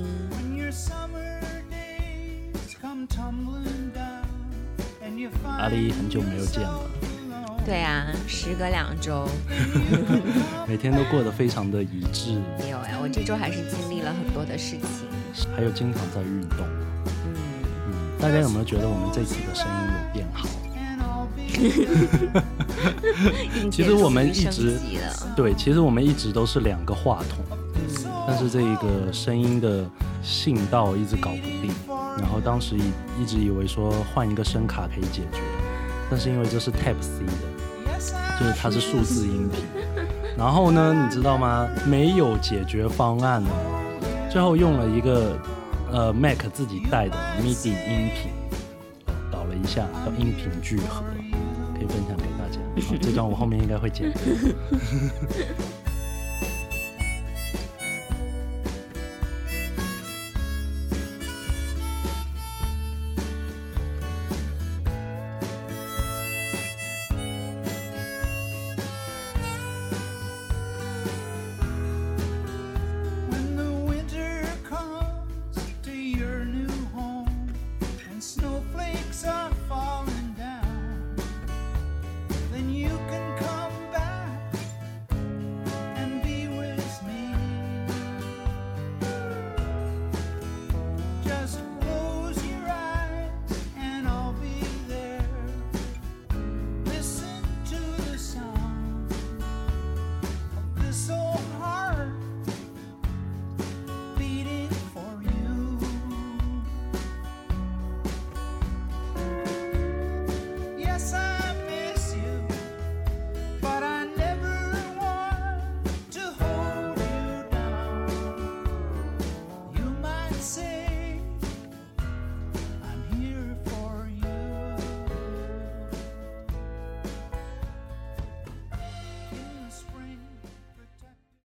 [5.58, 6.80] 阿丽很久没有见了。
[7.66, 9.28] 对啊，时隔两周。
[10.66, 15.06] 每天都过得非常的一致，没有呀，我这周还是经历了很多的事情。
[15.54, 16.58] 还有经常在运动。
[17.26, 17.34] 嗯，
[17.88, 20.48] 嗯，大家有没有觉得我们这次的声音有变好？
[23.70, 24.80] 其实我们一直
[25.36, 27.80] 对，其实我们一直都是两个话筒，嗯，
[28.30, 29.84] 但是这一个声音的
[30.22, 31.72] 信道一直搞不定，
[32.16, 32.82] 然后当时一
[33.20, 35.40] 一直以为说换一个声卡可以解决，
[36.08, 37.32] 但是因为这是 Type C 的，
[38.38, 39.64] 就是它是数字音频，
[40.38, 41.68] 然后呢，你知道吗？
[41.84, 45.36] 没有解决方案哦，最后用了一个
[45.90, 48.30] 呃 Mac 自己带的 MIDI 音频，
[49.28, 51.02] 导了一下叫音频聚合，
[51.74, 52.60] 可以分享给大家。
[53.02, 54.08] 这段我后面应该会剪。